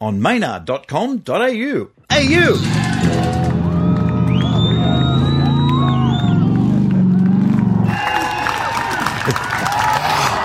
on 0.00 0.20
maynard.com.au. 0.22 1.88
AU! 2.10 3.68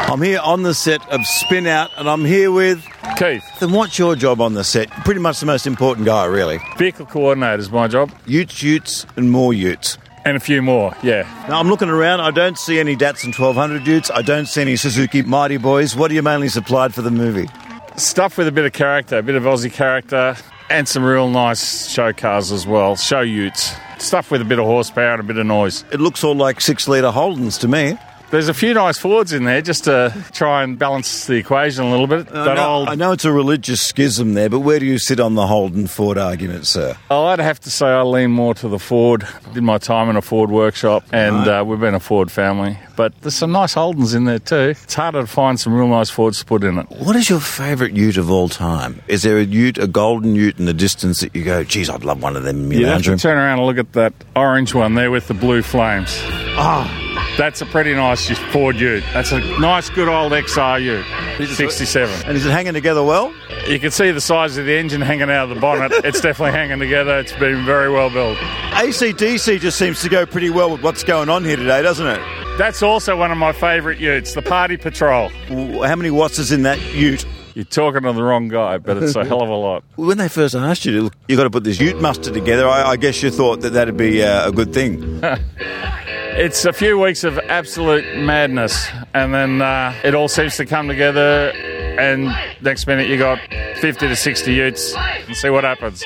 I'm 0.05 0.21
here 0.21 0.39
on 0.42 0.62
the 0.62 0.74
set 0.76 1.08
of 1.10 1.26
Spin 1.26 1.66
Out, 1.66 1.89
and 1.97 2.08
I'm 2.08 2.24
here 2.24 2.52
with 2.52 2.86
Keith, 3.18 3.44
Then 3.60 3.71
what's 3.71 3.97
your 3.97 4.16
job 4.16 4.42
on 4.42 4.54
the 4.54 4.63
set? 4.63 4.89
Pretty 4.92 5.20
much 5.20 5.39
the 5.39 5.48
most 5.48 5.66
important 5.66 6.06
guy, 6.06 6.26
really. 6.26 6.60
vehicle 6.78 7.08
coordinator 7.08 7.58
is 7.60 7.72
my 7.72 7.88
job, 7.88 8.12
Utes, 8.28 8.62
utes, 8.62 9.08
and 9.16 9.32
more 9.32 9.54
utes. 9.54 9.98
and 10.26 10.38
a 10.38 10.40
few 10.40 10.62
more. 10.62 10.96
Yeah, 11.02 11.24
Now, 11.50 11.60
I'm 11.60 11.68
looking 11.68 11.90
around. 11.90 12.22
I 12.22 12.30
don't 12.32 12.58
see 12.60 12.78
any 12.80 12.96
Datsun 12.96 13.38
1200 13.38 13.88
utes. 13.88 14.12
I 14.12 14.22
don't 14.22 14.46
see 14.46 14.62
any 14.62 14.76
Suzuki 14.76 15.22
Mighty 15.24 15.58
Boys. 15.58 15.96
What 15.96 16.12
are 16.12 16.14
you 16.14 16.22
mainly 16.22 16.50
supplied 16.50 16.94
for 16.94 17.02
the 17.02 17.12
movie? 17.12 17.50
Stuff 17.98 18.38
with 18.38 18.48
a 18.48 18.52
bit 18.52 18.66
of 18.66 18.73
character, 18.73 19.18
a 19.18 19.23
bit 19.23 19.36
of 19.36 19.44
Aussie 19.44 19.71
character, 19.71 20.36
and 20.70 20.88
some 20.88 21.04
real 21.04 21.30
nice 21.30 21.89
show 21.89 22.14
cars 22.14 22.52
as 22.52 22.66
well. 22.66 22.96
Show 22.96 23.21
utes, 23.21 23.75
stuff 24.00 24.32
with 24.32 24.42
a 24.42 24.46
bit 24.46 24.60
of 24.60 24.66
horsepower 24.66 25.14
and 25.14 25.19
a 25.19 25.24
bit 25.24 25.38
of 25.38 25.46
noise. 25.46 25.86
It 25.92 26.00
looks 26.00 26.24
all 26.24 26.36
like 26.36 26.61
six 26.61 26.88
litre 26.88 27.11
Holdens 27.11 27.60
to 27.60 27.68
me. 27.68 27.97
There's 28.33 28.50
a 28.50 28.54
few 28.55 28.73
nice 28.73 28.97
Fords 28.97 29.32
in 29.32 29.43
there 29.43 29.61
just 29.61 29.83
to 29.83 30.11
try 30.32 30.64
and 30.64 30.79
balance 30.79 31.28
the 31.28 31.36
equation 31.36 31.83
a 31.83 31.91
little 31.91 32.08
bit. 32.08 32.28
I 32.30 32.45
that 32.45 32.55
know, 32.55 32.67
old, 32.67 32.89
I 32.89 32.95
know 32.95 33.11
it's 33.11 33.25
a 33.25 33.31
religious 33.31 33.80
schism 33.80 34.33
there, 34.33 34.50
but 34.50 34.61
where 34.61 34.80
do 34.80 34.88
you 34.88 34.97
sit 34.97 35.19
on 35.19 35.36
the 35.36 35.45
Holden 35.45 35.86
Ford 35.86 36.17
argument, 36.17 36.66
sir? 36.66 36.97
I'd 37.11 37.38
have 37.38 37.59
to 37.59 37.69
say 37.69 37.86
I 37.86 38.02
lean 38.02 38.31
more 38.31 38.55
to 38.55 38.67
the 38.67 38.80
Ford. 38.80 39.27
Did 39.53 39.61
my 39.61 39.77
time 39.77 40.09
in 40.09 40.16
a 40.16 40.22
Ford 40.23 40.50
workshop, 40.50 41.05
and 41.11 41.47
uh, 41.47 41.64
we've 41.64 41.80
been 41.80 41.94
a 41.94 42.00
Ford 42.00 42.31
family. 42.31 42.75
But 42.95 43.14
there's 43.22 43.36
some 43.36 43.52
nice 43.52 43.75
Holdens 43.75 44.16
in 44.16 44.25
there 44.25 44.39
too. 44.39 44.73
It's 44.81 44.95
harder 44.95 45.22
to 45.22 45.27
find 45.27 45.59
some 45.59 45.75
real 45.75 45.88
nice 45.88 46.09
Fords 46.09 46.39
to 46.39 46.45
put 46.45 46.63
in 46.63 46.80
it. 46.80 46.89
What 46.89 47.16
is 47.16 47.30
your 47.30 47.39
favourite 47.39 47.94
ute 47.94 48.17
of 48.17 48.31
all 48.31 48.50
time? 48.50 49.00
Is 49.08 49.22
there 49.22 49.38
a 49.38 49.44
ute, 49.44 49.77
a 49.77 49.86
golden 49.86 50.33
ute 50.33 50.58
in 50.58 50.66
the 50.66 50.73
distance 50.73 51.19
that 51.19 51.36
you 51.36 51.44
go, 51.44 51.63
geez, 51.63 51.88
I'd 51.88 52.03
love 52.03 52.23
one 52.23 52.36
of 52.36 52.41
them 52.41 52.72
in 52.72 52.80
You'd 52.80 52.88
have 52.88 53.03
to 53.03 53.16
turn 53.16 53.38
around 53.38 53.59
and 53.59 53.67
look 53.67 53.77
at 53.77 53.93
that 53.93 54.13
orange 54.36 54.73
one 54.73 54.95
there 54.95 55.11
with 55.11 55.27
the 55.27 55.36
blue 55.36 55.61
flames. 55.61 56.19
Ah, 56.55 57.03
that's 57.38 57.62
a 57.62 57.66
pretty 57.66 57.94
nice 57.94 58.30
Ford 58.52 58.76
Ute. 58.76 59.03
That's 59.14 59.31
a 59.31 59.39
nice, 59.59 59.89
good 59.89 60.08
old 60.08 60.31
XR 60.31 60.81
Ute, 60.81 61.48
67. 61.50 62.28
And 62.28 62.38
is 62.38 62.45
it 62.45 62.52
hanging 62.52 62.73
together 62.73 63.03
well? 63.03 63.34
You 63.67 63.80
can 63.80 63.92
see 63.92 64.12
the 64.12 64.22
size 64.22 64.58
of 64.58 64.66
the 64.66 64.78
engine 64.78 65.02
hanging 65.02 65.31
out 65.31 65.50
of 65.50 65.56
the 65.56 65.61
bonnet. 65.61 65.92
It's 66.04 66.22
definitely 66.22 66.52
hanging 66.52 66.80
together. 66.80 67.17
It's 67.20 67.34
been 67.34 67.66
very 67.66 67.92
well 67.92 68.09
built. 68.09 68.38
ACDC 68.38 69.59
just 69.59 69.80
seems 69.80 70.02
to 70.02 70.09
go 70.09 70.26
pretty 70.26 70.50
well 70.50 70.70
with 70.70 70.84
what's 70.84 71.04
going 71.04 71.30
on 71.30 71.44
here 71.44 71.56
today, 71.56 71.81
doesn't 71.81 72.06
it? 72.06 72.20
That's 72.58 72.84
also 72.84 73.17
one 73.17 73.31
of 73.31 73.38
my 73.38 73.52
favourite 73.52 74.00
Utes, 74.00 74.34
the 74.34 74.42
Party 74.42 74.78
Patrol. 74.78 75.30
How 75.30 75.95
many 75.95 76.11
watts 76.11 76.38
is 76.39 76.52
in 76.52 76.64
that 76.64 76.80
ute? 76.94 77.26
You're 77.56 77.66
talking 77.66 78.02
to 78.04 78.14
the 78.14 78.23
wrong 78.23 78.48
guy, 78.48 78.78
but 78.78 78.98
it's 78.98 79.16
a 79.16 79.26
hell 79.26 79.42
of 79.42 79.50
a 79.50 79.56
lot. 79.56 79.84
When 79.95 80.17
they 80.17 80.28
first 80.28 80.56
asked 80.56 80.86
you, 80.86 81.09
to, 81.09 81.16
you 81.28 81.38
got 81.38 81.44
to 81.44 81.50
put 81.50 81.64
this 81.64 81.80
ute 81.80 82.02
muster 82.02 82.31
together, 82.31 82.67
I, 82.67 82.92
I 82.92 82.95
guess 82.98 83.23
you 83.23 83.31
thought 83.31 83.61
that 83.61 83.72
that'd 83.72 83.98
be 83.98 84.23
uh, 84.23 84.50
a 84.50 84.52
good 84.52 84.73
thing. 84.73 85.22
It's 86.36 86.66
a 86.66 86.73
few 86.73 86.98
weeks 86.98 87.23
of 87.23 87.38
absolute 87.38 88.17
madness, 88.17 88.88
and 89.14 89.34
then 89.34 89.62
uh, 89.62 89.94
it 90.03 90.16
all 90.16 90.28
seems 90.28 90.58
to 90.58 90.66
come 90.66 90.88
together. 90.88 91.52
And 92.00 92.36
next 92.59 92.88
minute, 92.88 93.08
you 93.08 93.20
got 93.20 93.39
50 93.80 94.08
to 94.08 94.16
60 94.16 94.52
utes, 94.52 94.95
and 94.95 95.36
see 95.36 95.52
what 95.52 95.64
happens. 95.64 96.04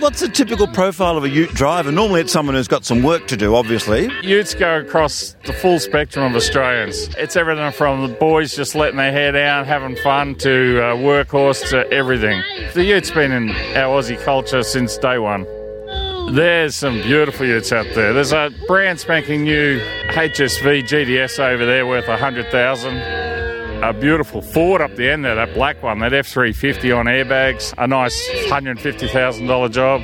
What's 0.00 0.20
the 0.20 0.28
typical 0.28 0.66
profile 0.66 1.16
of 1.16 1.22
a 1.22 1.28
ute 1.28 1.50
driver? 1.50 1.92
Normally, 1.92 2.22
it's 2.22 2.32
someone 2.32 2.56
who's 2.56 2.66
got 2.66 2.84
some 2.84 3.02
work 3.04 3.28
to 3.28 3.36
do, 3.36 3.54
obviously. 3.54 4.10
Utes 4.22 4.54
go 4.54 4.80
across 4.80 5.36
the 5.44 5.52
full 5.52 5.78
spectrum 5.78 6.24
of 6.24 6.34
Australians. 6.34 7.14
It's 7.16 7.36
everything 7.36 7.70
from 7.72 8.02
the 8.02 8.14
boys 8.14 8.56
just 8.56 8.74
letting 8.74 8.96
their 8.96 9.12
hair 9.12 9.30
down, 9.30 9.66
having 9.66 9.94
fun, 9.96 10.34
to 10.36 10.82
uh, 10.82 10.96
workhorse, 10.96 11.70
to 11.70 11.88
everything. 11.92 12.42
The 12.74 12.84
Ute's 12.84 13.12
been 13.12 13.30
in 13.30 13.50
our 13.50 14.00
Aussie 14.00 14.20
culture 14.20 14.64
since 14.64 14.98
day 14.98 15.18
one. 15.18 15.46
There's 16.30 16.74
some 16.74 17.02
beautiful 17.02 17.46
utes 17.46 17.70
out 17.70 17.86
there. 17.94 18.12
There's 18.12 18.32
a 18.32 18.50
brand 18.66 18.98
spanking 18.98 19.44
new 19.44 19.78
HSV 20.08 20.82
GTS 20.82 21.38
over 21.38 21.64
there 21.64 21.86
worth 21.86 22.08
a 22.08 22.16
hundred 22.16 22.50
thousand. 22.50 22.96
A 23.82 23.92
beautiful 23.92 24.40
Ford 24.40 24.80
up 24.80 24.96
the 24.96 25.10
end 25.10 25.24
there, 25.24 25.34
that 25.34 25.52
black 25.52 25.82
one, 25.82 25.98
that 25.98 26.12
F350 26.12 26.96
on 26.96 27.04
airbags, 27.04 27.74
a 27.76 27.86
nice 27.86 28.28
$150,000 28.46 29.70
job. 29.70 30.02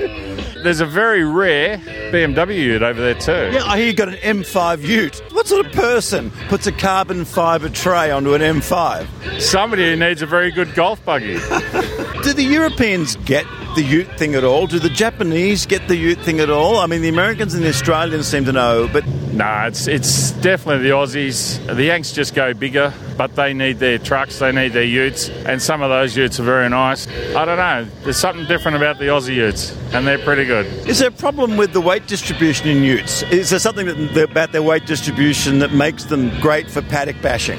There's 0.62 0.80
a 0.80 0.86
very 0.86 1.24
rare 1.24 1.78
BMW 2.12 2.56
ute 2.56 2.82
over 2.82 3.00
there 3.00 3.14
too. 3.14 3.56
Yeah, 3.56 3.64
I 3.64 3.78
hear 3.78 3.86
you 3.86 3.94
got 3.94 4.08
an 4.08 4.16
M5 4.16 4.82
ute. 4.82 5.22
What 5.32 5.46
sort 5.46 5.64
of 5.64 5.72
person 5.72 6.30
puts 6.48 6.66
a 6.66 6.72
carbon 6.72 7.24
fibre 7.24 7.70
tray 7.70 8.10
onto 8.10 8.34
an 8.34 8.42
M5? 8.42 9.40
Somebody 9.40 9.90
who 9.90 9.96
needs 9.96 10.20
a 10.20 10.26
very 10.26 10.50
good 10.50 10.74
golf 10.74 11.02
buggy. 11.04 11.34
Do 12.22 12.34
the 12.34 12.46
Europeans 12.46 13.16
get 13.24 13.46
the 13.74 13.82
ute 13.82 14.08
thing 14.18 14.34
at 14.34 14.44
all? 14.44 14.66
Do 14.66 14.78
the 14.78 14.88
Japanese 14.88 15.66
get 15.66 15.86
the 15.88 15.96
ute 15.96 16.18
thing 16.20 16.40
at 16.40 16.50
all? 16.50 16.78
I 16.78 16.86
mean, 16.86 17.02
the 17.02 17.08
Americans 17.08 17.54
and 17.54 17.62
the 17.62 17.68
Australians 17.68 18.26
seem 18.26 18.44
to 18.46 18.52
know, 18.52 18.88
but 18.92 19.06
nah, 19.32 19.66
it's 19.66 19.86
it's 19.86 20.32
definitely 20.32 20.88
the 20.88 20.94
Aussies. 20.94 21.64
The 21.74 21.84
Yanks 21.84 22.12
just 22.12 22.34
go 22.34 22.54
bigger, 22.54 22.92
but 23.16 23.36
they 23.36 23.54
need 23.54 23.78
their 23.78 23.98
trucks, 23.98 24.38
they 24.38 24.52
need 24.52 24.72
their 24.72 24.84
utes, 24.84 25.28
and 25.28 25.60
some 25.60 25.82
of 25.82 25.90
those 25.90 26.16
utes 26.16 26.40
are 26.40 26.44
very 26.44 26.68
nice. 26.68 27.06
I 27.34 27.44
don't 27.44 27.58
know. 27.58 27.86
There's 28.02 28.18
something 28.18 28.46
different 28.46 28.76
about 28.76 28.98
the 28.98 29.06
Aussie 29.06 29.34
utes, 29.34 29.76
and 29.92 30.06
they're 30.06 30.18
pretty 30.18 30.44
good. 30.44 30.66
is 30.88 30.98
there 30.98 31.08
a 31.08 31.12
problem 31.12 31.56
with 31.56 31.72
the 31.72 31.80
weight 31.80 32.06
distribution 32.06 32.68
in 32.68 32.82
utes? 32.82 33.22
Is 33.24 33.50
there 33.50 33.58
something 33.58 33.86
that, 33.86 34.30
about 34.30 34.52
their 34.52 34.62
weight 34.62 34.86
distribution 34.86 35.58
that 35.60 35.72
makes 35.72 36.04
them 36.04 36.30
great 36.40 36.70
for 36.70 36.82
paddock 36.82 37.20
bashing? 37.22 37.58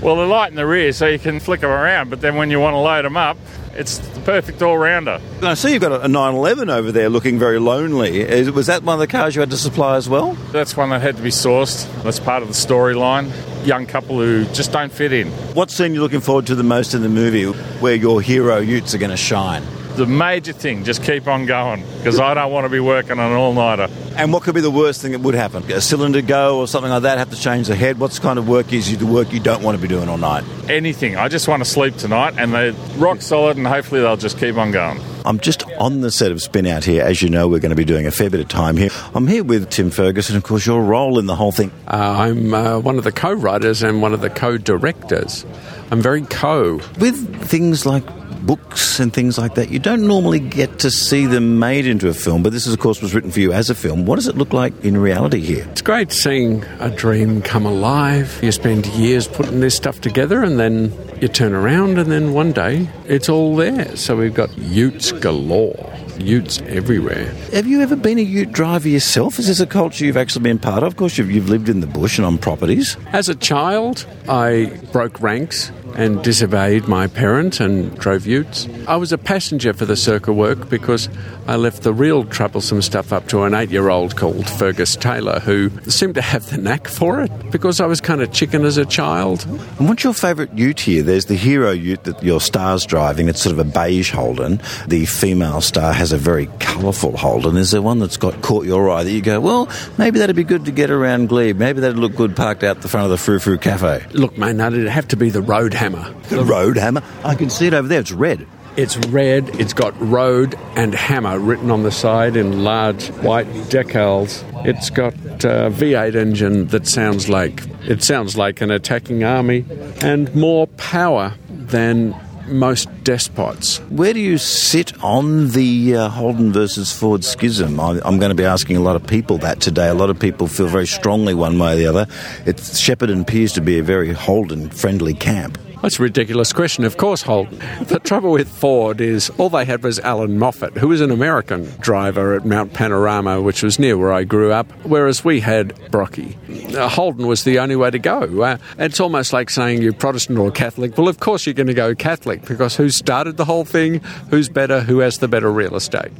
Well, 0.00 0.16
they're 0.16 0.26
light 0.26 0.50
in 0.50 0.56
the 0.56 0.66
rear, 0.66 0.92
so 0.92 1.06
you 1.06 1.18
can 1.18 1.40
flick 1.40 1.60
them 1.60 1.70
around, 1.70 2.08
but 2.08 2.22
then 2.22 2.36
when 2.36 2.50
you 2.50 2.58
want 2.58 2.72
to 2.72 2.78
load 2.78 3.04
them 3.04 3.18
up, 3.18 3.36
it's 3.74 3.98
the 3.98 4.20
perfect 4.20 4.62
all 4.62 4.76
rounder. 4.76 5.20
I 5.42 5.54
see 5.54 5.72
you've 5.72 5.82
got 5.82 6.04
a 6.04 6.08
911 6.08 6.70
over 6.70 6.92
there 6.92 7.08
looking 7.08 7.38
very 7.38 7.58
lonely. 7.58 8.24
Was 8.50 8.66
that 8.66 8.82
one 8.82 8.94
of 8.94 9.00
the 9.00 9.06
cars 9.06 9.34
you 9.34 9.40
had 9.40 9.50
to 9.50 9.56
supply 9.56 9.96
as 9.96 10.08
well? 10.08 10.34
That's 10.52 10.76
one 10.76 10.90
that 10.90 11.00
had 11.00 11.16
to 11.16 11.22
be 11.22 11.30
sourced. 11.30 11.86
That's 12.02 12.20
part 12.20 12.42
of 12.42 12.48
the 12.48 12.54
storyline. 12.54 13.30
Young 13.66 13.86
couple 13.86 14.16
who 14.18 14.44
just 14.46 14.72
don't 14.72 14.92
fit 14.92 15.12
in. 15.12 15.28
What 15.54 15.70
scene 15.70 15.92
are 15.92 15.94
you 15.94 16.00
looking 16.00 16.20
forward 16.20 16.46
to 16.46 16.54
the 16.54 16.62
most 16.62 16.94
in 16.94 17.02
the 17.02 17.08
movie 17.08 17.44
where 17.80 17.94
your 17.94 18.20
hero 18.20 18.58
utes 18.58 18.94
are 18.94 18.98
going 18.98 19.10
to 19.10 19.16
shine? 19.16 19.62
The 20.00 20.06
major 20.06 20.54
thing, 20.54 20.84
just 20.84 21.02
keep 21.02 21.28
on 21.28 21.44
going, 21.44 21.84
because 21.98 22.18
I 22.18 22.32
don't 22.32 22.50
want 22.50 22.64
to 22.64 22.70
be 22.70 22.80
working 22.80 23.18
on 23.18 23.32
an 23.32 23.36
all 23.36 23.52
nighter. 23.52 23.86
And 24.16 24.32
what 24.32 24.42
could 24.44 24.54
be 24.54 24.62
the 24.62 24.70
worst 24.70 25.02
thing 25.02 25.12
that 25.12 25.20
would 25.20 25.34
happen? 25.34 25.70
A 25.70 25.82
cylinder 25.82 26.22
go 26.22 26.58
or 26.58 26.66
something 26.66 26.90
like 26.90 27.02
that, 27.02 27.18
have 27.18 27.28
to 27.28 27.36
change 27.36 27.66
the 27.66 27.76
head? 27.76 28.00
What's 28.00 28.18
kind 28.18 28.38
of 28.38 28.48
work 28.48 28.72
is 28.72 28.90
you 28.90 28.96
the 28.96 29.04
work 29.04 29.30
you 29.30 29.40
don't 29.40 29.62
want 29.62 29.76
to 29.76 29.82
be 29.82 29.88
doing 29.88 30.08
all 30.08 30.16
night? 30.16 30.42
anything. 30.70 31.16
I 31.16 31.28
just 31.28 31.48
want 31.48 31.62
to 31.62 31.68
sleep 31.68 31.96
tonight, 31.96 32.34
and 32.38 32.54
they're 32.54 32.72
rock 32.96 33.20
solid, 33.20 33.56
and 33.56 33.66
hopefully 33.66 34.00
they'll 34.00 34.16
just 34.16 34.38
keep 34.38 34.56
on 34.56 34.70
going. 34.70 35.00
I'm 35.24 35.38
just 35.38 35.64
on 35.78 36.00
the 36.00 36.10
set 36.10 36.32
of 36.32 36.40
Spin 36.40 36.66
Out 36.66 36.84
here. 36.84 37.02
As 37.02 37.20
you 37.20 37.28
know, 37.28 37.46
we're 37.46 37.58
going 37.58 37.70
to 37.70 37.76
be 37.76 37.84
doing 37.84 38.06
a 38.06 38.10
fair 38.10 38.30
bit 38.30 38.40
of 38.40 38.48
time 38.48 38.76
here. 38.76 38.90
I'm 39.14 39.26
here 39.26 39.44
with 39.44 39.68
Tim 39.68 39.90
Ferguson. 39.90 40.36
Of 40.36 40.44
course, 40.44 40.64
your 40.64 40.82
role 40.82 41.18
in 41.18 41.26
the 41.26 41.36
whole 41.36 41.52
thing. 41.52 41.70
Uh, 41.86 41.96
I'm 42.18 42.54
uh, 42.54 42.78
one 42.78 42.96
of 42.96 43.04
the 43.04 43.12
co 43.12 43.32
writers 43.32 43.82
and 43.82 44.00
one 44.00 44.14
of 44.14 44.22
the 44.22 44.30
co 44.30 44.56
directors. 44.56 45.44
I'm 45.90 46.00
very 46.00 46.22
co. 46.22 46.80
With 46.98 47.44
things 47.44 47.84
like 47.84 48.04
books 48.46 49.00
and 49.00 49.12
things 49.12 49.38
like 49.38 49.54
that, 49.54 49.70
you 49.70 49.78
don't 49.78 50.06
normally 50.06 50.40
get 50.40 50.78
to 50.80 50.90
see 50.90 51.26
them 51.26 51.58
made 51.58 51.86
into 51.86 52.08
a 52.08 52.14
film, 52.14 52.42
but 52.42 52.52
this, 52.52 52.66
of 52.66 52.78
course, 52.78 53.02
was 53.02 53.14
written 53.14 53.30
for 53.30 53.40
you 53.40 53.52
as 53.52 53.70
a 53.70 53.74
film. 53.74 54.06
What 54.06 54.16
does 54.16 54.28
it 54.28 54.36
look 54.36 54.52
like 54.52 54.72
in 54.84 54.96
reality 54.96 55.40
here? 55.40 55.66
It's 55.70 55.82
great 55.82 56.12
seeing 56.12 56.64
a 56.78 56.90
dream 56.90 57.42
come 57.42 57.66
alive. 57.66 58.38
You 58.42 58.52
spend 58.52 58.86
years 58.86 59.26
putting 59.28 59.60
this 59.60 59.76
stuff 59.76 60.00
together 60.00 60.42
and 60.42 60.58
then 60.58 60.92
you 61.20 61.28
turn 61.28 61.52
around 61.52 61.98
and 61.98 62.10
then 62.10 62.32
one 62.32 62.52
day 62.52 62.88
it's 63.06 63.28
all 63.28 63.56
there. 63.56 63.96
So 63.96 64.16
we've 64.16 64.34
got 64.34 64.56
utes 64.56 65.12
galore, 65.12 65.92
utes 66.18 66.60
everywhere. 66.62 67.26
Have 67.52 67.66
you 67.66 67.80
ever 67.82 67.96
been 67.96 68.18
a 68.18 68.22
ute 68.22 68.52
driver 68.52 68.88
yourself? 68.88 69.38
Is 69.38 69.48
this 69.48 69.60
a 69.60 69.66
culture 69.66 70.04
you've 70.04 70.16
actually 70.16 70.42
been 70.42 70.58
part 70.58 70.82
of? 70.82 70.88
Of 70.88 70.96
course, 70.96 71.18
you've, 71.18 71.30
you've 71.30 71.48
lived 71.48 71.68
in 71.68 71.80
the 71.80 71.86
bush 71.86 72.18
and 72.18 72.26
on 72.26 72.38
properties. 72.38 72.96
As 73.12 73.28
a 73.28 73.34
child, 73.34 74.06
I 74.28 74.72
broke 74.92 75.20
ranks 75.20 75.70
and 75.94 76.22
disobeyed 76.22 76.86
my 76.88 77.06
parents 77.06 77.60
and 77.60 77.96
drove 77.98 78.26
utes. 78.26 78.68
I 78.86 78.96
was 78.96 79.12
a 79.12 79.18
passenger 79.18 79.72
for 79.72 79.84
the 79.84 79.96
circle 79.96 80.34
work 80.34 80.68
because 80.68 81.08
I 81.50 81.56
left 81.56 81.82
the 81.82 81.92
real 81.92 82.22
troublesome 82.22 82.80
stuff 82.80 83.12
up 83.12 83.26
to 83.30 83.42
an 83.42 83.54
eight 83.54 83.70
year 83.70 83.88
old 83.88 84.14
called 84.14 84.48
Fergus 84.48 84.94
Taylor 84.94 85.40
who 85.40 85.68
seemed 85.90 86.14
to 86.14 86.22
have 86.22 86.48
the 86.48 86.58
knack 86.58 86.86
for 86.86 87.22
it 87.22 87.50
because 87.50 87.80
I 87.80 87.86
was 87.86 88.00
kind 88.00 88.22
of 88.22 88.32
chicken 88.32 88.64
as 88.64 88.76
a 88.76 88.86
child. 88.86 89.44
And 89.80 89.88
what's 89.88 90.04
your 90.04 90.12
favourite 90.12 90.56
ute 90.56 90.78
here? 90.78 91.02
There's 91.02 91.24
the 91.24 91.34
hero 91.34 91.72
ute 91.72 92.04
that 92.04 92.22
your 92.22 92.40
star's 92.40 92.86
driving. 92.86 93.28
It's 93.28 93.42
sort 93.42 93.52
of 93.52 93.58
a 93.58 93.64
beige 93.64 94.12
Holden. 94.12 94.60
The 94.86 95.06
female 95.06 95.60
star 95.60 95.92
has 95.92 96.12
a 96.12 96.16
very 96.16 96.46
colourful 96.60 97.16
Holden. 97.16 97.56
Is 97.56 97.72
there 97.72 97.82
one 97.82 97.98
that's 97.98 98.16
got 98.16 98.42
caught 98.42 98.64
your 98.64 98.88
eye 98.88 99.02
that 99.02 99.10
you 99.10 99.20
go, 99.20 99.40
well, 99.40 99.68
maybe 99.98 100.20
that'd 100.20 100.36
be 100.36 100.44
good 100.44 100.66
to 100.66 100.70
get 100.70 100.92
around 100.92 101.30
Glebe. 101.30 101.56
Maybe 101.56 101.80
that'd 101.80 101.98
look 101.98 102.14
good 102.14 102.36
parked 102.36 102.62
out 102.62 102.80
the 102.80 102.86
front 102.86 103.06
of 103.06 103.10
the 103.10 103.18
Frou 103.18 103.40
Frou 103.40 103.58
Cafe. 103.58 104.06
Look, 104.12 104.38
mate, 104.38 104.54
man, 104.54 104.72
it'd 104.72 104.86
have 104.86 105.08
to 105.08 105.16
be 105.16 105.30
the 105.30 105.42
Road 105.42 105.74
Hammer. 105.74 106.14
The 106.28 106.44
road 106.44 106.76
hammer. 106.76 107.02
I 107.24 107.34
can 107.34 107.50
see 107.50 107.66
it 107.66 107.74
over 107.74 107.88
there. 107.88 107.98
It's 107.98 108.12
red. 108.12 108.46
It's 108.80 108.96
red, 109.08 109.50
it's 109.60 109.74
got 109.74 109.92
road 110.00 110.58
and 110.74 110.94
hammer 110.94 111.38
written 111.38 111.70
on 111.70 111.82
the 111.82 111.90
side 111.90 112.34
in 112.34 112.64
large 112.64 113.08
white 113.18 113.46
decals. 113.68 114.42
It's 114.66 114.88
got 114.88 115.12
a 115.44 115.68
V8 115.70 116.14
engine 116.14 116.68
that 116.68 116.86
sounds 116.86 117.28
like 117.28 117.62
it 117.82 118.02
sounds 118.02 118.38
like 118.38 118.62
an 118.62 118.70
attacking 118.70 119.22
army 119.22 119.66
and 120.00 120.34
more 120.34 120.66
power 120.66 121.34
than 121.50 122.16
most 122.48 122.88
despots. 123.04 123.80
Where 123.90 124.14
do 124.14 124.20
you 124.20 124.38
sit 124.38 124.98
on 125.04 125.48
the 125.48 125.96
uh, 125.96 126.08
Holden 126.08 126.50
versus 126.50 126.90
Ford 126.90 127.22
schism? 127.22 127.78
I, 127.78 128.00
I'm 128.02 128.18
going 128.18 128.30
to 128.30 128.34
be 128.34 128.46
asking 128.46 128.78
a 128.78 128.80
lot 128.80 128.96
of 128.96 129.06
people 129.06 129.36
that 129.38 129.60
today. 129.60 129.88
A 129.88 129.94
lot 129.94 130.08
of 130.08 130.18
people 130.18 130.46
feel 130.46 130.68
very 130.68 130.86
strongly 130.86 131.34
one 131.34 131.58
way 131.58 131.74
or 131.74 131.76
the 131.76 131.86
other. 131.86 132.06
It's 132.46 132.80
Shepparton 132.80 133.20
appears 133.20 133.52
to 133.52 133.60
be 133.60 133.78
a 133.78 133.82
very 133.82 134.14
Holden 134.14 134.70
friendly 134.70 135.12
camp. 135.12 135.58
That's 135.82 135.98
a 135.98 136.02
ridiculous 136.02 136.52
question. 136.52 136.84
Of 136.84 136.98
course, 136.98 137.22
Holden. 137.22 137.58
The 137.84 137.98
trouble 138.00 138.32
with 138.32 138.48
Ford 138.48 139.00
is 139.00 139.30
all 139.38 139.48
they 139.48 139.64
had 139.64 139.82
was 139.82 139.98
Allan 140.00 140.38
Moffat, 140.38 140.76
who 140.76 140.88
was 140.88 141.00
an 141.00 141.10
American 141.10 141.64
driver 141.80 142.34
at 142.34 142.44
Mount 142.44 142.74
Panorama, 142.74 143.40
which 143.40 143.62
was 143.62 143.78
near 143.78 143.96
where 143.96 144.12
I 144.12 144.24
grew 144.24 144.52
up, 144.52 144.70
whereas 144.84 145.24
we 145.24 145.40
had 145.40 145.74
Brocky. 145.90 146.36
Uh, 146.76 146.88
Holden 146.88 147.26
was 147.26 147.44
the 147.44 147.58
only 147.58 147.76
way 147.76 147.90
to 147.90 147.98
go. 147.98 148.42
Uh, 148.42 148.58
it's 148.78 149.00
almost 149.00 149.32
like 149.32 149.48
saying 149.48 149.80
you're 149.80 149.92
Protestant 149.94 150.38
or 150.38 150.50
Catholic. 150.50 150.98
Well, 150.98 151.08
of 151.08 151.18
course 151.20 151.46
you're 151.46 151.54
going 151.54 151.66
to 151.68 151.74
go 151.74 151.94
Catholic 151.94 152.44
because 152.44 152.76
who 152.76 152.90
started 152.90 153.36
the 153.38 153.46
whole 153.46 153.64
thing? 153.64 154.00
Who's 154.30 154.48
better? 154.48 154.80
Who 154.80 154.98
has 154.98 155.18
the 155.18 155.28
better 155.28 155.50
real 155.50 155.76
estate? 155.76 156.12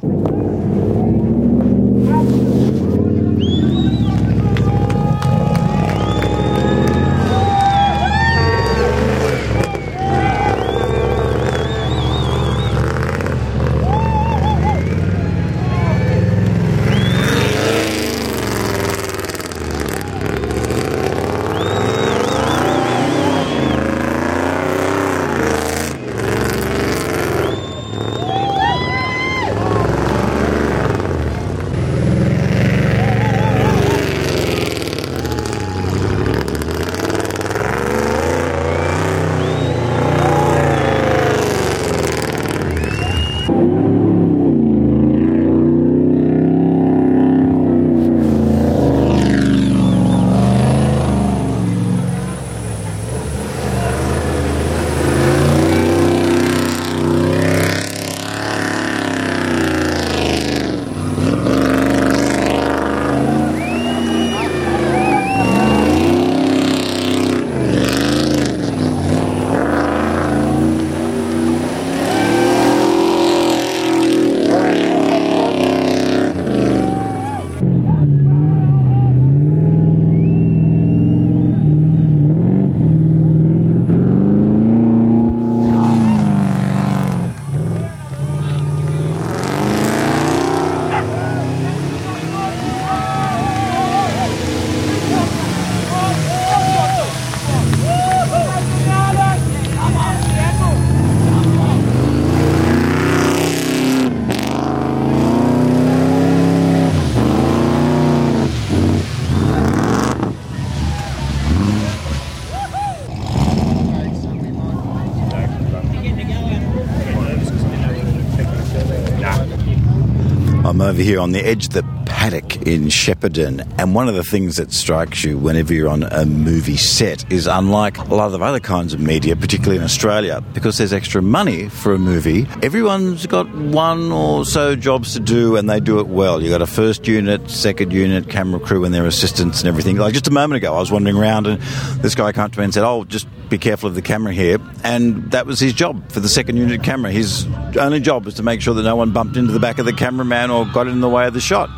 Over 120.91 121.01
here 121.01 121.21
on 121.21 121.31
the 121.31 121.39
edge 121.39 121.73
of 121.73 121.90
in 122.33 122.85
Shepparton, 122.85 123.67
and 123.77 123.93
one 123.93 124.07
of 124.07 124.15
the 124.15 124.23
things 124.23 124.55
that 124.55 124.71
strikes 124.71 125.23
you 125.23 125.37
whenever 125.37 125.73
you're 125.73 125.89
on 125.89 126.03
a 126.03 126.25
movie 126.25 126.77
set 126.77 127.29
is 127.31 127.47
unlike 127.47 127.97
a 127.97 128.15
lot 128.15 128.33
of 128.33 128.41
other 128.41 128.59
kinds 128.59 128.93
of 128.93 128.99
media, 128.99 129.35
particularly 129.35 129.77
in 129.77 129.83
Australia, 129.83 130.41
because 130.53 130.77
there's 130.77 130.93
extra 130.93 131.21
money 131.21 131.67
for 131.69 131.93
a 131.93 131.99
movie, 131.99 132.47
everyone's 132.63 133.25
got 133.27 133.53
one 133.55 134.11
or 134.11 134.45
so 134.45 134.75
jobs 134.75 135.13
to 135.13 135.19
do 135.19 135.55
and 135.57 135.69
they 135.69 135.79
do 135.79 135.99
it 135.99 136.07
well. 136.07 136.41
You've 136.41 136.51
got 136.51 136.61
a 136.61 136.67
first 136.67 137.07
unit, 137.07 137.49
second 137.49 137.91
unit, 137.91 138.29
camera 138.29 138.59
crew 138.59 138.85
and 138.85 138.93
their 138.93 139.05
assistants 139.05 139.59
and 139.59 139.67
everything. 139.67 139.97
Like 139.97 140.13
just 140.13 140.27
a 140.27 140.31
moment 140.31 140.57
ago, 140.57 140.73
I 140.75 140.79
was 140.79 140.91
wandering 140.91 141.17
around 141.17 141.47
and 141.47 141.61
this 142.01 142.15
guy 142.15 142.31
came 142.31 142.45
up 142.45 142.53
to 142.53 142.59
me 142.59 142.65
and 142.65 142.73
said, 142.73 142.83
Oh, 142.83 143.03
just 143.03 143.27
be 143.49 143.57
careful 143.57 143.89
of 143.89 143.95
the 143.95 144.01
camera 144.01 144.33
here. 144.33 144.57
And 144.83 145.29
that 145.31 145.45
was 145.45 145.59
his 145.59 145.73
job 145.73 146.09
for 146.11 146.21
the 146.21 146.29
second 146.29 146.57
unit 146.57 146.83
camera. 146.83 147.11
His 147.11 147.45
only 147.77 147.99
job 147.99 148.25
was 148.25 148.35
to 148.35 148.43
make 148.43 148.61
sure 148.61 148.73
that 148.73 148.83
no 148.83 148.95
one 148.95 149.11
bumped 149.11 149.37
into 149.37 149.51
the 149.51 149.59
back 149.59 149.77
of 149.77 149.85
the 149.85 149.93
cameraman 149.93 150.49
or 150.49 150.65
got 150.65 150.87
in 150.87 151.01
the 151.01 151.09
way 151.09 151.27
of 151.27 151.33
the 151.33 151.41
shot. 151.41 151.69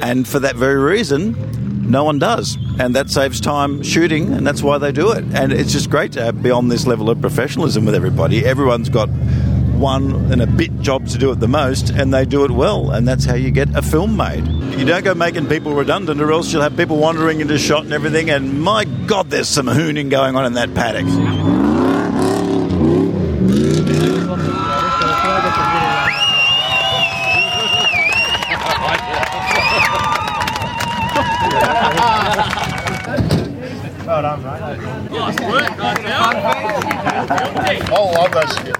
And 0.00 0.26
for 0.26 0.38
that 0.40 0.56
very 0.56 0.76
reason, 0.76 1.90
no 1.90 2.04
one 2.04 2.18
does. 2.18 2.58
And 2.78 2.94
that 2.94 3.10
saves 3.10 3.40
time 3.40 3.82
shooting, 3.82 4.32
and 4.32 4.46
that's 4.46 4.62
why 4.62 4.78
they 4.78 4.92
do 4.92 5.12
it. 5.12 5.24
And 5.34 5.52
it's 5.52 5.72
just 5.72 5.90
great 5.90 6.12
to 6.12 6.32
be 6.32 6.50
on 6.50 6.68
this 6.68 6.86
level 6.86 7.08
of 7.08 7.20
professionalism 7.20 7.84
with 7.84 7.94
everybody. 7.94 8.44
Everyone's 8.44 8.88
got 8.88 9.08
one 9.76 10.32
and 10.32 10.40
a 10.40 10.46
bit 10.46 10.80
job 10.80 11.06
to 11.08 11.18
do 11.18 11.30
it 11.30 11.40
the 11.40 11.48
most, 11.48 11.90
and 11.90 12.12
they 12.12 12.24
do 12.24 12.44
it 12.44 12.50
well. 12.50 12.90
And 12.90 13.06
that's 13.06 13.24
how 13.24 13.34
you 13.34 13.50
get 13.50 13.74
a 13.76 13.82
film 13.82 14.16
made. 14.16 14.46
You 14.78 14.84
don't 14.84 15.04
go 15.04 15.14
making 15.14 15.48
people 15.48 15.74
redundant, 15.74 16.20
or 16.20 16.32
else 16.32 16.52
you'll 16.52 16.62
have 16.62 16.76
people 16.76 16.96
wandering 16.96 17.40
into 17.40 17.58
shot 17.58 17.84
and 17.84 17.92
everything. 17.92 18.30
And 18.30 18.62
my 18.62 18.84
God, 18.84 19.30
there's 19.30 19.48
some 19.48 19.66
hooning 19.66 20.10
going 20.10 20.36
on 20.36 20.44
in 20.44 20.54
that 20.54 20.74
paddock. 20.74 21.55
Oh, 37.28 38.12
love 38.14 38.32
that 38.32 38.62
shit. 38.64 38.76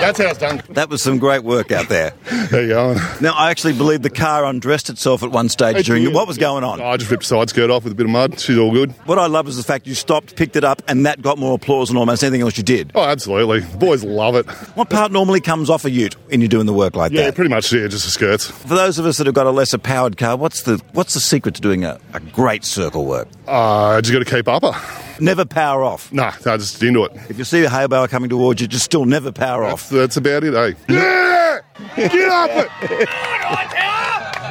That's 0.00 0.18
how 0.18 0.26
it's 0.28 0.38
done. 0.38 0.62
That 0.70 0.88
was 0.88 1.02
some 1.02 1.18
great 1.18 1.42
work 1.42 1.70
out 1.72 1.88
there. 1.88 2.12
There 2.50 2.62
you 2.62 2.68
go. 2.68 2.94
Now, 3.20 3.32
I 3.34 3.50
actually 3.50 3.72
believe 3.74 4.02
the 4.02 4.10
car 4.10 4.44
undressed 4.44 4.88
itself 4.90 5.22
at 5.22 5.30
one 5.30 5.48
stage 5.48 5.84
during 5.86 6.04
it. 6.04 6.12
What 6.12 6.26
was 6.28 6.38
going 6.38 6.64
on? 6.64 6.80
I 6.80 6.96
just 6.96 7.10
ripped 7.10 7.22
the 7.24 7.28
side 7.28 7.48
skirt 7.50 7.70
off 7.70 7.84
with 7.84 7.92
a 7.92 7.96
bit 7.96 8.06
of 8.06 8.10
mud. 8.10 8.38
She's 8.40 8.58
all 8.58 8.72
good. 8.72 8.92
What 9.06 9.18
I 9.18 9.26
love 9.26 9.48
is 9.48 9.56
the 9.56 9.62
fact 9.62 9.86
you 9.86 9.94
stopped, 9.94 10.36
picked 10.36 10.56
it 10.56 10.64
up, 10.64 10.82
and 10.88 11.04
that 11.06 11.22
got 11.22 11.38
more 11.38 11.54
applause 11.54 11.88
than 11.88 11.96
almost 11.96 12.22
anything 12.22 12.42
else 12.42 12.56
you 12.56 12.64
did. 12.64 12.92
Oh, 12.94 13.02
absolutely. 13.04 13.60
The 13.60 13.76
boys 13.78 14.04
love 14.04 14.34
it. 14.36 14.46
What 14.76 14.90
part 14.90 15.12
normally 15.12 15.40
comes 15.40 15.68
off 15.70 15.84
a 15.84 15.90
ute 15.90 16.14
when 16.28 16.40
you're 16.40 16.48
doing 16.48 16.66
the 16.66 16.72
work 16.74 16.94
like 16.96 17.12
Yeah, 17.12 17.22
that? 17.22 17.26
Yeah, 17.26 17.30
pretty 17.32 17.50
much, 17.50 17.72
yeah, 17.72 17.86
just 17.88 18.04
the 18.04 18.10
skirts. 18.10 18.50
For 18.50 18.74
those 18.74 18.98
of 18.98 19.06
us 19.06 19.18
that 19.18 19.26
have 19.26 19.34
got 19.34 19.46
a 19.46 19.50
lesser 19.50 19.78
powered 19.78 20.16
car, 20.16 20.36
what's 20.36 20.62
the 20.62 20.80
what's 20.92 21.14
the 21.14 21.20
secret 21.20 21.54
to 21.56 21.60
doing 21.60 21.84
a, 21.84 21.98
a 22.12 22.20
great 22.20 22.64
circle 22.64 23.04
work? 23.06 23.28
Uh, 23.46 24.00
just 24.00 24.12
got 24.12 24.18
to 24.20 24.24
keep 24.36 24.48
up 24.48 24.62
her. 24.62 25.02
Never 25.20 25.44
power 25.44 25.84
off. 25.84 26.12
Nah, 26.12 26.32
no, 26.44 26.56
just 26.56 26.82
into 26.82 27.04
it. 27.04 27.12
If 27.28 27.38
you 27.38 27.44
see 27.44 27.64
a 27.64 27.88
bale 27.88 28.08
coming 28.08 28.28
towards 28.28 28.60
you, 28.60 28.66
just 28.66 28.84
still 28.84 29.04
never 29.04 29.32
power 29.32 29.64
off. 29.64 29.88
That's 29.88 30.16
about 30.16 30.44
it, 30.44 30.54
eh? 30.54 30.72
Yeah! 30.88 31.60
Get 31.96 32.28
up 32.28 32.50
it! 32.82 33.08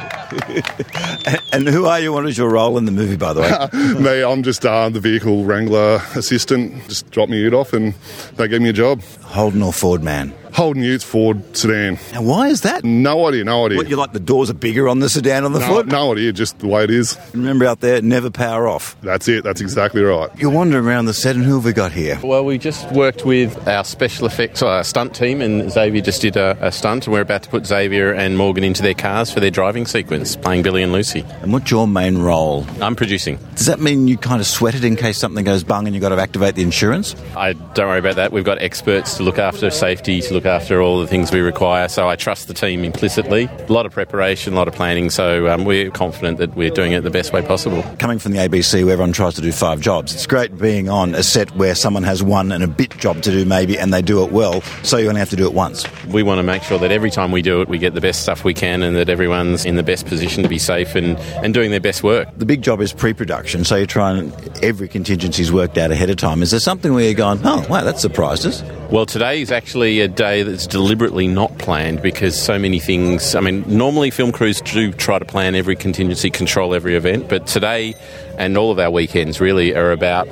And 1.52 1.68
who 1.68 1.86
are 1.86 2.00
you? 2.00 2.12
What 2.12 2.26
is 2.26 2.36
your 2.36 2.50
role 2.50 2.78
in 2.78 2.84
the 2.84 2.92
movie, 2.92 3.16
by 3.16 3.32
the 3.32 3.40
way? 3.40 3.94
Me, 4.00 4.22
I'm 4.22 4.42
just 4.42 4.66
uh, 4.66 4.88
the 4.88 5.00
vehicle 5.00 5.44
wrangler 5.44 6.00
assistant. 6.14 6.86
Just 6.88 7.10
drop 7.10 7.28
me 7.28 7.46
it 7.46 7.54
off 7.54 7.72
and 7.72 7.94
they 8.36 8.48
gave 8.48 8.60
me 8.60 8.68
a 8.68 8.72
job. 8.72 9.02
Holden 9.22 9.62
or 9.62 9.72
Ford 9.72 10.02
man? 10.02 10.34
Holden 10.56 10.82
Utes 10.82 11.04
Ford 11.04 11.54
sedan. 11.54 11.98
And 12.14 12.26
why 12.26 12.48
is 12.48 12.62
that? 12.62 12.82
No 12.82 13.28
idea, 13.28 13.44
no 13.44 13.66
idea. 13.66 13.76
What, 13.76 13.90
you 13.90 13.96
like 13.96 14.14
the 14.14 14.18
doors 14.18 14.48
are 14.48 14.54
bigger 14.54 14.88
on 14.88 15.00
the 15.00 15.10
sedan 15.10 15.44
on 15.44 15.52
the 15.52 15.58
no, 15.58 15.66
foot? 15.66 15.86
no 15.86 16.12
idea, 16.12 16.32
just 16.32 16.60
the 16.60 16.66
way 16.66 16.82
it 16.84 16.90
is. 16.90 17.18
Remember 17.34 17.66
out 17.66 17.80
there, 17.80 18.00
never 18.00 18.30
power 18.30 18.66
off. 18.66 18.98
That's 19.02 19.28
it, 19.28 19.44
that's 19.44 19.60
exactly 19.60 20.02
right. 20.02 20.30
You're 20.38 20.50
wandering 20.50 20.86
around 20.86 21.04
the 21.04 21.12
set, 21.12 21.36
and 21.36 21.44
who 21.44 21.56
have 21.56 21.66
we 21.66 21.74
got 21.74 21.92
here? 21.92 22.18
Well, 22.22 22.42
we 22.42 22.56
just 22.56 22.90
worked 22.92 23.26
with 23.26 23.68
our 23.68 23.84
special 23.84 24.26
effects 24.26 24.62
our 24.62 24.82
stunt 24.82 25.14
team, 25.14 25.42
and 25.42 25.70
Xavier 25.70 26.00
just 26.00 26.22
did 26.22 26.38
a, 26.38 26.56
a 26.66 26.72
stunt, 26.72 27.06
and 27.06 27.12
we're 27.12 27.20
about 27.20 27.42
to 27.42 27.50
put 27.50 27.66
Xavier 27.66 28.14
and 28.14 28.38
Morgan 28.38 28.64
into 28.64 28.80
their 28.80 28.94
cars 28.94 29.30
for 29.30 29.40
their 29.40 29.50
driving 29.50 29.84
sequence, 29.84 30.36
playing 30.36 30.62
Billy 30.62 30.82
and 30.82 30.90
Lucy. 30.90 31.22
And 31.42 31.52
what's 31.52 31.70
your 31.70 31.86
main 31.86 32.16
role? 32.16 32.64
I'm 32.80 32.96
producing. 32.96 33.38
Does 33.56 33.66
that 33.66 33.78
mean 33.78 34.08
you 34.08 34.16
kind 34.16 34.40
of 34.40 34.46
sweat 34.46 34.74
it 34.74 34.84
in 34.84 34.96
case 34.96 35.18
something 35.18 35.44
goes 35.44 35.64
bung 35.64 35.84
and 35.86 35.94
you've 35.94 36.00
got 36.00 36.16
to 36.16 36.18
activate 36.18 36.54
the 36.54 36.62
insurance? 36.62 37.14
I 37.36 37.52
don't 37.52 37.88
worry 37.88 37.98
about 37.98 38.16
that. 38.16 38.32
We've 38.32 38.42
got 38.42 38.62
experts 38.62 39.18
to 39.18 39.22
look 39.22 39.38
after 39.38 39.68
safety, 39.70 40.22
to 40.22 40.32
look 40.32 40.45
after 40.46 40.80
all 40.80 41.00
the 41.00 41.06
things 41.06 41.32
we 41.32 41.40
require. 41.40 41.88
So 41.88 42.08
I 42.08 42.16
trust 42.16 42.48
the 42.48 42.54
team 42.54 42.84
implicitly. 42.84 43.44
A 43.44 43.72
lot 43.72 43.86
of 43.86 43.92
preparation, 43.92 44.54
a 44.54 44.56
lot 44.56 44.68
of 44.68 44.74
planning. 44.74 45.10
So 45.10 45.48
um, 45.48 45.64
we're 45.64 45.90
confident 45.90 46.38
that 46.38 46.54
we're 46.56 46.70
doing 46.70 46.92
it 46.92 47.02
the 47.02 47.10
best 47.10 47.32
way 47.32 47.42
possible. 47.42 47.82
Coming 47.98 48.18
from 48.18 48.32
the 48.32 48.38
ABC, 48.38 48.84
where 48.84 48.94
everyone 48.94 49.12
tries 49.12 49.34
to 49.34 49.40
do 49.40 49.52
five 49.52 49.80
jobs, 49.80 50.14
it's 50.14 50.26
great 50.26 50.56
being 50.58 50.88
on 50.88 51.14
a 51.14 51.22
set 51.22 51.50
where 51.56 51.74
someone 51.74 52.02
has 52.04 52.22
one 52.22 52.52
and 52.52 52.62
a 52.62 52.68
bit 52.68 52.96
job 52.98 53.22
to 53.22 53.30
do, 53.30 53.44
maybe, 53.44 53.78
and 53.78 53.92
they 53.92 54.02
do 54.02 54.24
it 54.24 54.32
well. 54.32 54.62
So 54.82 54.96
you 54.96 55.08
only 55.08 55.20
have 55.20 55.30
to 55.30 55.36
do 55.36 55.46
it 55.46 55.52
once. 55.52 55.84
We 56.06 56.22
want 56.22 56.38
to 56.38 56.42
make 56.42 56.62
sure 56.62 56.78
that 56.78 56.92
every 56.92 57.10
time 57.10 57.32
we 57.32 57.42
do 57.42 57.60
it, 57.60 57.68
we 57.68 57.78
get 57.78 57.94
the 57.94 58.00
best 58.00 58.22
stuff 58.22 58.44
we 58.44 58.54
can, 58.54 58.82
and 58.82 58.96
that 58.96 59.08
everyone's 59.08 59.64
in 59.64 59.76
the 59.76 59.82
best 59.82 60.06
position 60.06 60.42
to 60.42 60.48
be 60.48 60.58
safe 60.58 60.94
and, 60.94 61.18
and 61.42 61.52
doing 61.52 61.70
their 61.70 61.80
best 61.80 62.02
work. 62.02 62.28
The 62.36 62.46
big 62.46 62.62
job 62.62 62.80
is 62.80 62.92
pre-production, 62.92 63.64
so 63.64 63.76
you're 63.76 63.86
trying 63.86 64.32
every 64.62 64.88
contingency's 64.88 65.52
worked 65.52 65.78
out 65.78 65.90
ahead 65.90 66.10
of 66.10 66.16
time. 66.16 66.42
Is 66.42 66.50
there 66.50 66.60
something 66.60 66.94
where 66.94 67.04
you're 67.04 67.14
going, 67.14 67.40
oh 67.44 67.66
wow, 67.68 67.82
that 67.84 67.98
surprised 67.98 68.46
us? 68.46 68.62
Well, 68.90 69.04
today 69.04 69.42
is 69.42 69.50
actually 69.50 69.98
a 69.98 70.06
day 70.06 70.44
that's 70.44 70.64
deliberately 70.64 71.26
not 71.26 71.58
planned 71.58 72.02
because 72.02 72.40
so 72.40 72.56
many 72.56 72.78
things. 72.78 73.34
I 73.34 73.40
mean, 73.40 73.64
normally 73.66 74.12
film 74.12 74.30
crews 74.30 74.60
do 74.60 74.92
try 74.92 75.18
to 75.18 75.24
plan 75.24 75.56
every 75.56 75.74
contingency, 75.74 76.30
control 76.30 76.72
every 76.72 76.94
event, 76.94 77.28
but 77.28 77.48
today 77.48 77.96
and 78.38 78.56
all 78.56 78.70
of 78.70 78.78
our 78.78 78.90
weekends 78.90 79.40
really 79.40 79.74
are 79.74 79.90
about 79.90 80.28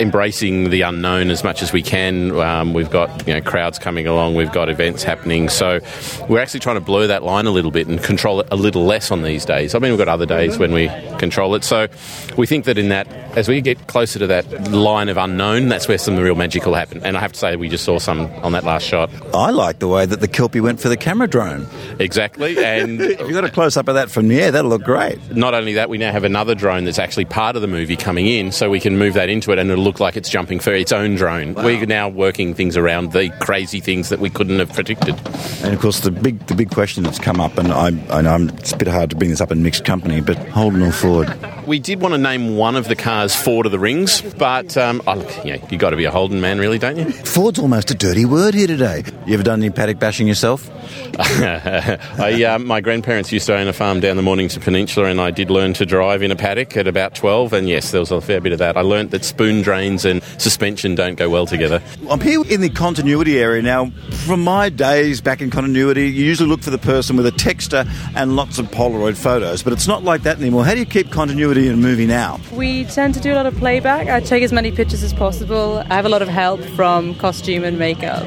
embracing 0.00 0.70
the 0.70 0.82
unknown 0.82 1.28
as 1.30 1.44
much 1.44 1.62
as 1.62 1.72
we 1.72 1.82
can. 1.82 2.32
Um, 2.40 2.72
we've 2.72 2.90
got 2.90 3.26
you 3.28 3.34
know 3.34 3.42
crowds 3.42 3.78
coming 3.78 4.06
along, 4.06 4.34
we've 4.34 4.52
got 4.52 4.70
events 4.70 5.02
happening, 5.02 5.50
so 5.50 5.80
we're 6.28 6.40
actually 6.40 6.60
trying 6.60 6.76
to 6.76 6.80
blur 6.80 7.06
that 7.08 7.22
line 7.22 7.46
a 7.46 7.50
little 7.50 7.70
bit 7.70 7.86
and 7.86 8.02
control 8.02 8.40
it 8.40 8.48
a 8.50 8.56
little 8.56 8.84
less 8.84 9.10
on 9.10 9.22
these 9.22 9.44
days. 9.44 9.74
I 9.74 9.78
mean, 9.78 9.90
we've 9.92 9.98
got 9.98 10.08
other 10.08 10.26
days 10.26 10.58
when 10.58 10.72
we 10.72 10.88
control 11.18 11.54
it, 11.54 11.64
so 11.64 11.88
we 12.36 12.46
think 12.46 12.64
that 12.64 12.78
in 12.78 12.88
that 12.88 13.06
as 13.36 13.48
we 13.48 13.60
get 13.60 13.86
closer 13.86 14.18
to 14.18 14.26
that 14.26 14.72
line 14.72 15.08
of 15.08 15.16
unknown, 15.16 15.68
that's 15.68 15.86
where 15.86 15.98
some 15.98 16.14
of 16.14 16.18
the 16.18 16.24
real 16.24 16.34
magic 16.34 16.64
will 16.66 16.74
happen. 16.74 17.02
And 17.04 17.16
I 17.16 17.20
have 17.20 17.32
to 17.32 17.38
say, 17.38 17.56
we 17.56 17.68
just 17.68 17.84
saw 17.84 17.98
some 17.98 18.26
on 18.42 18.52
that 18.52 18.64
last 18.64 18.84
shot. 18.84 19.10
I 19.34 19.50
like 19.50 19.78
the 19.78 19.88
way 19.88 20.06
that 20.06 20.20
the 20.20 20.28
Kelpie 20.28 20.60
went 20.60 20.80
for 20.80 20.88
the 20.88 20.96
camera 20.96 21.28
drone. 21.28 21.66
Exactly, 21.98 22.58
and 22.58 23.00
if 23.00 23.20
you 23.20 23.32
got 23.32 23.44
a 23.44 23.50
close 23.50 23.76
up 23.76 23.88
of 23.88 23.94
that 23.94 24.10
from 24.10 24.28
the 24.28 24.40
air, 24.40 24.50
that'll 24.50 24.70
look 24.70 24.82
great. 24.82 25.36
Not 25.36 25.54
only 25.54 25.74
that, 25.74 25.88
we 25.88 25.98
now 25.98 26.12
have 26.12 26.24
another 26.24 26.54
drone 26.54 26.84
that's 26.84 26.98
actually 26.98 27.26
part 27.26 27.56
of 27.56 27.62
the 27.62 27.68
movie 27.68 27.96
coming 27.96 28.26
in, 28.26 28.52
so 28.52 28.70
we 28.70 28.80
can 28.80 28.98
move 28.98 29.14
that 29.14 29.28
into 29.28 29.52
it, 29.52 29.58
and 29.58 29.70
it'll 29.70 29.84
look 29.84 30.00
like 30.00 30.16
it's 30.16 30.28
jumping 30.28 30.60
for 30.60 30.72
its 30.72 30.92
own 30.92 31.14
drone. 31.14 31.54
Wow. 31.54 31.64
We're 31.64 31.86
now 31.86 32.08
working 32.08 32.54
things 32.54 32.76
around 32.76 33.12
the 33.12 33.30
crazy 33.40 33.80
things 33.80 34.08
that 34.08 34.20
we 34.20 34.30
couldn't 34.30 34.58
have 34.58 34.72
predicted. 34.72 35.14
And 35.62 35.74
of 35.74 35.80
course, 35.80 36.00
the 36.00 36.10
big 36.10 36.46
the 36.46 36.54
big 36.54 36.70
question 36.70 37.04
that's 37.04 37.18
come 37.18 37.40
up, 37.40 37.58
and 37.58 37.72
I, 37.72 37.88
I 38.10 38.22
know 38.22 38.48
it's 38.54 38.72
a 38.72 38.76
bit 38.76 38.88
hard 38.88 39.10
to 39.10 39.16
bring 39.16 39.30
this 39.30 39.40
up 39.40 39.52
in 39.52 39.62
mixed 39.62 39.84
company, 39.84 40.20
but 40.20 40.36
Holden 40.48 40.82
or 40.82 40.92
Ford? 41.08 41.66
We 41.66 41.78
did 41.78 42.00
want 42.00 42.12
to 42.12 42.18
name 42.18 42.56
one 42.56 42.76
of 42.76 42.86
the 42.86 42.96
cars 42.96 43.34
Ford 43.34 43.64
of 43.64 43.72
the 43.72 43.78
Rings, 43.78 44.20
but 44.20 44.76
um, 44.76 45.02
oh, 45.06 45.14
look, 45.14 45.44
yeah, 45.44 45.56
you 45.70 45.78
got 45.78 45.90
to 45.90 45.96
be 45.96 46.04
a 46.04 46.10
Holden 46.10 46.40
man, 46.40 46.58
really, 46.58 46.78
don't 46.78 46.98
you? 46.98 47.10
Ford's 47.10 47.58
almost 47.58 47.90
a 47.90 47.94
dirty 47.94 48.26
word 48.26 48.54
here 48.54 48.66
today. 48.66 49.04
You 49.26 49.34
ever 49.34 49.42
done 49.42 49.62
any 49.62 49.70
paddock 49.70 49.98
bashing 49.98 50.26
yourself? 50.26 50.70
I, 51.18 52.44
uh, 52.44 52.58
my 52.58 52.80
grandparents 52.80 53.32
used 53.32 53.46
to 53.46 53.56
own 53.56 53.68
a 53.68 53.72
farm 53.72 54.00
down 54.00 54.16
the 54.16 54.22
Mornington 54.22 54.62
Peninsula, 54.62 55.06
and 55.06 55.20
I 55.20 55.30
did 55.30 55.50
learn 55.50 55.72
to 55.74 55.86
drive 55.86 56.22
in 56.22 56.30
a 56.30 56.36
paddock 56.36 56.76
at 56.76 56.86
about 56.86 57.14
12. 57.14 57.52
And 57.52 57.68
yes, 57.68 57.90
there 57.90 58.00
was 58.00 58.10
a 58.10 58.20
fair 58.20 58.40
bit 58.40 58.52
of 58.52 58.58
that. 58.58 58.76
I 58.76 58.82
learnt 58.82 59.10
that 59.10 59.24
spoon 59.24 59.62
drains 59.62 60.04
and 60.04 60.22
suspension 60.38 60.94
don't 60.94 61.16
go 61.16 61.28
well 61.28 61.46
together. 61.46 61.82
I'm 62.10 62.20
here 62.20 62.42
in 62.48 62.60
the 62.60 62.70
continuity 62.70 63.38
area 63.38 63.62
now. 63.62 63.90
From 64.26 64.44
my 64.44 64.68
days 64.68 65.20
back 65.20 65.40
in 65.40 65.50
continuity, 65.50 66.08
you 66.08 66.24
usually 66.24 66.48
look 66.48 66.62
for 66.62 66.70
the 66.70 66.78
person 66.78 67.16
with 67.16 67.26
a 67.26 67.32
texter 67.32 67.86
and 68.14 68.36
lots 68.36 68.58
of 68.58 68.66
Polaroid 68.66 69.16
photos, 69.16 69.62
but 69.62 69.72
it's 69.72 69.86
not 69.86 70.04
like 70.04 70.22
that 70.22 70.38
anymore. 70.38 70.64
How 70.64 70.74
do 70.74 70.80
you 70.80 70.86
keep 70.86 70.97
continuity 71.04 71.68
in 71.68 71.74
a 71.74 71.76
movie 71.76 72.06
now? 72.06 72.40
We 72.52 72.84
tend 72.84 73.14
to 73.14 73.20
do 73.20 73.32
a 73.32 73.36
lot 73.36 73.46
of 73.46 73.56
playback. 73.56 74.08
I 74.08 74.20
take 74.20 74.42
as 74.42 74.52
many 74.52 74.72
pictures 74.72 75.02
as 75.02 75.12
possible. 75.12 75.78
I 75.88 75.94
have 75.94 76.04
a 76.04 76.08
lot 76.08 76.22
of 76.22 76.28
help 76.28 76.60
from 76.60 77.14
costume 77.14 77.64
and 77.64 77.78
makeup. 77.78 78.26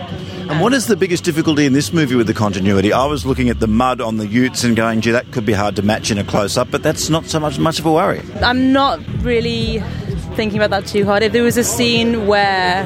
And 0.49 0.59
what 0.59 0.73
is 0.73 0.87
the 0.87 0.95
biggest 0.95 1.23
difficulty 1.23 1.65
in 1.65 1.73
this 1.73 1.93
movie 1.93 2.15
with 2.15 2.27
the 2.27 2.33
continuity? 2.33 2.91
I 2.91 3.05
was 3.05 3.25
looking 3.25 3.49
at 3.49 3.59
the 3.59 3.67
mud 3.67 4.01
on 4.01 4.17
the 4.17 4.27
utes 4.27 4.63
and 4.63 4.75
going, 4.75 5.01
gee, 5.01 5.11
that 5.11 5.31
could 5.31 5.45
be 5.45 5.53
hard 5.53 5.75
to 5.77 5.81
match 5.81 6.11
in 6.11 6.17
a 6.17 6.23
close 6.23 6.57
up, 6.57 6.69
but 6.71 6.83
that's 6.83 7.09
not 7.09 7.25
so 7.25 7.39
much 7.39 7.57
much 7.59 7.79
of 7.79 7.85
a 7.85 7.91
worry. 7.91 8.21
I'm 8.41 8.73
not 8.73 8.99
really 9.21 9.79
thinking 10.35 10.61
about 10.61 10.69
that 10.71 10.87
too 10.87 11.05
hard. 11.05 11.23
If 11.23 11.31
there 11.31 11.43
was 11.43 11.57
a 11.57 11.63
scene 11.63 12.27
where 12.27 12.85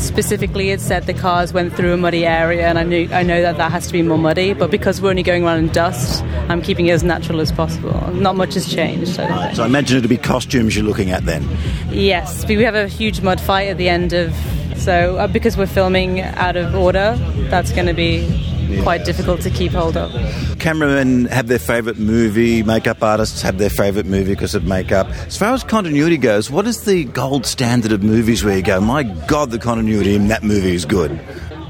specifically 0.00 0.70
it 0.70 0.80
said 0.80 1.04
the 1.04 1.14
cars 1.14 1.52
went 1.52 1.74
through 1.74 1.92
a 1.92 1.96
muddy 1.96 2.24
area 2.24 2.66
and 2.68 2.78
I 2.78 2.84
knew 2.84 3.08
I 3.12 3.22
know 3.22 3.42
that 3.42 3.56
that 3.56 3.72
has 3.72 3.86
to 3.88 3.92
be 3.92 4.02
more 4.02 4.18
muddy 4.18 4.52
but 4.52 4.70
because 4.70 5.00
we're 5.00 5.10
only 5.10 5.22
going 5.22 5.44
around 5.44 5.58
in 5.58 5.68
dust 5.68 6.22
I'm 6.48 6.62
keeping 6.62 6.86
it 6.86 6.92
as 6.92 7.02
natural 7.02 7.40
as 7.40 7.52
possible. 7.52 8.12
Not 8.12 8.36
much 8.36 8.54
has 8.54 8.72
changed 8.72 9.16
so, 9.16 9.24
right, 9.24 9.54
so 9.54 9.62
I 9.62 9.66
imagine 9.66 9.98
it'd 9.98 10.08
be 10.08 10.16
costumes 10.16 10.76
you're 10.76 10.84
looking 10.84 11.10
at 11.10 11.24
then. 11.24 11.46
Yes 11.90 12.46
we 12.46 12.62
have 12.62 12.74
a 12.74 12.88
huge 12.88 13.20
mud 13.20 13.40
fight 13.40 13.68
at 13.68 13.76
the 13.76 13.88
end 13.88 14.12
of 14.12 14.34
so 14.76 15.16
uh, 15.16 15.26
because 15.26 15.56
we're 15.56 15.66
filming 15.66 16.20
out 16.20 16.56
of 16.56 16.74
order 16.74 17.16
that's 17.50 17.72
going 17.72 17.86
to 17.86 17.94
be 17.94 18.26
yeah. 18.68 18.82
quite 18.82 19.04
difficult 19.04 19.40
to 19.42 19.50
keep 19.50 19.72
hold 19.72 19.96
of. 19.96 20.12
Cameramen 20.58 21.26
have 21.26 21.48
their 21.48 21.58
favourite 21.58 21.98
movie, 21.98 22.62
makeup 22.62 23.02
artists 23.02 23.42
have 23.42 23.58
their 23.58 23.70
favourite 23.70 24.06
movie 24.06 24.32
because 24.32 24.54
of 24.54 24.64
makeup. 24.64 25.08
As 25.26 25.36
far 25.36 25.54
as 25.54 25.64
continuity 25.64 26.16
goes, 26.16 26.50
what 26.50 26.66
is 26.66 26.84
the 26.84 27.04
gold 27.04 27.46
standard 27.46 27.92
of 27.92 28.02
movies 28.02 28.44
where 28.44 28.56
you 28.56 28.62
go, 28.62 28.80
my 28.80 29.02
God, 29.26 29.50
the 29.50 29.58
continuity 29.58 30.14
in 30.14 30.28
that 30.28 30.42
movie 30.42 30.74
is 30.74 30.84
good? 30.84 31.18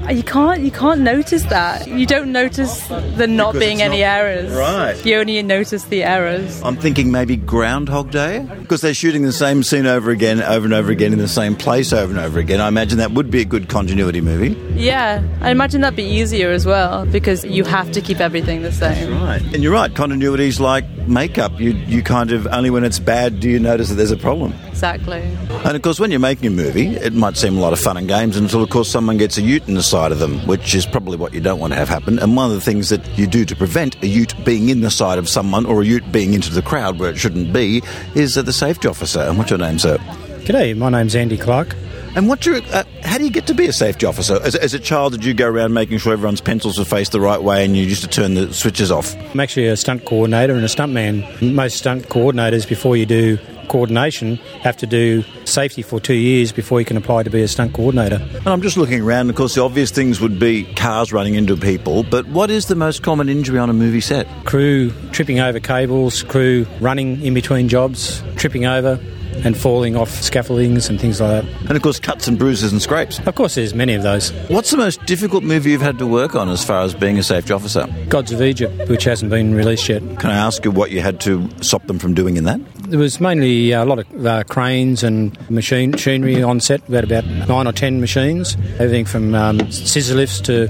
You 0.09 0.23
can't 0.23 0.61
you 0.61 0.71
can't 0.71 1.01
notice 1.01 1.43
that. 1.45 1.87
You 1.87 2.05
don't 2.05 2.31
notice 2.31 2.87
the 2.87 3.27
not 3.27 3.53
Because 3.53 3.67
being 3.67 3.81
any 3.81 3.99
not- 4.01 4.05
errors. 4.07 4.51
Right. 4.51 5.05
You 5.05 5.17
only 5.17 5.41
notice 5.43 5.83
the 5.85 6.03
errors. 6.03 6.61
I'm 6.63 6.75
thinking 6.77 7.11
maybe 7.11 7.35
Groundhog 7.37 8.11
Day 8.11 8.45
because 8.59 8.81
they're 8.81 8.93
shooting 8.93 9.23
the 9.23 9.31
same 9.31 9.63
scene 9.63 9.85
over 9.85 10.11
again, 10.11 10.41
over 10.41 10.65
and 10.65 10.73
over 10.73 10.91
again 10.91 11.13
in 11.13 11.19
the 11.19 11.27
same 11.27 11.55
place 11.55 11.93
over 11.93 12.11
and 12.11 12.19
over 12.19 12.39
again. 12.39 12.59
I 12.59 12.67
imagine 12.67 12.97
that 12.99 13.11
would 13.11 13.29
be 13.31 13.41
a 13.41 13.45
good 13.45 13.69
continuity 13.69 14.21
movie. 14.21 14.57
Yeah, 14.79 15.21
I 15.41 15.51
imagine 15.51 15.81
that'd 15.81 15.95
be 15.97 16.03
easier 16.03 16.49
as 16.51 16.65
well 16.65 17.05
because 17.05 17.43
you 17.45 17.63
have 17.65 17.91
to 17.91 18.01
keep 18.01 18.19
everything 18.19 18.61
the 18.61 18.71
same. 18.71 19.21
Right. 19.21 19.41
And 19.53 19.61
you're 19.63 19.73
right, 19.73 19.93
continuity's 19.93 20.59
like 20.59 20.85
makeup. 21.09 21.59
You 21.59 21.71
you 21.71 22.03
kind 22.03 22.31
of 22.31 22.47
only 22.47 22.69
when 22.69 22.83
it's 22.83 22.99
bad 22.99 23.39
do 23.39 23.49
you 23.49 23.59
notice 23.59 23.89
that 23.89 23.95
there's 23.95 24.11
a 24.11 24.17
problem. 24.17 24.53
Exactly. 24.67 25.21
And 25.65 25.75
of 25.75 25.81
course, 25.81 25.99
when 25.99 26.11
you're 26.11 26.19
making 26.19 26.47
a 26.47 26.51
movie, 26.51 26.87
it 26.95 27.13
might 27.13 27.35
seem 27.35 27.57
a 27.57 27.59
lot 27.59 27.73
of 27.73 27.79
fun 27.79 27.97
and 27.97 28.07
games 28.07 28.37
until, 28.37 28.63
of 28.63 28.69
course, 28.69 28.89
someone 28.89 29.17
gets 29.17 29.37
a 29.37 29.41
ute 29.41 29.67
in 29.67 29.73
the 29.73 29.83
side 29.83 30.11
of 30.11 30.19
them, 30.19 30.39
which 30.47 30.73
is 30.73 30.85
probably 30.85 31.17
what 31.17 31.33
you 31.33 31.41
don't 31.41 31.59
want 31.59 31.73
to 31.73 31.79
have 31.79 31.89
happen. 31.89 32.17
And 32.19 32.35
one 32.35 32.49
of 32.49 32.55
the 32.55 32.61
things 32.61 32.89
that 32.89 33.05
you 33.17 33.27
do 33.27 33.43
to 33.43 33.55
prevent 33.55 34.01
a 34.03 34.07
ute 34.07 34.33
being 34.45 34.69
in 34.69 34.81
the 34.81 34.91
side 34.91 35.17
of 35.17 35.27
someone 35.27 35.65
or 35.65 35.81
a 35.81 35.85
ute 35.85 36.09
being 36.11 36.33
into 36.33 36.53
the 36.53 36.61
crowd 36.61 36.99
where 36.99 37.09
it 37.09 37.17
shouldn't 37.17 37.51
be 37.51 37.81
is 38.15 38.37
uh, 38.37 38.41
the 38.41 38.53
safety 38.53 38.87
officer. 38.87 39.19
And 39.19 39.37
what's 39.37 39.49
your 39.49 39.59
name, 39.59 39.79
sir? 39.79 39.97
G'day, 40.45 40.77
my 40.77 40.89
name's 40.89 41.15
Andy 41.15 41.37
Clark. 41.37 41.75
And 42.19 42.27
what's 42.27 42.45
your, 42.45 42.57
uh, 42.73 42.83
how 43.01 43.17
do 43.17 43.23
you 43.23 43.29
get 43.29 43.47
to 43.47 43.53
be 43.53 43.67
a 43.67 43.71
safety 43.71 44.05
officer? 44.05 44.41
As, 44.43 44.53
as 44.53 44.73
a 44.73 44.79
child, 44.79 45.13
did 45.13 45.23
you 45.23 45.33
go 45.33 45.47
around 45.47 45.73
making 45.73 45.99
sure 45.99 46.11
everyone's 46.11 46.41
pencils 46.41 46.77
were 46.77 46.83
faced 46.83 47.13
the 47.13 47.21
right 47.21 47.41
way 47.41 47.63
and 47.63 47.77
you 47.77 47.83
used 47.83 48.01
to 48.01 48.09
turn 48.09 48.33
the 48.33 48.53
switches 48.53 48.91
off? 48.91 49.15
I'm 49.31 49.39
actually 49.39 49.67
a 49.67 49.77
stunt 49.77 50.03
coordinator 50.03 50.53
and 50.53 50.65
a 50.65 50.67
stuntman. 50.67 51.53
Most 51.53 51.77
stunt 51.77 52.09
coordinators, 52.09 52.67
before 52.67 52.97
you 52.97 53.05
do 53.05 53.37
coordination, 53.69 54.35
have 54.59 54.75
to 54.75 54.85
do 54.85 55.23
safety 55.45 55.81
for 55.81 56.01
two 56.01 56.13
years 56.13 56.51
before 56.51 56.81
you 56.81 56.85
can 56.85 56.97
apply 56.97 57.23
to 57.23 57.29
be 57.29 57.41
a 57.41 57.47
stunt 57.47 57.73
coordinator. 57.73 58.17
And 58.35 58.47
I'm 58.49 58.61
just 58.61 58.75
looking 58.75 59.01
around. 59.01 59.29
Of 59.29 59.37
course, 59.37 59.55
the 59.55 59.63
obvious 59.63 59.89
things 59.89 60.19
would 60.19 60.39
be 60.39 60.65
cars 60.73 61.13
running 61.13 61.35
into 61.35 61.55
people, 61.55 62.03
but 62.03 62.27
what 62.27 62.51
is 62.51 62.65
the 62.65 62.75
most 62.75 63.01
common 63.01 63.29
injury 63.29 63.59
on 63.59 63.69
a 63.69 63.73
movie 63.73 64.01
set? 64.01 64.27
Crew 64.43 64.91
tripping 65.13 65.39
over 65.39 65.61
cables, 65.61 66.23
crew 66.23 66.67
running 66.81 67.21
in 67.21 67.33
between 67.33 67.69
jobs, 67.69 68.21
tripping 68.35 68.65
over 68.65 68.99
and 69.43 69.57
falling 69.57 69.95
off 69.95 70.09
scaffoldings 70.09 70.89
and 70.89 70.99
things 70.99 71.21
like 71.21 71.43
that. 71.43 71.61
And 71.61 71.71
of 71.71 71.81
course, 71.81 71.99
cuts 71.99 72.27
and 72.27 72.37
bruises 72.37 72.71
and 72.71 72.81
scrapes. 72.81 73.19
Of 73.19 73.35
course, 73.35 73.55
there's 73.55 73.73
many 73.73 73.93
of 73.93 74.03
those. 74.03 74.31
What's 74.49 74.71
the 74.71 74.77
most 74.77 75.05
difficult 75.05 75.43
movie 75.43 75.71
you've 75.71 75.81
had 75.81 75.97
to 75.99 76.07
work 76.07 76.35
on 76.35 76.49
as 76.49 76.63
far 76.63 76.81
as 76.81 76.93
being 76.93 77.17
a 77.17 77.23
safety 77.23 77.53
officer? 77.53 77.87
Gods 78.07 78.31
of 78.31 78.41
Egypt, 78.41 78.89
which 78.89 79.03
hasn't 79.03 79.29
been 79.29 79.53
released 79.53 79.89
yet. 79.89 80.01
Can 80.19 80.29
I 80.29 80.35
ask 80.37 80.65
you 80.65 80.71
what 80.71 80.91
you 80.91 81.01
had 81.01 81.19
to 81.21 81.49
stop 81.61 81.85
them 81.87 81.99
from 81.99 82.13
doing 82.13 82.37
in 82.37 82.43
that? 82.45 82.59
There 82.89 82.99
was 82.99 83.19
mainly 83.19 83.71
a 83.71 83.85
lot 83.85 83.99
of 83.99 84.25
uh, 84.25 84.43
cranes 84.45 85.03
and 85.03 85.37
machine, 85.49 85.91
machinery 85.91 86.41
on 86.41 86.59
set. 86.59 86.87
We 86.89 86.95
had 86.95 87.03
about 87.03 87.25
nine 87.25 87.67
or 87.67 87.71
ten 87.71 88.01
machines, 88.01 88.55
everything 88.79 89.05
from 89.05 89.35
um, 89.35 89.71
scissor 89.71 90.15
lifts 90.15 90.41
to 90.41 90.69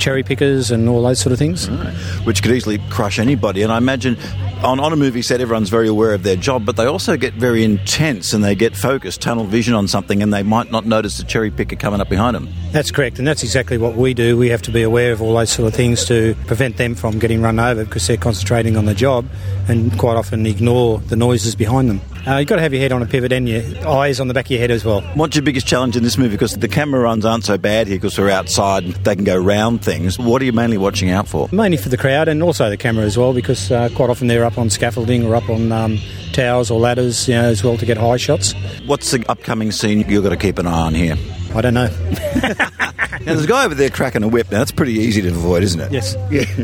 cherry 0.00 0.22
pickers 0.22 0.70
and 0.70 0.88
all 0.88 1.02
those 1.02 1.20
sort 1.20 1.32
of 1.32 1.38
things. 1.38 1.68
which 2.24 2.42
could 2.42 2.52
easily 2.52 2.78
crush 2.90 3.18
anybody. 3.18 3.62
And 3.62 3.72
I 3.72 3.78
imagine 3.78 4.16
on, 4.62 4.80
on 4.80 4.92
a 4.92 4.96
movie 4.96 5.22
set, 5.22 5.40
everyone's 5.40 5.68
very 5.70 5.88
aware 5.88 6.12
of 6.12 6.22
their 6.22 6.36
job, 6.36 6.66
but 6.66 6.76
they 6.76 6.84
also 6.84 7.16
get 7.16 7.34
very 7.34 7.64
intense 7.64 8.32
and 8.32 8.44
they 8.44 8.54
get 8.54 8.76
focused, 8.76 9.20
tunnel 9.20 9.44
vision 9.44 9.74
on 9.74 9.88
something, 9.88 10.22
and 10.22 10.32
they 10.32 10.42
might 10.42 10.70
not 10.70 10.86
notice 10.86 11.18
the 11.18 11.24
cherry 11.24 11.50
picker 11.50 11.76
coming 11.76 12.00
up 12.00 12.08
behind 12.08 12.34
them. 12.34 12.48
That's 12.72 12.90
correct, 12.90 13.18
and 13.18 13.26
that's 13.26 13.42
exactly 13.42 13.78
what 13.78 13.96
we 13.96 14.14
do. 14.14 14.36
We 14.36 14.48
have 14.50 14.62
to 14.62 14.70
be 14.70 14.82
aware 14.82 15.12
of 15.12 15.22
all 15.22 15.34
those 15.34 15.50
sort 15.50 15.66
of 15.66 15.74
things 15.74 16.04
to 16.06 16.34
prevent 16.46 16.76
them 16.76 16.94
from 16.94 17.18
getting 17.18 17.42
run 17.42 17.58
over 17.58 17.84
because 17.84 18.06
they're 18.06 18.16
concentrating 18.16 18.76
on 18.76 18.84
the 18.84 18.94
job 18.94 19.26
and 19.68 19.96
quite 19.98 20.16
often 20.16 20.46
ignore 20.46 20.98
the 20.98 21.16
noises 21.16 21.54
behind 21.54 21.88
them. 21.88 22.00
Uh, 22.26 22.36
you've 22.36 22.48
got 22.48 22.56
to 22.56 22.62
have 22.62 22.72
your 22.72 22.82
head 22.82 22.92
on 22.92 23.02
a 23.02 23.06
pivot 23.06 23.32
and 23.32 23.48
your 23.48 23.62
eyes 23.88 24.20
on 24.20 24.28
the 24.28 24.34
back 24.34 24.46
of 24.46 24.50
your 24.50 24.60
head 24.60 24.70
as 24.70 24.84
well. 24.84 25.00
What's 25.14 25.36
your 25.36 25.42
biggest 25.42 25.66
challenge 25.66 25.96
in 25.96 26.02
this 26.02 26.18
movie? 26.18 26.30
Because 26.34 26.54
the 26.54 26.68
camera 26.68 27.00
runs 27.00 27.24
aren't 27.24 27.44
so 27.44 27.56
bad 27.56 27.86
here 27.86 27.96
because 27.96 28.18
we're 28.18 28.30
outside 28.30 28.84
and 28.84 28.94
they 28.96 29.14
can 29.14 29.24
go 29.24 29.36
round 29.36 29.82
things. 29.82 30.18
What 30.18 30.42
are 30.42 30.44
you 30.44 30.52
mainly 30.52 30.78
watching 30.78 31.10
out 31.10 31.28
for? 31.28 31.48
Mainly 31.50 31.78
for 31.78 31.88
the 31.88 31.96
crowd 31.96 32.28
and 32.28 32.42
also 32.42 32.68
the 32.68 32.76
camera 32.76 33.04
as 33.04 33.16
well 33.16 33.32
because 33.32 33.70
uh, 33.70 33.88
quite 33.94 34.10
often 34.10 34.26
they're 34.28 34.44
up 34.44 34.58
on 34.58 34.68
scaffolding 34.70 35.24
or 35.24 35.34
up 35.34 35.48
on 35.48 35.72
um, 35.72 35.98
towers 36.32 36.70
or 36.70 36.78
ladders 36.78 37.28
you 37.28 37.34
know, 37.34 37.44
as 37.44 37.64
well 37.64 37.76
to 37.76 37.86
get 37.86 37.96
high 37.96 38.16
shots. 38.16 38.54
What's 38.86 39.10
the 39.10 39.24
upcoming 39.28 39.72
scene 39.72 40.08
you've 40.08 40.22
got 40.22 40.30
to 40.30 40.36
keep 40.36 40.58
an 40.58 40.66
eye 40.66 40.86
on 40.86 40.94
here? 40.94 41.16
I 41.54 41.60
don't 41.60 41.74
know. 41.74 41.88
Now, 43.20 43.34
there's 43.34 43.44
a 43.44 43.48
guy 43.48 43.66
over 43.66 43.74
there 43.74 43.90
cracking 43.90 44.22
a 44.22 44.28
whip. 44.28 44.50
Now, 44.50 44.60
that's 44.60 44.72
pretty 44.72 44.94
easy 44.94 45.20
to 45.20 45.28
avoid, 45.28 45.62
isn't 45.62 45.78
it? 45.78 45.92
Yes. 45.92 46.16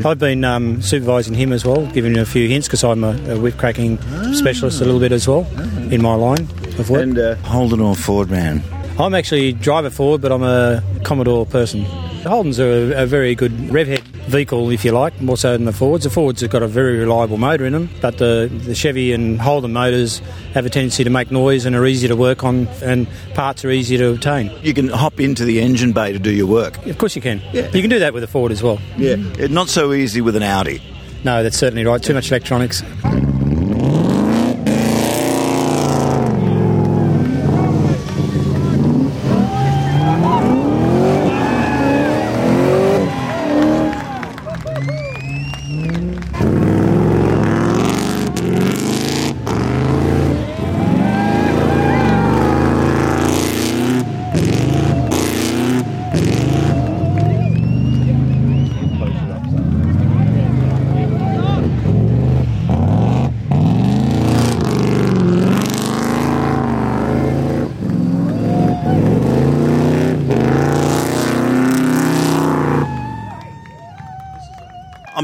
I've 0.06 0.18
been 0.18 0.42
um, 0.42 0.80
supervising 0.80 1.34
him 1.34 1.52
as 1.52 1.66
well, 1.66 1.84
giving 1.88 2.14
him 2.14 2.22
a 2.22 2.24
few 2.24 2.48
hints 2.48 2.66
because 2.66 2.82
I'm 2.82 3.04
a, 3.04 3.10
a 3.34 3.38
whip 3.38 3.58
cracking 3.58 3.98
specialist 4.32 4.80
a 4.80 4.86
little 4.86 4.98
bit 5.00 5.12
as 5.12 5.28
well 5.28 5.44
in 5.92 6.00
my 6.00 6.14
line 6.14 6.48
of 6.78 6.88
work. 6.88 7.02
And 7.02 7.18
uh, 7.18 7.34
Holden 7.36 7.80
or 7.80 7.94
Ford 7.94 8.30
man? 8.30 8.62
I'm 8.98 9.14
actually 9.14 9.52
driver 9.52 9.90
Ford, 9.90 10.22
but 10.22 10.32
I'm 10.32 10.42
a 10.42 10.82
Commodore 11.04 11.44
person. 11.44 11.82
The 11.82 12.30
Holdens 12.30 12.58
are 12.58 12.94
a, 12.94 13.02
a 13.02 13.06
very 13.06 13.34
good 13.34 13.70
rev 13.70 13.86
head 13.88 13.95
vehicle, 14.26 14.70
if 14.70 14.84
you 14.84 14.92
like, 14.92 15.20
more 15.20 15.36
so 15.36 15.52
than 15.52 15.64
the 15.64 15.72
Fords. 15.72 16.04
The 16.04 16.10
Fords 16.10 16.40
have 16.40 16.50
got 16.50 16.62
a 16.62 16.68
very 16.68 16.98
reliable 16.98 17.36
motor 17.36 17.64
in 17.64 17.72
them, 17.72 17.88
but 18.00 18.18
the, 18.18 18.50
the 18.64 18.74
Chevy 18.74 19.12
and 19.12 19.40
Holden 19.40 19.72
motors 19.72 20.18
have 20.52 20.66
a 20.66 20.70
tendency 20.70 21.04
to 21.04 21.10
make 21.10 21.30
noise 21.30 21.64
and 21.64 21.76
are 21.76 21.86
easy 21.86 22.08
to 22.08 22.16
work 22.16 22.44
on, 22.44 22.66
and 22.82 23.06
parts 23.34 23.64
are 23.64 23.70
easy 23.70 23.96
to 23.96 24.10
obtain. 24.10 24.50
You 24.62 24.74
can 24.74 24.88
hop 24.88 25.20
into 25.20 25.44
the 25.44 25.60
engine 25.60 25.92
bay 25.92 26.12
to 26.12 26.18
do 26.18 26.30
your 26.30 26.46
work. 26.46 26.84
Of 26.86 26.98
course, 26.98 27.16
you 27.16 27.22
can. 27.22 27.40
Yeah. 27.52 27.70
You 27.70 27.80
can 27.80 27.90
do 27.90 27.98
that 28.00 28.14
with 28.14 28.22
a 28.22 28.28
Ford 28.28 28.52
as 28.52 28.62
well. 28.62 28.80
Yeah. 28.96 29.16
Not 29.48 29.68
so 29.68 29.92
easy 29.92 30.20
with 30.20 30.36
an 30.36 30.42
Audi. 30.42 30.82
No, 31.24 31.42
that's 31.42 31.58
certainly 31.58 31.84
right. 31.84 32.02
Too 32.02 32.14
much 32.14 32.30
electronics. 32.30 32.82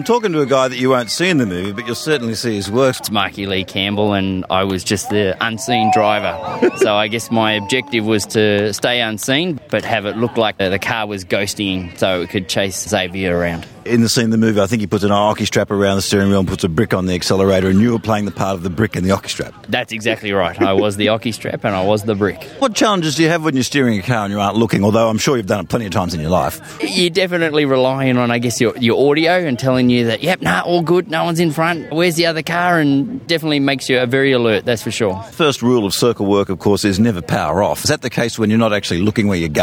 I'm 0.03 0.07
talking 0.07 0.33
to 0.33 0.41
a 0.41 0.47
guy 0.47 0.67
that 0.67 0.79
you 0.79 0.91
won't 0.91 1.13
see 1.13 1.29
in 1.29 1.39
the 1.39 1.47
movie, 1.47 1.71
but 1.71 1.87
you'll 1.87 1.95
certainly 1.95 2.35
see 2.35 2.57
his 2.57 2.69
work. 2.69 2.99
It's 2.99 3.13
Marky 3.13 3.47
Lee 3.47 3.63
Campbell, 3.63 4.15
and 4.15 4.45
I 4.51 4.65
was 4.65 4.83
just 4.83 5.11
the 5.11 5.37
unseen 5.41 5.93
driver. 5.95 6.37
so 6.79 6.97
I 6.97 7.07
guess 7.07 7.31
my 7.31 7.53
objective 7.53 8.05
was 8.05 8.27
to 8.27 8.73
stay 8.73 9.01
unseen, 9.01 9.61
but 9.73 9.85
have 9.87 10.05
it 10.05 10.19
look 10.19 10.37
like 10.37 10.59
the 10.59 10.79
car 10.79 11.07
was 11.07 11.25
ghosting 11.25 11.97
so 11.99 12.21
it 12.21 12.29
could 12.29 12.47
chase 12.47 12.87
Xavier 12.89 13.37
around. 13.37 13.67
In 13.87 14.01
the 14.01 14.09
scene 14.09 14.25
in 14.25 14.31
the 14.31 14.37
movie, 14.39 14.61
I 14.61 14.69
think 14.69 14.79
he 14.79 14.87
puts 14.87 15.03
an 15.03 15.11
hockey 15.11 15.45
strap 15.45 15.73
around 15.73 15.97
the 15.97 16.03
steering 16.03 16.29
wheel 16.29 16.39
and 16.39 16.47
puts 16.47 16.63
a 16.63 16.69
brick 16.69 16.95
on 16.95 17.07
the 17.07 17.15
accelerator, 17.15 17.69
and 17.69 17.81
you 17.81 17.91
were 17.91 17.99
playing 17.99 18.27
the 18.27 18.31
part 18.31 18.55
of 18.55 18.63
the 18.63 18.71
brick 18.71 18.95
and 18.95 19.05
the 19.05 19.11
hockey 19.11 19.31
strap. 19.31 19.67
That's 19.69 19.93
exactly 19.93 20.31
right. 20.31 20.61
I 20.61 20.75
was 20.75 20.97
the 20.97 21.09
hockey 21.09 21.33
strap 21.33 21.65
and 21.65 21.75
I 21.75 21.85
was 21.85 22.05
the 22.05 22.15
brick. 22.15 22.41
What 22.61 22.75
challenges 22.75 23.17
do 23.17 23.25
you 23.25 23.31
have 23.31 23.43
when 23.45 23.55
you're 23.55 23.65
steering 23.65 23.99
a 23.99 24.03
car 24.03 24.25
and 24.25 24.33
you 24.33 24.39
aren't 24.39 24.57
looking? 24.57 24.85
Although 24.85 25.09
I'm 25.09 25.19
sure 25.19 25.37
you've 25.37 25.47
done 25.47 25.65
it 25.65 25.69
plenty 25.69 25.87
of 25.87 25.93
times 25.93 26.15
in 26.15 26.21
your 26.21 26.31
life. 26.31 26.79
You're 26.81 27.11
definitely 27.11 27.65
relying 27.65 28.19
on, 28.19 28.31
I 28.31 28.39
guess, 28.39 28.61
your, 28.61 28.77
your 28.77 29.11
audio 29.11 29.33
and 29.33 29.59
telling 29.59 29.91
you 29.91 30.07
that, 30.07 30.23
yep, 30.23 30.43
nah, 30.43 30.61
all 30.61 30.83
good, 30.83 31.11
no 31.11 31.25
one's 31.25 31.41
in 31.41 31.51
front, 31.51 31.91
where's 31.93 32.15
the 32.15 32.27
other 32.27 32.43
car? 32.43 32.79
And 32.79 33.27
definitely 33.27 33.59
makes 33.59 33.89
you 33.89 33.99
a 33.99 34.07
very 34.07 34.31
alert, 34.33 34.65
that's 34.65 34.83
for 34.83 34.93
sure. 34.93 35.21
First 35.33 35.61
rule 35.61 35.87
of 35.87 35.95
circle 35.95 36.27
work, 36.27 36.51
of 36.51 36.61
course, 36.61 36.85
is 36.85 37.01
never 37.01 37.23
power 37.23 37.63
off. 37.63 37.83
Is 37.83 37.91
that 37.91 38.03
the 38.03 38.11
case 38.11 38.39
when 38.39 38.51
you're 38.51 38.61
not 38.61 38.73
actually 38.73 39.01
looking 39.01 39.27
where 39.27 39.39
you're 39.39 39.49
going? 39.49 39.62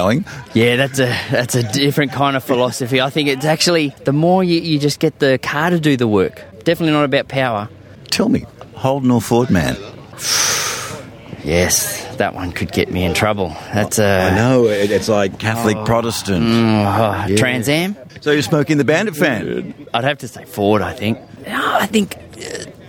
Yeah, 0.53 0.75
that's 0.75 0.99
a 0.99 1.07
that's 1.31 1.55
a 1.55 1.63
different 1.63 2.11
kind 2.11 2.35
of 2.35 2.43
philosophy. 2.43 3.01
I 3.01 3.09
think 3.09 3.29
it's 3.29 3.45
actually 3.45 3.93
the 4.05 4.13
more 4.13 4.43
you, 4.43 4.59
you 4.59 4.79
just 4.79 4.99
get 4.99 5.19
the 5.19 5.37
car 5.37 5.69
to 5.69 5.79
do 5.79 5.97
the 5.97 6.07
work. 6.07 6.43
Definitely 6.63 6.93
not 6.93 7.05
about 7.05 7.27
power. 7.27 7.69
Tell 8.09 8.29
me, 8.29 8.45
Holden 8.75 9.11
or 9.11 9.21
Ford 9.21 9.49
man? 9.49 9.75
Yes, 11.43 12.03
that 12.17 12.35
one 12.35 12.51
could 12.51 12.71
get 12.71 12.91
me 12.91 13.03
in 13.03 13.13
trouble. 13.13 13.55
That's 13.73 13.97
a 13.97 14.31
I 14.31 14.35
know, 14.35 14.65
it's 14.65 15.07
like 15.07 15.39
Catholic 15.39 15.77
oh. 15.77 15.85
Protestant. 15.85 16.45
Mm, 16.45 16.85
oh, 16.85 17.27
Yeah. 17.27 17.37
Trans 17.37 17.69
Am. 17.69 17.95
So 18.21 18.31
you're 18.31 18.41
Smokey 18.41 18.73
and 18.73 18.79
the 18.79 18.85
Bandit 18.85 19.15
fan? 19.15 19.73
I'd 19.93 20.03
have 20.03 20.17
to 20.19 20.27
say 20.27 20.43
Ford. 20.45 20.81
I 20.81 20.93
think. 20.93 21.17
No, 21.47 21.77
I 21.79 21.85
think 21.85 22.17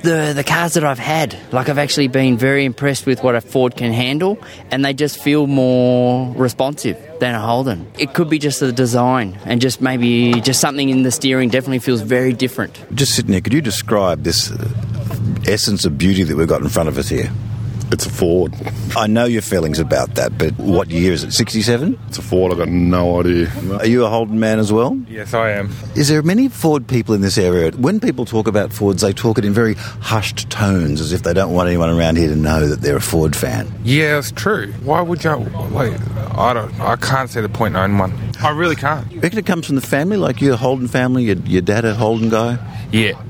the 0.03 0.33
the 0.35 0.45
cars 0.45 0.75
that 0.75 0.85
I've 0.85 0.99
had, 0.99 1.37
like 1.53 1.69
I've 1.69 1.79
actually 1.79 2.09
been 2.09 2.37
very 2.37 2.65
impressed 2.65 3.07
with 3.07 3.23
what 3.23 3.35
a 3.35 3.41
Ford 3.41 3.77
can 3.77 3.93
handle, 3.93 4.39
and 4.71 4.85
they 4.85 4.93
just 4.93 5.21
feel 5.23 5.47
more 5.47 6.35
responsive 6.35 6.97
than 7.21 7.35
a 7.35 7.41
Holden. 7.41 7.91
It 7.99 8.15
could 8.15 8.31
be 8.31 8.39
just 8.39 8.61
the 8.61 8.73
design, 8.73 9.39
and 9.45 9.61
just 9.61 9.81
maybe 9.81 10.41
just 10.41 10.61
something 10.61 10.89
in 10.89 11.03
the 11.03 11.11
steering 11.11 11.49
definitely 11.51 11.81
feels 11.81 12.01
very 12.01 12.33
different. 12.33 12.83
Just 12.95 13.15
sitting 13.15 13.33
there, 13.33 13.41
could 13.41 13.53
you 13.53 13.61
describe 13.61 14.23
this 14.23 14.51
uh, 14.51 14.69
essence 15.47 15.85
of 15.85 15.99
beauty 15.99 16.23
that 16.23 16.37
we've 16.37 16.49
got 16.49 16.63
in 16.63 16.69
front 16.69 16.89
of 16.89 16.99
us 16.99 17.09
here? 17.09 17.31
It's 17.93 18.07
a 18.07 18.11
Ford. 18.11 18.55
I 18.97 19.07
know 19.07 19.25
your 19.25 19.43
feelings 19.43 19.79
about 19.79 20.15
that, 20.15 20.39
but 20.39 20.57
what 20.59 20.91
year 20.91 21.13
is 21.13 21.25
it? 21.25 21.33
67? 21.33 21.99
It's 22.09 22.19
a 22.19 22.23
Ford. 22.23 22.53
I've 22.53 22.59
got 22.59 22.69
no 22.69 23.21
idea. 23.21 23.51
Are 23.79 23.87
you 23.87 24.05
a 24.05 24.09
Holden 24.09 24.39
man 24.39 24.59
as 24.59 24.73
well? 24.73 24.97
Yes, 25.09 25.35
I 25.35 25.51
am. 25.51 25.71
Is 25.97 26.09
there 26.09 26.23
many 26.23 26.49
Ford 26.49 26.87
people 26.87 27.15
in 27.15 27.21
this 27.21 27.37
area? 27.37 27.73
When 27.73 27.99
people 28.01 28.25
talk 28.25 28.47
about 28.47 28.73
Fords, 28.73 29.03
they 29.03 29.13
talk 29.13 29.39
it 29.39 29.45
in 29.45 29.53
very 29.53 29.75
hushed 29.75 30.49
tones, 30.51 31.01
as 31.01 31.13
if 31.13 31.23
they 31.25 31.35
don't 31.35 31.53
want 31.53 31.69
anyone 31.69 31.91
around 31.91 32.17
here 32.17 32.29
to 32.29 32.37
know 32.37 32.67
that 32.69 32.81
they're 32.81 32.97
a 32.97 33.01
Ford 33.01 33.35
fan. 33.35 33.73
Yeah, 33.83 34.19
it's 34.19 34.31
true. 34.31 34.73
Why 34.85 35.01
would 35.01 35.25
you? 35.25 35.37
Wait, 35.73 35.99
I 36.37 36.53
don't. 36.53 36.81
I 36.81 36.97
can't 36.97 37.29
see 37.29 37.41
the 37.41 37.49
point 37.49 37.77
in 37.77 37.99
one. 37.99 38.13
I 38.41 38.51
really 38.51 38.77
can't. 38.77 39.11
You 39.11 39.21
reckon 39.21 39.39
it 39.39 39.47
comes 39.47 39.67
from 39.67 39.75
the 39.77 39.83
family? 39.83 40.17
Like 40.17 40.41
you're 40.41 40.55
a 40.55 40.57
Holden 40.57 40.89
family, 40.89 41.25
your, 41.25 41.37
your 41.39 41.63
dad 41.63 41.85
a 41.85 41.95
Holden 41.95 42.29
guy? 42.31 42.59
Yeah, 42.93 43.21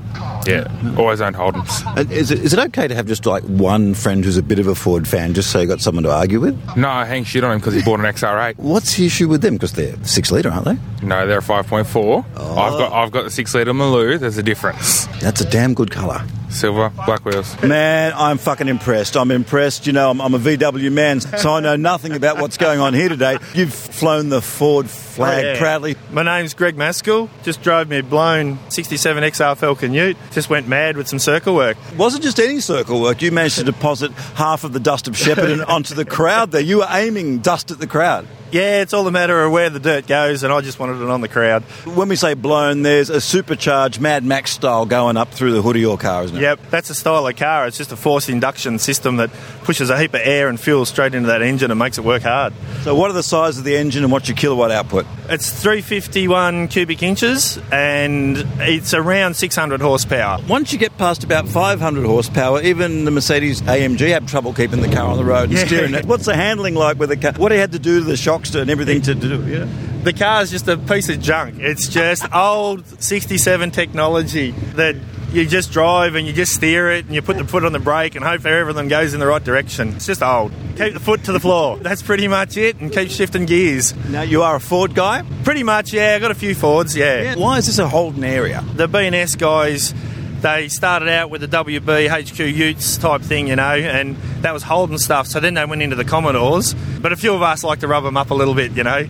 yeah. 0.45 0.95
Always 0.97 1.21
owned 1.21 1.35
Holdens. 1.35 1.85
Uh, 1.97 2.01
Is 2.11 2.31
it, 2.31 2.39
is 2.39 2.53
it 2.53 2.59
okay 2.59 2.87
to 2.87 2.95
have 2.95 3.05
just 3.05 3.25
like 3.25 3.43
one 3.43 3.93
friend 3.93 4.23
who's 4.25 4.37
a 4.37 4.43
bit 4.43 4.59
of 4.59 4.67
a 4.67 4.75
Ford 4.75 5.07
fan, 5.07 5.33
just 5.33 5.51
so 5.51 5.59
you 5.61 5.67
got 5.67 5.81
someone 5.81 6.03
to 6.03 6.11
argue 6.11 6.39
with? 6.39 6.57
No, 6.75 6.89
I 6.89 7.05
hang 7.05 7.23
shit 7.23 7.43
on 7.43 7.51
him 7.53 7.59
because 7.59 7.73
he 7.73 7.81
bought 7.81 7.99
an 7.99 8.05
XR8. 8.05 8.57
What's 8.57 8.95
the 8.97 9.05
issue 9.05 9.27
with 9.27 9.41
them? 9.41 9.55
Because 9.55 9.73
they're 9.73 9.95
six 10.03 10.31
litre, 10.31 10.49
aren't 10.49 10.65
they? 10.65 11.05
No, 11.05 11.25
they're 11.27 11.39
a 11.39 11.41
5.4. 11.41 12.25
I've 12.25 12.33
got 12.35 12.91
I've 12.93 13.11
got 13.11 13.23
the 13.23 13.29
six 13.31 13.53
litre 13.55 13.73
Maloo. 13.73 14.19
There's 14.19 14.37
a 14.37 14.43
difference. 14.43 15.05
That's 15.21 15.41
a 15.41 15.49
damn 15.49 15.73
good 15.73 15.91
colour. 15.91 16.23
Silver, 16.51 16.89
black 17.05 17.25
wheels. 17.25 17.61
Man, 17.63 18.13
I'm 18.15 18.37
fucking 18.37 18.67
impressed. 18.67 19.15
I'm 19.15 19.31
impressed. 19.31 19.87
You 19.87 19.93
know, 19.93 20.09
I'm, 20.09 20.21
I'm 20.21 20.33
a 20.33 20.39
VW 20.39 20.91
man, 20.91 21.19
so 21.21 21.53
I 21.53 21.59
know 21.59 21.75
nothing 21.75 22.13
about 22.13 22.37
what's 22.39 22.57
going 22.57 22.79
on 22.79 22.93
here 22.93 23.09
today. 23.09 23.37
You've 23.53 23.73
flown 23.73 24.29
the 24.29 24.41
Ford 24.41 24.89
flag 24.89 25.45
oh, 25.45 25.47
Yeah. 25.53 25.57
proudly. 25.57 25.95
My 26.11 26.23
name's 26.23 26.53
Greg 26.53 26.75
Maskell. 26.75 27.29
Just 27.43 27.61
drove 27.61 27.87
me 27.89 27.99
a 27.99 28.03
blown 28.03 28.59
67 28.69 29.23
XR 29.23 29.57
Falcon 29.57 29.93
Ute. 29.93 30.17
Just 30.31 30.49
went 30.49 30.67
mad 30.67 30.97
with 30.97 31.07
some 31.07 31.19
circle 31.19 31.55
work. 31.55 31.77
wasn't 31.97 32.23
just 32.23 32.39
any 32.39 32.59
circle 32.59 33.01
work. 33.01 33.21
You 33.21 33.31
managed 33.31 33.57
to 33.57 33.63
deposit 33.63 34.11
half 34.35 34.63
of 34.63 34.73
the 34.73 34.79
dust 34.79 35.07
of 35.07 35.15
Shepparton 35.15 35.65
onto 35.67 35.95
the 35.95 36.05
crowd 36.05 36.51
there. 36.51 36.61
You 36.61 36.79
were 36.79 36.87
aiming 36.89 37.39
dust 37.39 37.71
at 37.71 37.79
the 37.79 37.87
crowd. 37.87 38.27
Yeah, 38.51 38.81
it's 38.81 38.93
all 38.93 39.07
a 39.07 39.11
matter 39.11 39.43
of 39.43 39.51
where 39.51 39.69
the 39.69 39.79
dirt 39.79 40.07
goes, 40.07 40.43
and 40.43 40.51
I 40.51 40.59
just 40.61 40.77
wanted 40.79 41.01
it 41.01 41.09
on 41.09 41.21
the 41.21 41.27
crowd. 41.29 41.63
When 41.85 42.09
we 42.09 42.15
say 42.17 42.33
blown, 42.33 42.81
there's 42.81 43.09
a 43.09 43.21
supercharged 43.21 44.01
Mad 44.01 44.25
Max 44.25 44.51
style 44.51 44.85
going 44.85 45.15
up 45.15 45.31
through 45.33 45.53
the 45.53 45.61
hood 45.61 45.77
of 45.77 45.81
your 45.81 45.97
car, 45.97 46.23
isn't 46.25 46.35
it? 46.37 46.41
Yep, 46.41 46.59
that's 46.69 46.89
a 46.89 46.95
style 46.95 47.25
of 47.25 47.35
car. 47.37 47.65
It's 47.67 47.77
just 47.77 47.91
a 47.91 47.95
forced 47.95 48.27
induction 48.29 48.77
system 48.77 49.15
that 49.17 49.29
pushes 49.63 49.89
a 49.89 49.97
heap 49.97 50.13
of 50.13 50.21
air 50.23 50.49
and 50.49 50.59
fuel 50.59 50.85
straight 50.85 51.13
into 51.15 51.27
that 51.27 51.41
engine 51.41 51.71
and 51.71 51.79
makes 51.79 51.97
it 51.97 52.03
work 52.03 52.23
hard. 52.23 52.53
So, 52.83 52.93
what 52.93 53.09
are 53.09 53.13
the 53.13 53.23
size 53.23 53.57
of 53.57 53.63
the 53.63 53.77
engine 53.77 54.03
and 54.03 54.11
what's 54.11 54.27
your 54.27 54.35
kilowatt 54.35 54.71
output? 54.71 55.05
It's 55.29 55.49
351 55.49 56.67
cubic 56.67 57.03
inches 57.03 57.57
and 57.71 58.37
it's 58.59 58.93
around 58.93 59.35
600 59.35 59.79
horsepower. 59.81 60.41
Once 60.49 60.73
you 60.73 60.79
get 60.79 60.97
past 60.97 61.23
about 61.23 61.47
500 61.47 62.05
horsepower, 62.05 62.61
even 62.61 63.05
the 63.05 63.11
Mercedes 63.11 63.61
AMG 63.61 64.09
have 64.09 64.25
trouble 64.25 64.53
keeping 64.53 64.81
the 64.81 64.89
car 64.93 65.07
on 65.07 65.17
the 65.17 65.23
road 65.23 65.49
and 65.49 65.53
Yeah. 65.53 65.65
steering 65.65 65.93
it. 65.93 66.05
What's 66.05 66.25
the 66.25 66.35
handling 66.35 66.75
like 66.75 66.99
with 66.99 67.09
the 67.09 67.17
car? 67.17 67.33
What 67.37 67.49
do 67.49 67.55
you 67.55 67.61
had 67.61 67.71
to 67.71 67.79
do 67.79 67.99
to 67.99 68.05
the 68.05 68.17
shocks 68.41 68.55
and 68.55 68.69
everything 68.69 69.01
to 69.03 69.15
do? 69.15 69.45
Yeah. 69.47 69.67
The 70.03 70.13
car 70.13 70.41
is 70.41 70.51
just 70.51 70.67
a 70.67 70.77
piece 70.77 71.09
of 71.09 71.19
junk. 71.19 71.59
It's 71.59 71.87
just 71.87 72.25
old 72.33 72.85
67 73.01 73.71
technology 73.71 74.51
that 74.75 74.95
you 75.31 75.45
just 75.45 75.71
drive 75.71 76.15
and 76.15 76.27
you 76.27 76.33
just 76.33 76.53
steer 76.53 76.91
it 76.91 77.05
and 77.05 77.15
you 77.15 77.21
put 77.21 77.37
the 77.37 77.45
foot 77.45 77.63
on 77.63 77.71
the 77.71 77.79
brake 77.79 78.15
and 78.15 78.25
hope 78.25 78.45
everything 78.45 78.89
goes 78.89 79.13
in 79.13 79.19
the 79.19 79.27
right 79.27 79.43
direction. 79.43 79.89
It's 79.95 80.05
just 80.05 80.21
old. 80.21 80.51
Keep 80.75 80.93
the 80.93 80.99
foot 80.99 81.23
to 81.25 81.31
the 81.31 81.39
floor. 81.39 81.77
That's 81.77 82.01
pretty 82.01 82.27
much 82.27 82.57
it 82.57 82.81
and 82.81 82.91
keep 82.91 83.09
shifting 83.09 83.45
gears. 83.45 83.95
Now, 84.09 84.23
you 84.23 84.41
are 84.43 84.55
a 84.55 84.59
Ford 84.59 84.93
guy? 84.93 85.23
Pretty 85.43 85.63
much, 85.63 85.93
yeah. 85.93 86.15
i 86.15 86.19
got 86.19 86.31
a 86.31 86.35
few 86.35 86.53
Fords, 86.53 86.97
yeah. 86.97 87.35
Why 87.35 87.59
is 87.59 87.67
this 87.67 87.79
a 87.79 87.87
Holden 87.87 88.23
area? 88.23 88.63
The 88.75 88.87
B&S 88.87 89.35
guys 89.35 89.93
they 90.41 90.67
started 90.67 91.09
out 91.09 91.29
with 91.29 91.41
the 91.41 91.47
WB 91.47 92.09
HQ 92.09 92.39
Utes 92.39 92.97
type 92.97 93.21
thing, 93.21 93.47
you 93.47 93.55
know, 93.55 93.73
and 93.73 94.15
that 94.41 94.53
was 94.53 94.63
Holden 94.63 94.97
stuff. 94.97 95.27
So 95.27 95.39
then 95.39 95.53
they 95.53 95.65
went 95.65 95.81
into 95.81 95.95
the 95.95 96.05
Commodores. 96.05 96.73
But 97.01 97.11
a 97.11 97.15
few 97.15 97.33
of 97.33 97.41
us 97.41 97.63
like 97.63 97.79
to 97.79 97.87
rub 97.87 98.03
them 98.03 98.17
up 98.17 98.29
a 98.29 98.33
little 98.33 98.53
bit, 98.53 98.73
you 98.73 98.83
know. 98.83 99.07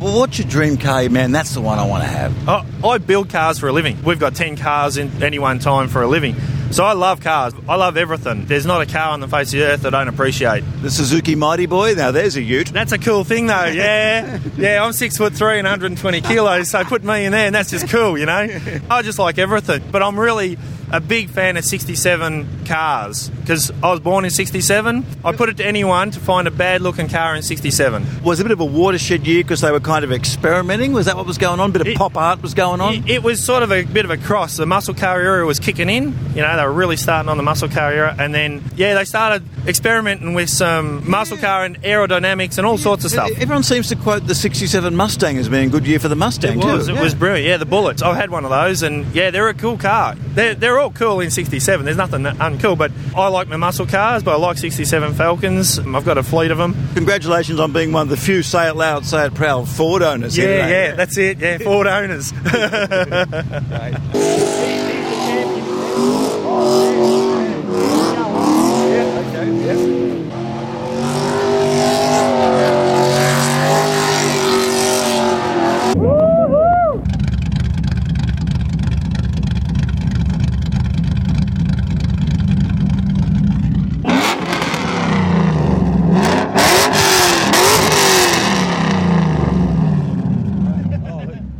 well, 0.00 0.18
what's 0.20 0.38
your 0.38 0.48
dream 0.48 0.76
car, 0.76 1.08
man? 1.08 1.32
That's 1.32 1.54
the 1.54 1.60
one 1.60 1.78
I 1.78 1.86
want 1.86 2.04
to 2.04 2.08
have. 2.08 2.48
Oh, 2.48 2.88
I 2.88 2.98
build 2.98 3.30
cars 3.30 3.58
for 3.58 3.68
a 3.68 3.72
living. 3.72 4.02
We've 4.04 4.20
got 4.20 4.34
10 4.34 4.56
cars 4.56 4.96
in 4.96 5.22
any 5.22 5.38
one 5.38 5.58
time 5.58 5.88
for 5.88 6.02
a 6.02 6.06
living. 6.06 6.36
So 6.72 6.84
I 6.84 6.94
love 6.94 7.20
cars. 7.20 7.52
I 7.68 7.76
love 7.76 7.98
everything. 7.98 8.46
There's 8.46 8.64
not 8.64 8.80
a 8.80 8.86
car 8.86 9.10
on 9.10 9.20
the 9.20 9.28
face 9.28 9.52
of 9.52 9.60
the 9.60 9.66
earth 9.66 9.84
I 9.84 9.90
don't 9.90 10.08
appreciate. 10.08 10.64
The 10.80 10.90
Suzuki 10.90 11.34
Mighty 11.34 11.66
Boy. 11.66 11.92
Now 11.92 12.12
there's 12.12 12.36
a 12.36 12.42
Ute. 12.42 12.68
That's 12.68 12.92
a 12.92 12.98
cool 12.98 13.24
thing, 13.24 13.46
though. 13.46 13.52
Yeah, 13.82 14.38
yeah. 14.56 14.82
I'm 14.84 14.92
six 14.92 15.16
foot 15.16 15.34
three 15.34 15.58
and 15.58 15.66
120 15.66 16.20
kilos, 16.22 16.70
so 16.70 16.82
put 16.84 17.04
me 17.04 17.26
in 17.26 17.32
there, 17.32 17.46
and 17.46 17.54
that's 17.54 17.70
just 17.70 17.88
cool, 17.88 18.16
you 18.16 18.26
know. 18.26 18.48
I 18.90 19.02
just 19.02 19.18
like 19.18 19.38
everything, 19.38 19.82
but 19.90 20.02
I'm 20.02 20.18
really 20.18 20.56
a 20.92 21.00
big 21.00 21.30
fan 21.30 21.56
of 21.56 21.64
67 21.64 22.64
cars 22.66 23.28
because 23.30 23.70
I 23.82 23.90
was 23.90 24.00
born 24.00 24.24
in 24.24 24.30
67. 24.30 25.06
I 25.24 25.32
put 25.32 25.48
it 25.48 25.56
to 25.56 25.64
anyone 25.66 26.10
to 26.10 26.20
find 26.20 26.46
a 26.46 26.50
bad 26.50 26.80
looking 26.82 27.08
car 27.08 27.34
in 27.34 27.42
67. 27.42 28.22
Was 28.22 28.40
it 28.40 28.42
a 28.42 28.44
bit 28.44 28.52
of 28.52 28.60
a 28.60 28.64
watershed 28.64 29.26
year 29.26 29.42
because 29.42 29.60
they 29.62 29.70
were 29.72 29.80
kind 29.80 30.04
of 30.04 30.12
experimenting? 30.12 30.92
Was 30.92 31.06
that 31.06 31.16
what 31.16 31.26
was 31.26 31.38
going 31.38 31.60
on? 31.60 31.70
A 31.70 31.72
bit 31.72 31.80
of 31.82 31.88
It- 31.88 31.96
pop 31.96 32.16
art 32.16 32.42
was 32.42 32.54
going 32.54 32.80
on? 32.80 32.94
It, 32.94 33.08
it 33.10 33.22
was 33.22 33.44
sort 33.44 33.62
of 33.62 33.72
a 33.72 33.82
bit 33.84 34.04
of 34.04 34.10
a 34.10 34.16
cross. 34.16 34.56
The 34.56 34.66
muscle 34.66 34.94
car 34.94 35.20
era 35.20 35.46
was 35.46 35.58
kicking 35.58 35.88
in. 35.88 36.14
You 36.34 36.42
know, 36.42 36.56
they 36.56 36.62
were 36.64 36.72
really 36.72 36.96
starting 36.96 37.28
on 37.28 37.36
the 37.36 37.42
muscle 37.42 37.68
car 37.68 37.92
era, 37.92 38.14
and 38.18 38.34
then 38.34 38.62
yeah, 38.76 38.94
they 38.94 39.04
started 39.04 39.42
experimenting 39.66 40.34
with 40.34 40.48
some 40.50 41.08
muscle 41.08 41.36
car 41.38 41.64
and 41.64 41.80
aerodynamics 41.82 42.58
and 42.58 42.66
all 42.66 42.78
sorts 42.78 43.04
of 43.04 43.10
stuff. 43.10 43.30
Everyone 43.38 43.62
seems 43.62 43.88
to 43.88 43.96
quote 43.96 44.26
the 44.26 44.34
67 44.34 44.94
Mustang 44.96 45.38
as 45.38 45.48
being 45.48 45.68
a 45.68 45.70
good 45.70 45.86
year 45.86 45.98
for 45.98 46.08
the 46.08 46.16
Mustang, 46.16 46.58
It 46.60 46.64
was. 46.64 46.88
too. 46.88 46.96
It 46.96 47.00
was 47.00 47.14
brilliant. 47.14 47.46
Yeah, 47.48 47.56
the 47.58 47.66
Bullets. 47.66 48.02
I've 48.02 48.16
had 48.16 48.30
one 48.30 48.44
of 48.44 48.50
those, 48.50 48.82
and 48.82 49.06
yeah, 49.14 49.30
they're 49.30 49.48
a 49.48 49.54
cool 49.54 49.76
car. 49.78 50.14
They're, 50.34 50.54
they're 50.54 50.78
all 50.82 50.90
cool 50.90 51.20
in 51.20 51.30
'67. 51.30 51.84
There's 51.84 51.96
nothing 51.96 52.24
uncool, 52.24 52.76
but 52.76 52.90
I 53.16 53.28
like 53.28 53.48
my 53.48 53.56
muscle 53.56 53.86
cars. 53.86 54.22
But 54.22 54.32
I 54.32 54.36
like 54.36 54.58
'67 54.58 55.14
Falcons. 55.14 55.78
I've 55.78 56.04
got 56.04 56.18
a 56.18 56.22
fleet 56.22 56.50
of 56.50 56.58
them. 56.58 56.74
Congratulations 56.94 57.60
on 57.60 57.72
being 57.72 57.92
one 57.92 58.02
of 58.02 58.08
the 58.08 58.16
few 58.16 58.42
say 58.42 58.68
it 58.68 58.76
loud, 58.76 59.06
say 59.06 59.26
it 59.26 59.34
proud 59.34 59.68
Ford 59.68 60.02
owners. 60.02 60.36
Yeah, 60.36 60.66
here 60.66 60.68
yeah, 60.68 60.94
that's 60.94 61.16
it. 61.16 61.38
Yeah, 61.38 61.58
Ford 61.58 61.86
owners. 61.86 62.32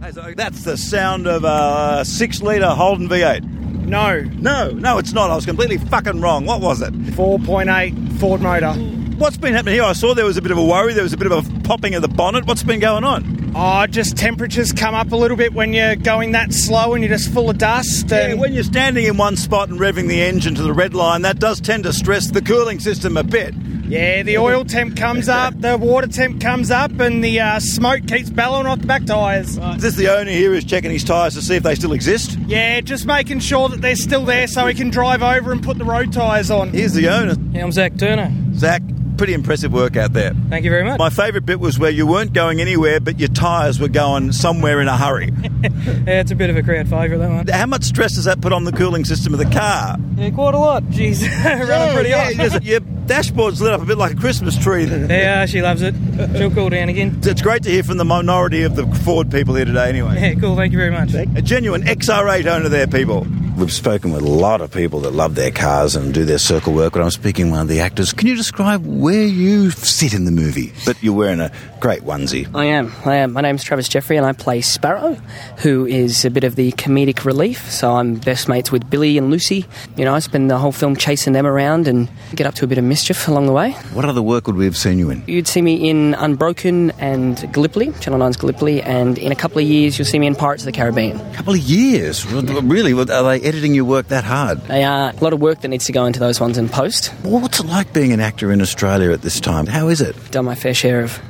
Hey, 0.03 0.11
so 0.11 0.33
That's 0.37 0.62
the 0.73 0.79
sound 0.79 1.27
of 1.27 1.45
a 1.45 2.03
six 2.03 2.41
litre 2.41 2.71
Holden 2.71 3.07
V8. 3.07 3.43
No. 3.85 4.23
No, 4.23 4.71
no, 4.71 4.97
it's 4.97 5.13
not. 5.13 5.31
I 5.31 5.35
was 5.37 5.45
completely 5.45 5.77
fucking 5.77 6.23
wrong. 6.23 6.47
What 6.47 6.63
was 6.63 6.81
it? 6.81 6.95
4.8 6.95 8.19
Ford 8.19 8.41
motor. 8.41 8.73
What's 9.19 9.37
been 9.37 9.53
happening 9.53 9.75
here? 9.75 9.83
I 9.83 9.93
saw 9.93 10.15
there 10.15 10.25
was 10.25 10.39
a 10.39 10.43
bit 10.43 10.51
of 10.51 10.57
a 10.57 10.65
worry. 10.65 10.95
There 10.95 11.03
was 11.03 11.13
a 11.13 11.19
bit 11.19 11.31
of 11.31 11.47
a 11.47 11.61
popping 11.61 11.95
of 11.95 12.01
the 12.01 12.09
bonnet. 12.09 12.47
What's 12.47 12.63
been 12.63 12.81
going 12.81 13.05
on? 13.05 13.53
Oh, 13.55 13.87
just 13.87 14.17
temperatures 14.17 14.73
come 14.73 14.95
up 14.95 15.13
a 15.13 15.17
little 15.17 15.37
bit 15.37 15.53
when 15.53 15.75
you're 15.75 15.95
going 15.95 16.33
that 16.33 16.55
slow 16.55 16.95
and 16.95 17.05
you're 17.05 17.13
just 17.15 17.31
full 17.31 17.51
of 17.51 17.59
dust. 17.59 18.09
Yeah, 18.09 18.29
And 18.29 18.41
when 18.41 18.55
you're 18.55 18.65
standing 18.65 19.05
in 19.05 19.19
one 19.19 19.37
spot 19.37 19.69
and 19.69 19.79
revving 19.79 20.09
the 20.09 20.23
engine 20.23 20.55
to 20.55 20.63
the 20.63 20.73
red 20.73 20.95
line, 20.95 21.21
that 21.23 21.39
does 21.39 21.61
tend 21.61 21.85
to 21.85 21.93
stress 21.93 22.31
the 22.31 22.41
cooling 22.41 22.81
system 22.81 23.19
a 23.19 23.23
bit. 23.23 23.55
Yeah, 23.85 24.23
the 24.23 24.39
oil 24.39 24.65
temp 24.65 24.97
comes 24.97 25.29
up, 25.29 25.59
the 25.61 25.77
water 25.77 26.07
temp 26.07 26.41
comes 26.41 26.71
up, 26.71 26.99
and 27.01 27.23
the 27.23 27.41
uh, 27.41 27.61
smoke 27.61 28.07
keeps 28.07 28.31
bellowing 28.31 28.67
off 28.67 28.81
the 28.81 28.87
back 28.87 29.05
tyres. 29.05 29.59
Is 29.59 29.83
this 29.83 29.97
the 29.97 30.09
owner 30.09 30.31
here 30.31 30.51
who's 30.53 30.65
checking 30.65 30.91
his 30.91 31.05
tyres 31.05 31.35
to 31.35 31.43
see 31.43 31.57
if 31.57 31.63
they 31.63 31.75
still 31.75 31.93
exist? 31.93 32.39
Yeah, 32.47 32.81
just 32.81 33.07
making 33.07 33.41
sure 33.41 33.69
that 33.69 33.81
they're 33.81 33.97
still 33.97 34.25
there 34.25 34.47
so 34.47 34.67
he 34.67 34.75
can 34.75 34.91
drive 34.91 35.23
over 35.23 35.53
and 35.53 35.63
put 35.63 35.79
the 35.79 35.85
road 35.85 36.13
tyres 36.13 36.51
on. 36.51 36.71
Here's 36.71 36.95
the 36.95 37.09
owner. 37.09 37.35
Yeah, 37.53 37.65
I'm 37.65 37.73
Zach 37.73 37.97
Turner. 37.99 38.33
Zach, 38.55 38.83
pretty 39.17 39.35
impressive 39.35 39.73
work 39.73 39.97
out 39.97 40.13
there. 40.13 40.33
Thank 40.49 40.65
you 40.65 40.71
very 40.71 40.85
much. 40.85 40.99
My 40.99 41.11
favourite 41.11 41.47
bit 41.47 41.61
was 41.61 41.79
where 41.79 41.91
you 41.91 42.07
weren't 42.07 42.33
going 42.33 42.61
anywhere, 42.61 42.99
but 43.01 43.19
your 43.21 43.29
tyres 43.29 43.79
were 43.79 43.89
going 43.89 44.33
somewhere 44.33 44.81
in 44.81 44.89
a 44.89 44.97
hurry. 44.97 45.33
Yeah, 45.63 46.21
it's 46.21 46.33
a 46.33 46.35
bit 46.35 46.51
of 46.51 46.57
a 46.57 46.63
crowd 46.63 46.89
favourite, 46.89 47.19
that 47.19 47.29
one. 47.31 47.47
How 47.47 47.67
much 47.67 47.85
stress 47.85 48.15
does 48.17 48.25
that 48.25 48.41
put 48.41 48.53
on 48.53 48.65
the 48.65 48.73
cooling 48.73 49.05
system 49.05 49.33
of 49.33 49.39
the 49.39 49.47
car? 49.47 49.97
Yeah, 50.17 50.31
quite 50.31 50.55
a 50.55 50.59
lot. 50.59 50.83
Jeez, 50.85 51.23
running 51.69 51.95
pretty 51.95 52.11
yeah, 52.11 52.25
hot. 52.25 52.35
yes, 52.35 52.63
your 52.65 52.81
dashboard's 53.07 53.61
lit 53.61 53.73
up 53.73 53.83
a 53.83 53.85
bit 53.85 53.99
like 53.99 54.13
a 54.13 54.17
Christmas 54.17 54.57
tree. 54.57 54.83
Yeah, 55.13 55.47
she 55.47 55.63
loves 55.63 55.83
it. 55.83 55.95
She'll 56.37 56.51
cool 56.51 56.71
down 56.71 56.89
again. 56.89 57.21
It's 57.23 57.43
great 57.43 57.63
to 57.65 57.71
hear 57.71 57.83
from 57.83 57.99
the 57.99 58.05
minority 58.05 58.63
of 58.63 58.77
the 58.77 58.87
Ford 59.05 59.31
people 59.31 59.55
here 59.55 59.65
today, 59.65 59.89
anyway. 59.89 60.21
Yeah, 60.21 60.35
cool. 60.41 60.57
Thank 60.57 60.73
you 60.73 60.79
very 60.79 60.91
much. 60.91 61.13
A 61.15 61.43
genuine 61.43 61.83
XR8 61.83 62.47
owner 62.47 62.69
there, 62.69 62.87
people. 62.87 63.27
We've 63.63 63.73
spoken 63.73 64.11
with 64.13 64.23
a 64.23 64.29
lot 64.29 64.61
of 64.61 64.73
people 64.73 64.99
that 65.03 65.13
love 65.13 65.37
their 65.37 65.53
cars 65.53 65.95
and 65.95 66.13
do 66.13 66.25
their 66.25 66.39
circle 66.39 66.73
work, 66.73 66.95
but 66.95 67.01
I'm 67.01 67.13
speaking 67.13 67.45
with 67.45 67.53
one 67.53 67.61
of 67.61 67.69
the 67.69 67.79
actors. 67.79 68.13
Can 68.13 68.27
you 68.27 68.35
describe 68.35 68.85
where 68.85 69.25
you 69.25 69.71
sit 69.71 70.15
in 70.15 70.25
the 70.25 70.33
movie? 70.33 70.73
But 70.85 71.01
you're 71.01 71.15
wearing 71.15 71.39
a 71.39 71.53
great 71.79 72.03
onesie. 72.03 72.53
I 72.57 72.65
am. 72.65 72.93
I 73.05 73.19
am. 73.19 73.33
My 73.33 73.41
name's 73.41 73.63
Travis 73.63 73.89
Jeffery, 73.89 74.17
and 74.17 74.27
I 74.27 74.33
play 74.33 74.63
Sparrow, 74.63 75.15
who 75.59 75.87
is 75.87 76.25
a 76.25 76.31
bit 76.31 76.43
of 76.43 76.57
the 76.57 76.73
comedic 76.73 77.25
relief. 77.25 77.71
So 77.71 77.93
I'm 77.93 78.17
best 78.17 78.49
mates 78.49 78.73
with 78.73 78.91
Billy 78.91 79.17
and 79.17 79.31
Lucy. 79.31 79.65
You 79.97 80.07
know, 80.07 80.15
I 80.15 80.19
spend 80.19 80.51
the 80.51 80.59
whole 80.59 80.73
film 80.73 80.97
chasing 80.97 81.33
them 81.33 81.47
around 81.47 81.87
and 81.87 82.11
get 82.35 82.49
up 82.49 82.55
to 82.57 82.65
a 82.65 82.69
bit 82.69 82.79
of 82.79 82.85
mischief 82.85 83.29
along 83.29 83.47
the 83.47 83.53
way. 83.53 83.75
What 83.93 84.05
other 84.05 84.23
work 84.23 84.49
would 84.49 84.57
we 84.57 84.65
have 84.65 84.77
seen 84.77 84.99
you 84.99 85.09
in? 85.11 85.23
You'd 85.29 85.47
see 85.47 85.63
me 85.63 85.89
in 85.89 86.15
Unbroken 86.15 86.91
and 86.99 87.49
Gallipoli, 87.53 87.93
Channel 88.01 88.19
9's 88.19 88.39
Gallipoli, 88.39 88.83
and 88.83 89.19
in 89.19 89.31
a 89.31 89.37
couple 89.37 89.59
of 89.59 89.69
years 89.69 90.01
you'll 90.01 90.07
see 90.07 90.19
me 90.19 90.27
in 90.27 90.35
Pirates 90.35 90.63
of 90.63 90.67
the 90.67 90.73
Caribbean. 90.73 91.21
A 91.21 91.35
couple 91.37 91.53
of 91.53 91.61
years. 91.61 92.27
Really? 92.27 92.93
Are 92.93 93.05
they 93.05 93.52
editing 93.53 93.75
your 93.75 93.85
work 93.85 94.09
that 94.09 94.25
hard? 94.25 94.63
They 94.63 94.83
are 94.83 95.11
a 95.11 95.17
lot 95.23 95.35
of 95.35 95.41
work 95.41 95.61
that 95.61 95.69
needs 95.69 95.85
to 95.85 95.93
go 95.93 96.07
into 96.07 96.19
those 96.19 96.41
ones 96.41 96.57
in 96.57 96.71
post. 96.71 97.13
Well, 97.23 97.39
what's 97.41 97.61
it 97.61 97.67
like 97.67 97.93
being 97.93 98.13
an 98.13 98.21
actor 98.21 98.51
in 98.51 98.63
Australia 98.63 99.11
at 99.11 99.21
this 99.21 99.41
time? 99.41 99.67
How 99.67 99.89
is 99.89 100.01
it? 100.01 100.17
Done 100.31 100.47
my 100.47 100.55
fair 100.55 100.73
share 100.73 101.03
of 101.03 101.21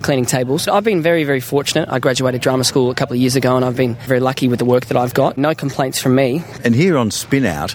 cleaning 0.00 0.24
tables. 0.24 0.68
I've 0.68 0.84
been 0.84 1.02
very, 1.02 1.24
very 1.24 1.40
fortunate. 1.40 1.88
I 1.88 1.98
graduated 1.98 2.40
drama 2.40 2.62
school 2.62 2.90
a 2.90 2.94
couple 2.94 3.14
of 3.14 3.20
years 3.20 3.34
ago, 3.34 3.56
and 3.56 3.64
I've 3.64 3.76
been 3.76 3.96
very 4.06 4.20
lucky 4.20 4.46
with 4.46 4.60
the 4.60 4.64
work 4.64 4.86
that 4.86 4.96
I've 4.96 5.12
got. 5.12 5.36
No 5.36 5.56
complaints 5.56 6.00
from 6.00 6.14
me. 6.14 6.44
And 6.62 6.72
here 6.72 6.96
on 6.96 7.10
Spin 7.10 7.44
Out, 7.44 7.74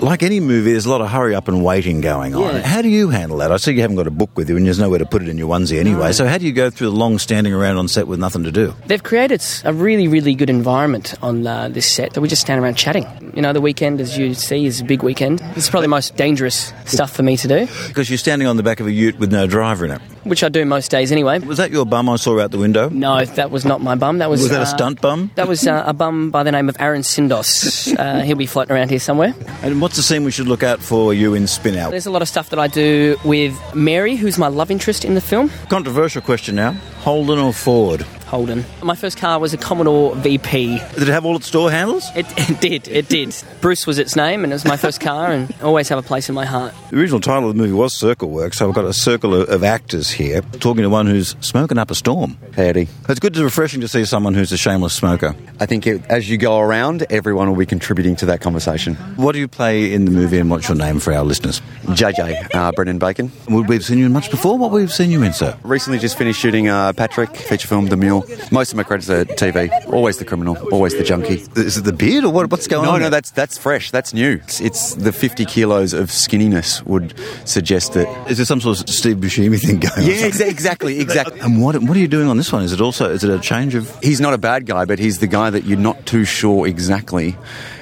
like 0.00 0.22
any 0.22 0.40
movie, 0.40 0.72
there's 0.72 0.86
a 0.86 0.90
lot 0.90 1.00
of 1.00 1.10
hurry 1.10 1.34
up 1.34 1.48
and 1.48 1.64
waiting 1.64 2.00
going 2.00 2.34
on. 2.34 2.54
Yeah. 2.54 2.60
How 2.62 2.82
do 2.82 2.88
you 2.88 3.08
handle 3.10 3.38
that? 3.38 3.50
I 3.52 3.56
see 3.56 3.72
you 3.72 3.80
haven't 3.80 3.96
got 3.96 4.06
a 4.06 4.10
book 4.12 4.30
with 4.36 4.48
you 4.48 4.56
and 4.56 4.64
there's 4.66 4.78
nowhere 4.78 4.98
to 4.98 5.06
put 5.06 5.22
it 5.22 5.28
in 5.28 5.38
your 5.38 5.48
onesie 5.48 5.78
anyway. 5.78 6.06
No. 6.06 6.12
So 6.12 6.26
how 6.26 6.38
do 6.38 6.46
you 6.46 6.52
go 6.52 6.70
through 6.70 6.90
the 6.90 6.96
long 6.96 7.18
standing 7.18 7.52
around 7.52 7.76
on 7.76 7.88
set 7.88 8.06
with 8.06 8.18
nothing 8.20 8.44
to 8.44 8.52
do? 8.52 8.74
They've 8.86 9.02
created 9.02 9.42
a 9.64 9.72
really, 9.72 10.08
really 10.08 10.34
good 10.34 10.50
environment 10.50 11.14
on 11.22 11.46
uh, 11.46 11.68
this 11.68 11.90
set 11.90 12.12
that 12.14 12.20
we 12.20 12.28
just 12.28 12.42
stand 12.42 12.62
around 12.62 12.74
chatting. 12.76 13.06
You 13.34 13.42
know, 13.42 13.52
the 13.52 13.60
weekend, 13.60 14.00
as 14.00 14.16
you 14.18 14.34
see, 14.34 14.66
is 14.66 14.80
a 14.80 14.84
big 14.84 15.02
weekend. 15.02 15.40
It's 15.56 15.68
probably 15.70 15.84
the 15.84 15.90
most 15.90 16.16
dangerous 16.16 16.72
stuff 16.86 17.12
for 17.12 17.22
me 17.22 17.36
to 17.36 17.48
do, 17.48 17.66
Because 17.88 18.10
you're 18.10 18.18
standing 18.18 18.48
on 18.48 18.56
the 18.56 18.62
back 18.62 18.80
of 18.80 18.86
a 18.86 18.92
ute 18.92 19.18
with 19.18 19.30
no 19.32 19.46
driver 19.46 19.84
in 19.84 19.90
it. 19.92 20.00
which 20.24 20.42
I 20.42 20.48
do 20.48 20.64
most 20.64 20.90
days 20.90 21.12
anyway. 21.12 21.38
Was 21.38 21.58
that 21.58 21.70
your 21.70 21.86
bum 21.86 22.08
I 22.08 22.16
saw 22.16 22.40
out 22.40 22.50
the 22.50 22.58
window? 22.58 22.88
No, 22.88 23.24
that 23.24 23.50
was 23.50 23.64
not 23.64 23.80
my 23.80 23.94
bum. 23.94 24.18
That 24.18 24.30
was 24.30 24.40
Was 24.42 24.50
that 24.50 24.60
a 24.60 24.62
uh, 24.62 24.66
stunt 24.66 25.00
bum? 25.00 25.30
That 25.36 25.46
was 25.48 25.66
uh, 25.66 25.84
a 25.86 25.92
bum 25.92 26.30
by 26.30 26.42
the 26.42 26.52
name 26.52 26.68
of 26.68 26.76
Aaron 26.80 27.02
Sindos. 27.02 27.88
Uh, 27.98 28.20
he'll 28.20 28.36
be 28.36 28.46
floating 28.46 28.74
around 28.76 28.90
here 28.90 28.98
somewhere. 29.00 29.34
And 29.62 29.80
what's 29.88 29.96
the 29.96 30.02
scene 30.02 30.22
we 30.22 30.30
should 30.30 30.46
look 30.46 30.62
out 30.62 30.80
for 30.80 31.14
you 31.14 31.32
in 31.32 31.46
Spin 31.46 31.74
Out? 31.74 31.92
There's 31.92 32.04
a 32.04 32.10
lot 32.10 32.20
of 32.20 32.28
stuff 32.28 32.50
that 32.50 32.58
I 32.58 32.66
do 32.66 33.16
with 33.24 33.58
Mary, 33.74 34.16
who's 34.16 34.36
my 34.36 34.48
love 34.48 34.70
interest 34.70 35.02
in 35.02 35.14
the 35.14 35.20
film. 35.22 35.48
Controversial 35.70 36.20
question 36.20 36.56
now. 36.56 36.72
Holden 37.00 37.38
or 37.38 37.54
Ford? 37.54 38.04
Holden. 38.28 38.64
My 38.82 38.94
first 38.94 39.16
car 39.16 39.38
was 39.38 39.54
a 39.54 39.56
Commodore 39.56 40.14
VP. 40.16 40.78
Did 40.94 41.02
it 41.02 41.08
have 41.08 41.24
all 41.24 41.36
its 41.36 41.50
door 41.50 41.70
handles? 41.70 42.08
It, 42.14 42.26
it 42.36 42.60
did, 42.60 42.88
it 42.88 43.08
did. 43.08 43.34
Bruce 43.60 43.86
was 43.86 43.98
its 43.98 44.14
name, 44.16 44.44
and 44.44 44.52
it 44.52 44.54
was 44.54 44.64
my 44.66 44.76
first 44.76 45.00
car, 45.00 45.32
and 45.32 45.52
always 45.62 45.88
have 45.88 45.98
a 45.98 46.02
place 46.02 46.28
in 46.28 46.34
my 46.34 46.44
heart. 46.44 46.74
The 46.90 46.98
original 46.98 47.20
title 47.20 47.48
of 47.48 47.56
the 47.56 47.62
movie 47.62 47.72
was 47.72 47.94
Circle 47.94 48.28
Work, 48.28 48.54
so 48.54 48.68
I've 48.68 48.74
got 48.74 48.84
a 48.84 48.92
circle 48.92 49.34
of, 49.34 49.48
of 49.48 49.64
actors 49.64 50.10
here 50.10 50.42
talking 50.60 50.82
to 50.82 50.90
one 50.90 51.06
who's 51.06 51.34
smoking 51.40 51.78
up 51.78 51.90
a 51.90 51.94
storm. 51.94 52.36
Howdy. 52.54 52.88
It's 53.08 53.20
good, 53.20 53.34
to 53.34 53.44
refreshing 53.44 53.80
to 53.80 53.88
see 53.88 54.04
someone 54.04 54.34
who's 54.34 54.52
a 54.52 54.58
shameless 54.58 54.92
smoker. 54.92 55.34
I 55.58 55.66
think 55.66 55.86
it, 55.86 56.04
as 56.10 56.28
you 56.28 56.36
go 56.36 56.58
around, 56.58 57.06
everyone 57.10 57.48
will 57.48 57.56
be 57.56 57.66
contributing 57.66 58.14
to 58.16 58.26
that 58.26 58.40
conversation. 58.42 58.94
What 59.16 59.32
do 59.32 59.38
you 59.38 59.48
play 59.48 59.92
in 59.92 60.04
the 60.04 60.10
movie, 60.10 60.38
and 60.38 60.50
what's 60.50 60.68
your 60.68 60.76
name 60.76 61.00
for 61.00 61.14
our 61.14 61.24
listeners? 61.24 61.62
JJ, 61.84 62.54
uh, 62.54 62.72
Brendan 62.72 62.98
Bacon. 62.98 63.32
Would 63.48 63.68
we 63.68 63.76
have 63.76 63.84
seen 63.84 63.98
you 63.98 64.06
in 64.06 64.12
much 64.12 64.30
before? 64.30 64.58
What 64.58 64.70
we've 64.70 64.92
seen 64.92 65.10
you 65.10 65.22
in, 65.22 65.32
sir? 65.32 65.56
Recently 65.62 65.98
just 65.98 66.18
finished 66.18 66.38
shooting 66.38 66.68
uh, 66.68 66.92
Patrick, 66.92 67.34
feature 67.34 67.68
film 67.68 67.86
The 67.86 67.96
Mule. 67.96 68.17
Most 68.50 68.72
of 68.72 68.76
my 68.76 68.82
credits 68.82 69.10
are 69.10 69.24
TV. 69.24 69.70
Always 69.92 70.18
the 70.18 70.24
criminal, 70.24 70.56
always 70.70 70.96
the 70.96 71.04
junkie. 71.04 71.46
Is 71.56 71.76
it 71.76 71.84
the 71.84 71.92
beard, 71.92 72.24
or 72.24 72.32
what, 72.32 72.50
what's 72.50 72.66
going 72.66 72.84
no, 72.84 72.90
on? 72.92 72.98
No, 72.98 73.04
there? 73.04 73.10
that's 73.10 73.30
that's 73.30 73.58
fresh. 73.58 73.90
That's 73.90 74.14
new. 74.14 74.40
It's, 74.44 74.60
it's 74.60 74.94
the 74.94 75.12
50 75.12 75.44
kilos 75.44 75.92
of 75.92 76.08
skinniness 76.08 76.82
would 76.84 77.14
suggest 77.44 77.94
that. 77.94 78.30
Is 78.30 78.38
there 78.38 78.46
some 78.46 78.60
sort 78.60 78.80
of 78.80 78.88
Steve 78.88 79.16
Buscemi 79.18 79.60
thing 79.60 79.80
going 79.80 79.92
on? 79.92 80.04
Yeah, 80.04 80.26
exactly, 80.26 81.00
exactly. 81.00 81.40
And 81.40 81.62
what, 81.62 81.80
what 81.82 81.96
are 81.96 82.00
you 82.00 82.08
doing 82.08 82.28
on 82.28 82.36
this 82.36 82.52
one? 82.52 82.62
Is 82.62 82.72
it 82.72 82.80
also 82.80 83.10
is 83.10 83.24
it 83.24 83.30
a 83.30 83.38
change 83.38 83.74
of? 83.74 83.98
He's 84.02 84.20
not 84.20 84.34
a 84.34 84.38
bad 84.38 84.66
guy, 84.66 84.84
but 84.84 84.98
he's 84.98 85.18
the 85.18 85.26
guy 85.26 85.50
that 85.50 85.64
you're 85.64 85.78
not 85.78 86.06
too 86.06 86.24
sure 86.24 86.66
exactly 86.66 87.36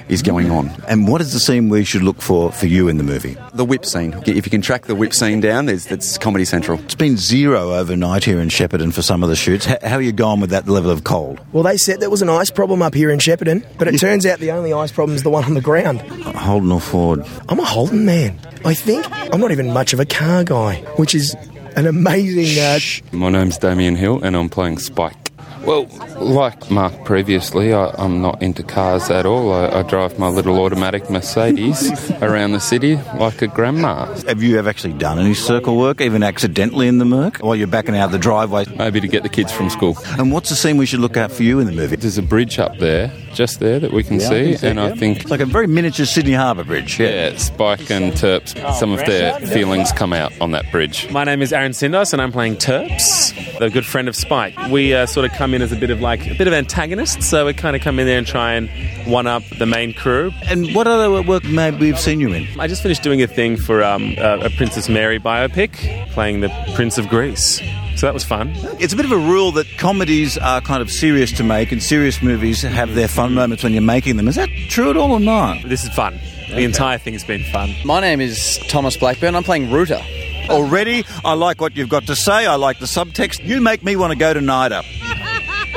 is 0.09 0.21
going 0.21 0.51
on. 0.51 0.69
And 0.87 1.07
what 1.07 1.21
is 1.21 1.33
the 1.33 1.39
scene 1.39 1.69
we 1.69 1.83
should 1.83 2.03
look 2.03 2.21
for 2.21 2.51
for 2.51 2.65
you 2.67 2.87
in 2.87 2.97
the 2.97 3.03
movie? 3.03 3.35
The 3.53 3.65
whip 3.65 3.85
scene. 3.85 4.13
If 4.25 4.45
you 4.45 4.51
can 4.51 4.61
track 4.61 4.85
the 4.85 4.95
whip 4.95 5.13
scene 5.13 5.39
down, 5.41 5.65
there's 5.65 5.85
that's 5.85 6.17
Comedy 6.17 6.45
Central. 6.45 6.79
It's 6.79 6.95
been 6.95 7.17
zero 7.17 7.73
overnight 7.73 8.23
here 8.23 8.39
in 8.39 8.49
Shepparton 8.49 8.93
for 8.93 9.01
some 9.01 9.23
of 9.23 9.29
the 9.29 9.35
shoots. 9.35 9.65
How, 9.65 9.77
how 9.83 9.95
are 9.97 10.01
you 10.01 10.11
going 10.11 10.39
with 10.39 10.51
that 10.51 10.67
level 10.67 10.91
of 10.91 11.03
cold? 11.03 11.39
Well, 11.51 11.63
they 11.63 11.77
said 11.77 11.99
there 11.99 12.09
was 12.09 12.21
an 12.21 12.29
ice 12.29 12.49
problem 12.51 12.81
up 12.81 12.93
here 12.93 13.09
in 13.09 13.19
Shepparton, 13.19 13.65
but 13.77 13.87
it 13.87 13.97
turns 13.99 14.25
out 14.25 14.39
the 14.39 14.51
only 14.51 14.73
ice 14.73 14.91
problem 14.91 15.15
is 15.15 15.23
the 15.23 15.29
one 15.29 15.43
on 15.43 15.53
the 15.53 15.61
ground. 15.61 16.01
Holden 16.01 16.71
or 16.71 16.81
Ford? 16.81 17.25
I'm 17.49 17.59
a 17.59 17.65
Holden 17.65 18.05
man. 18.05 18.39
I 18.65 18.73
think 18.73 19.05
I'm 19.11 19.39
not 19.39 19.51
even 19.51 19.71
much 19.73 19.93
of 19.93 19.99
a 19.99 20.05
car 20.05 20.43
guy, 20.43 20.77
which 20.97 21.13
is 21.15 21.35
an 21.75 21.85
amazing. 21.85 22.57
Uh, 22.63 22.79
My 23.15 23.29
name's 23.29 23.57
Damian 23.57 23.95
Hill, 23.95 24.23
and 24.23 24.35
I'm 24.35 24.49
playing 24.49 24.79
Spike. 24.79 25.26
Well, 25.67 25.83
like 26.17 26.71
Mark 26.71 27.03
previously, 27.03 27.73
I, 27.73 27.89
I'm 27.97 28.21
not 28.21 28.41
into 28.41 28.63
cars 28.63 29.09
at 29.09 29.25
all. 29.25 29.51
I, 29.51 29.67
I 29.67 29.83
drive 29.83 30.17
my 30.17 30.29
little 30.29 30.61
automatic 30.61 31.09
Mercedes 31.09 32.09
around 32.21 32.53
the 32.53 32.61
city 32.61 32.95
like 33.19 33.41
a 33.41 33.47
grandma. 33.47 34.05
Have 34.27 34.41
you 34.41 34.57
ever 34.59 34.69
actually 34.69 34.93
done 34.93 35.19
any 35.19 35.33
circle 35.33 35.75
work, 35.77 35.99
even 35.99 36.23
accidentally 36.23 36.87
in 36.87 36.99
the 36.99 37.05
Merc, 37.05 37.39
while 37.39 37.53
you're 37.53 37.67
backing 37.67 37.97
out 37.97 38.05
of 38.05 38.11
the 38.13 38.17
driveway? 38.17 38.63
Maybe 38.77 39.01
to 39.01 39.09
get 39.09 39.23
the 39.23 39.29
kids 39.29 39.51
from 39.51 39.69
school. 39.69 39.97
And 40.17 40.31
what's 40.31 40.47
the 40.49 40.55
scene 40.55 40.77
we 40.77 40.85
should 40.85 41.01
look 41.01 41.17
out 41.17 41.33
for 41.33 41.43
you 41.43 41.59
in 41.59 41.65
the 41.65 41.73
movie? 41.73 41.97
There's 41.97 42.17
a 42.17 42.21
bridge 42.23 42.59
up 42.59 42.77
there, 42.77 43.11
just 43.33 43.59
there, 43.59 43.77
that 43.81 43.91
we 43.91 44.03
can 44.03 44.21
Yeah, 44.21 44.29
see, 44.29 44.35
can 44.51 44.57
see 44.59 44.67
it, 44.67 44.69
and 44.69 44.79
I 44.79 44.95
think 44.95 45.23
It's 45.23 45.29
like 45.29 45.41
a 45.41 45.45
very 45.45 45.67
miniature 45.67 46.05
Sydney 46.05 46.31
Harbour 46.31 46.63
Bridge. 46.63 46.97
Yeah. 46.97 47.31
yeah, 47.31 47.37
Spike 47.37 47.91
and 47.91 48.13
Terps, 48.13 48.55
some 48.75 48.93
of 48.93 48.99
their 49.05 49.37
feelings 49.41 49.91
come 49.91 50.13
out 50.13 50.31
on 50.39 50.51
that 50.51 50.71
bridge. 50.71 51.11
My 51.11 51.25
name 51.25 51.41
is 51.41 51.51
Aaron 51.51 51.73
Sindos, 51.73 52.13
and 52.13 52.21
I'm 52.21 52.31
playing 52.31 52.55
Terps, 52.55 53.59
the 53.59 53.69
good 53.69 53.85
friend 53.85 54.07
of 54.07 54.15
Spike. 54.15 54.55
We 54.69 54.93
uh, 54.93 55.05
sort 55.05 55.25
of 55.29 55.33
come 55.33 55.53
in 55.53 55.56
as 55.61 55.71
a 55.71 55.75
bit 55.75 55.89
of 55.89 56.01
like 56.01 56.25
a 56.27 56.35
bit 56.35 56.47
of 56.47 56.53
antagonists, 56.53 57.27
so 57.27 57.45
we 57.45 57.53
kind 57.53 57.75
of 57.75 57.81
come 57.81 57.99
in 57.99 58.05
there 58.07 58.17
and 58.17 58.27
try 58.27 58.53
and 58.53 58.69
one 59.05 59.27
up 59.27 59.43
the 59.57 59.65
main 59.65 59.93
crew. 59.93 60.31
And 60.43 60.73
what 60.73 60.87
other 60.87 61.21
work 61.21 61.43
may 61.43 61.71
we've 61.71 61.99
seen 61.99 62.19
you 62.19 62.33
in? 62.33 62.47
I 62.59 62.67
just 62.67 62.81
finished 62.81 63.03
doing 63.03 63.21
a 63.21 63.27
thing 63.27 63.57
for 63.57 63.83
um, 63.83 64.15
a, 64.17 64.45
a 64.45 64.49
Princess 64.51 64.89
Mary 64.89 65.19
biopic, 65.19 66.09
playing 66.11 66.41
the 66.41 66.49
Prince 66.75 66.97
of 66.97 67.07
Greece. 67.07 67.61
So 67.95 68.05
that 68.05 68.13
was 68.13 68.23
fun. 68.23 68.51
It's 68.79 68.93
a 68.93 68.95
bit 68.95 69.05
of 69.05 69.11
a 69.11 69.17
rule 69.17 69.51
that 69.53 69.65
comedies 69.79 70.37
are 70.37 70.61
kind 70.61 70.81
of 70.83 70.91
serious 70.91 71.31
to 71.33 71.43
make, 71.43 71.71
and 71.71 71.81
serious 71.81 72.21
movies 72.21 72.61
have 72.61 72.93
their 72.93 73.07
fun 73.07 73.33
moments 73.33 73.63
when 73.63 73.73
you're 73.73 73.81
making 73.81 74.17
them. 74.17 74.27
Is 74.27 74.35
that 74.35 74.49
true 74.69 74.91
at 74.91 74.97
all 74.97 75.11
or 75.13 75.19
not? 75.19 75.63
This 75.65 75.83
is 75.83 75.89
fun. 75.89 76.19
The 76.49 76.63
entire 76.63 76.97
thing 76.97 77.13
has 77.13 77.23
been 77.23 77.43
fun. 77.45 77.73
My 77.83 77.99
name 77.99 78.21
is 78.21 78.59
Thomas 78.67 78.95
Blackburn. 78.95 79.35
I'm 79.35 79.43
playing 79.43 79.71
Ruta. 79.71 80.01
Already, 80.49 81.05
I 81.25 81.33
like 81.33 81.59
what 81.59 81.75
you've 81.75 81.89
got 81.89 82.03
to 82.07 82.15
say. 82.15 82.45
I 82.45 82.55
like 82.55 82.79
the 82.79 82.85
subtext. 82.85 83.43
You 83.43 83.59
make 83.61 83.83
me 83.83 83.95
want 83.95 84.13
to 84.13 84.17
go 84.17 84.33
to 84.33 84.39
NIDA. 84.39 85.26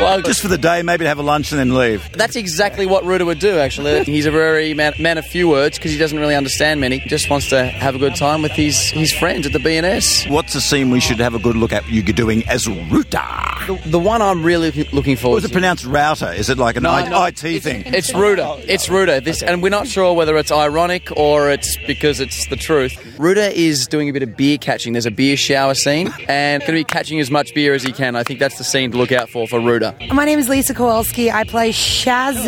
Well, 0.00 0.22
Just 0.22 0.40
for 0.40 0.48
the 0.48 0.58
day, 0.58 0.82
maybe 0.82 1.04
to 1.04 1.08
have 1.08 1.18
a 1.18 1.22
lunch 1.22 1.52
and 1.52 1.58
then 1.60 1.74
leave. 1.74 2.10
That's 2.12 2.34
exactly 2.34 2.86
what 2.86 3.04
Ruta 3.04 3.24
would 3.26 3.38
do, 3.38 3.58
actually. 3.58 4.02
He's 4.04 4.26
a 4.26 4.30
very 4.30 4.72
man, 4.74 4.94
man 4.98 5.18
of 5.18 5.26
few 5.26 5.48
words 5.48 5.78
because 5.78 5.92
he 5.92 5.98
doesn't 5.98 6.18
really 6.18 6.34
understand 6.34 6.80
many. 6.80 6.98
He 6.98 7.08
just 7.08 7.28
wants 7.28 7.48
to 7.50 7.64
have 7.66 7.94
a 7.94 7.98
good 7.98 8.16
time 8.16 8.40
with 8.42 8.52
his, 8.52 8.78
his 8.90 9.12
friends 9.12 9.46
at 9.46 9.52
the 9.52 9.58
B&S. 9.58 10.26
What's 10.26 10.54
the 10.54 10.60
scene 10.60 10.90
we 10.90 11.00
should 11.00 11.18
have 11.18 11.34
a 11.34 11.38
good 11.38 11.54
look 11.56 11.72
at 11.72 11.86
you 11.88 12.02
doing 12.02 12.46
as 12.48 12.66
Ruta? 12.66 13.22
The, 13.66 13.80
the 13.90 13.98
one 13.98 14.22
I'm 14.22 14.42
really 14.42 14.70
looking- 14.70 14.92
looking 14.94 15.14
Or 15.14 15.18
forward 15.18 15.38
is 15.38 15.44
it 15.44 15.48
to. 15.48 15.52
pronounced 15.52 15.84
router? 15.84 16.32
Is 16.32 16.48
it 16.50 16.56
like 16.58 16.76
an 16.76 16.82
No, 16.84 16.90
I- 16.90 17.08
no, 17.08 17.24
IT 17.26 17.60
thing? 17.62 17.82
It's 17.86 18.12
Ruta. 18.14 18.58
It's 18.66 18.88
Ruta. 18.88 19.20
This, 19.22 19.42
and 19.42 19.62
we're 19.62 19.68
not 19.68 19.86
sure 19.86 20.12
whether 20.14 20.36
it's 20.38 20.50
ironic 20.50 21.08
or 21.16 21.50
it's 21.50 21.76
because 21.86 22.20
it's 22.20 22.46
the 22.48 22.56
truth. 22.56 22.96
Ruta 23.18 23.52
is 23.56 23.86
doing 23.86 24.08
a 24.08 24.12
bit 24.12 24.22
of 24.22 24.36
beer 24.36 24.56
catching. 24.58 24.92
There's 24.94 25.06
a 25.06 25.10
beer 25.10 25.36
shower 25.36 25.74
scene, 25.74 26.10
and 26.28 26.60
going 26.62 26.68
to 26.72 26.80
be 26.80 26.84
catching 26.84 27.20
as 27.20 27.30
much 27.30 27.54
beer 27.54 27.74
as 27.74 27.82
he 27.82 27.92
can. 27.92 28.16
I 28.16 28.22
think 28.24 28.40
that's 28.40 28.56
the 28.58 28.64
scene 28.64 28.90
to 28.92 28.96
look 28.98 29.12
out 29.12 29.28
for 29.28 29.46
for 29.46 29.60
Ruta. 29.60 29.89
My 30.12 30.24
name 30.24 30.38
is 30.38 30.48
Lisa 30.48 30.74
Kowalski. 30.74 31.30
I 31.30 31.44
play 31.44 31.70
Shazza. 31.70 32.46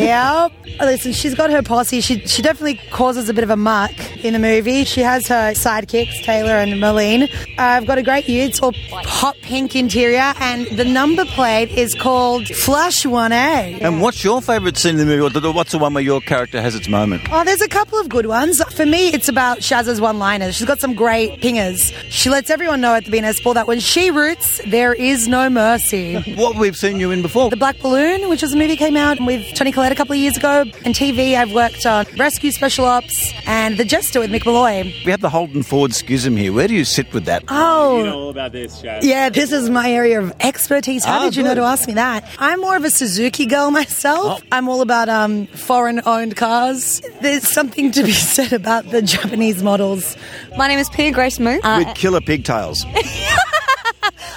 Yep. 0.00 0.52
Oh, 0.80 0.84
listen, 0.86 1.12
she's 1.12 1.34
got 1.34 1.50
her 1.50 1.62
posse. 1.62 2.00
She, 2.00 2.20
she 2.20 2.40
definitely 2.40 2.80
causes 2.90 3.28
a 3.28 3.34
bit 3.34 3.44
of 3.44 3.50
a 3.50 3.56
muck 3.56 3.92
in 4.24 4.32
the 4.32 4.38
movie. 4.38 4.84
She 4.84 5.02
has 5.02 5.26
her 5.28 5.52
sidekicks, 5.52 6.22
Taylor 6.22 6.52
and 6.52 6.72
Marlene. 6.74 7.28
I've 7.58 7.86
got 7.86 7.98
a 7.98 8.02
great 8.02 8.26
ute. 8.28 8.50
It's 8.50 8.60
all 8.60 8.72
hot 9.04 9.36
pink 9.42 9.76
interior, 9.76 10.32
and 10.40 10.66
the 10.78 10.84
number 10.86 11.24
plate 11.26 11.70
is 11.70 11.94
called 11.94 12.48
Flush 12.48 13.04
1A. 13.04 13.82
And 13.82 14.00
what's 14.00 14.24
your 14.24 14.40
favourite 14.40 14.78
scene 14.78 14.92
in 14.92 14.98
the 14.98 15.04
movie? 15.04 15.38
Or 15.46 15.52
What's 15.52 15.72
the 15.72 15.78
one 15.78 15.92
where 15.92 16.02
your 16.02 16.20
character 16.22 16.62
has 16.62 16.74
its 16.74 16.88
moment? 16.88 17.22
Oh, 17.30 17.44
there's 17.44 17.60
a 17.60 17.68
couple 17.68 17.98
of 17.98 18.08
good 18.08 18.26
ones. 18.26 18.62
For 18.72 18.86
me, 18.86 19.08
it's 19.08 19.28
about 19.28 19.58
Shazza's 19.58 20.00
one-liners. 20.00 20.54
She's 20.54 20.66
got 20.66 20.80
some 20.80 20.94
great 20.94 21.40
pingers. 21.42 21.92
She 22.08 22.30
lets 22.30 22.48
everyone 22.48 22.80
know 22.80 22.94
at 22.94 23.04
the 23.04 23.10
B&S 23.10 23.40
Ball 23.40 23.52
that 23.54 23.66
when 23.66 23.80
she 23.80 24.10
roots, 24.10 24.62
there 24.66 24.94
is 24.94 25.28
no 25.28 25.49
mercy. 25.50 26.16
What 26.40 26.56
we've 26.56 26.76
seen 26.76 26.98
you 27.00 27.10
in 27.10 27.22
before? 27.22 27.50
The 27.50 27.56
Black 27.56 27.78
Balloon, 27.80 28.28
which 28.30 28.40
was 28.42 28.52
a 28.54 28.56
movie 28.56 28.76
came 28.76 28.96
out 28.96 29.18
with 29.20 29.54
Toni 29.54 29.72
Collette 29.72 29.92
a 29.92 29.94
couple 29.94 30.12
of 30.14 30.18
years 30.18 30.36
ago. 30.36 30.64
And 30.84 30.94
TV, 30.94 31.34
I've 31.36 31.52
worked 31.52 31.84
on 31.84 32.06
Rescue 32.16 32.50
Special 32.50 32.84
Ops 32.86 33.32
and 33.46 33.76
The 33.76 33.84
Jester 33.84 34.20
with 34.20 34.30
Mick 34.30 34.46
Molloy. 34.46 34.84
We 35.04 35.10
have 35.10 35.20
the 35.20 35.28
Holden 35.28 35.62
Ford 35.62 35.92
schism 35.94 36.36
here. 36.36 36.52
Where 36.52 36.66
do 36.68 36.74
you 36.74 36.84
sit 36.84 37.12
with 37.12 37.24
that? 37.26 37.44
Oh, 37.48 37.98
You 37.98 38.04
know 38.04 38.18
all 38.20 38.30
about 38.30 38.52
this, 38.52 38.80
Shaz. 38.80 39.02
yeah, 39.02 39.28
this 39.28 39.52
is 39.52 39.68
my 39.68 39.90
area 39.90 40.20
of 40.20 40.32
expertise. 40.40 41.04
How 41.04 41.18
Ah, 41.20 41.24
did 41.24 41.36
you 41.36 41.42
know 41.42 41.54
to 41.54 41.62
ask 41.62 41.86
me 41.86 41.94
that? 41.94 42.24
I'm 42.38 42.60
more 42.60 42.76
of 42.76 42.84
a 42.84 42.90
Suzuki 42.90 43.44
girl 43.46 43.70
myself. 43.70 44.42
I'm 44.52 44.68
all 44.68 44.80
about 44.80 45.08
um, 45.08 45.46
foreign-owned 45.48 46.36
cars. 46.36 47.02
There's 47.20 47.46
something 47.46 47.90
to 47.92 48.02
be 48.02 48.12
said 48.36 48.52
about 48.52 48.90
the 48.90 49.02
Japanese 49.02 49.62
models. 49.62 50.16
My 50.56 50.68
name 50.68 50.78
is 50.78 50.88
PiaGrace 50.90 51.38
Moon. 51.40 51.60
Uh, 51.64 51.84
with 51.84 51.94
killer 51.96 52.20
pigtails. 52.20 52.84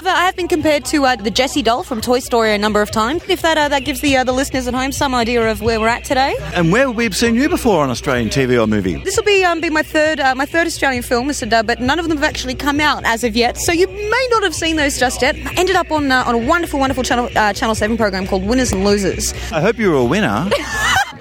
I 0.10 0.26
have 0.26 0.36
been 0.36 0.48
compared 0.48 0.86
to 0.86 1.06
uh, 1.06 1.16
the 1.16 1.32
Jessie 1.32 1.62
doll 1.62 1.84
from 1.84 2.02
Toy 2.02 2.20
Story 2.20 2.54
a 2.54 2.58
number 2.58 2.82
of 2.82 2.92
times. 2.92 3.24
If 3.28 3.42
that 3.42 3.58
uh, 3.58 3.70
that 3.70 3.86
gives 3.86 4.02
the 4.02 4.18
uh, 4.18 4.24
the 4.24 4.32
listeners 4.32 4.68
at 4.68 4.74
home 4.74 4.92
some 4.92 5.16
idea 5.16 5.50
of 5.50 5.62
where 5.62 5.80
we're 5.80 5.88
at 5.88 6.04
today. 6.04 6.36
and 6.54 6.72
where 6.72 6.90
we 6.92 7.04
have 7.04 7.16
seen 7.16 7.36
you 7.36 7.50
before 7.50 7.84
on 7.84 7.90
Australian 7.90 8.30
TV 8.30 8.62
or 8.62 8.68
movie? 8.68 8.96
This 9.04 9.16
will 9.18 9.24
be 9.24 9.44
um, 9.44 9.62
be 9.62 9.70
my 9.70 9.84
third 9.84 10.20
uh, 10.20 10.36
my 10.36 10.46
third 10.46 10.68
Australian 10.68 11.04
film, 11.04 11.28
Mr. 11.28 11.50
Dub, 11.50 11.68
but 11.68 11.80
none 11.80 12.00
of 12.00 12.08
them 12.08 12.18
have 12.18 12.24
actually 12.30 12.56
come 12.56 12.80
out 12.80 13.04
as 13.06 13.24
of 13.24 13.36
yet. 13.36 13.58
So 13.58 13.72
you 13.72 13.88
may 13.88 14.28
not 14.32 14.44
have 14.44 14.56
seen 14.56 14.76
those 14.76 14.98
just 15.00 15.22
yet. 15.22 15.36
I 15.36 15.54
ended 15.56 15.76
up 15.76 15.92
on 15.92 16.12
uh, 16.12 16.24
on 16.26 16.36
a 16.36 16.40
wonderful 16.40 16.80
wonderful 16.80 17.04
channel 17.04 17.30
uh, 17.36 17.54
Channel 17.54 17.76
Seven 17.76 17.98
program 17.98 18.28
called 18.28 18.46
Winners 18.46 18.72
and 18.72 18.84
Losers. 18.84 19.34
I 19.52 19.62
hope 19.62 19.78
you're 19.78 19.96
a 19.96 20.06
winner. 20.06 20.50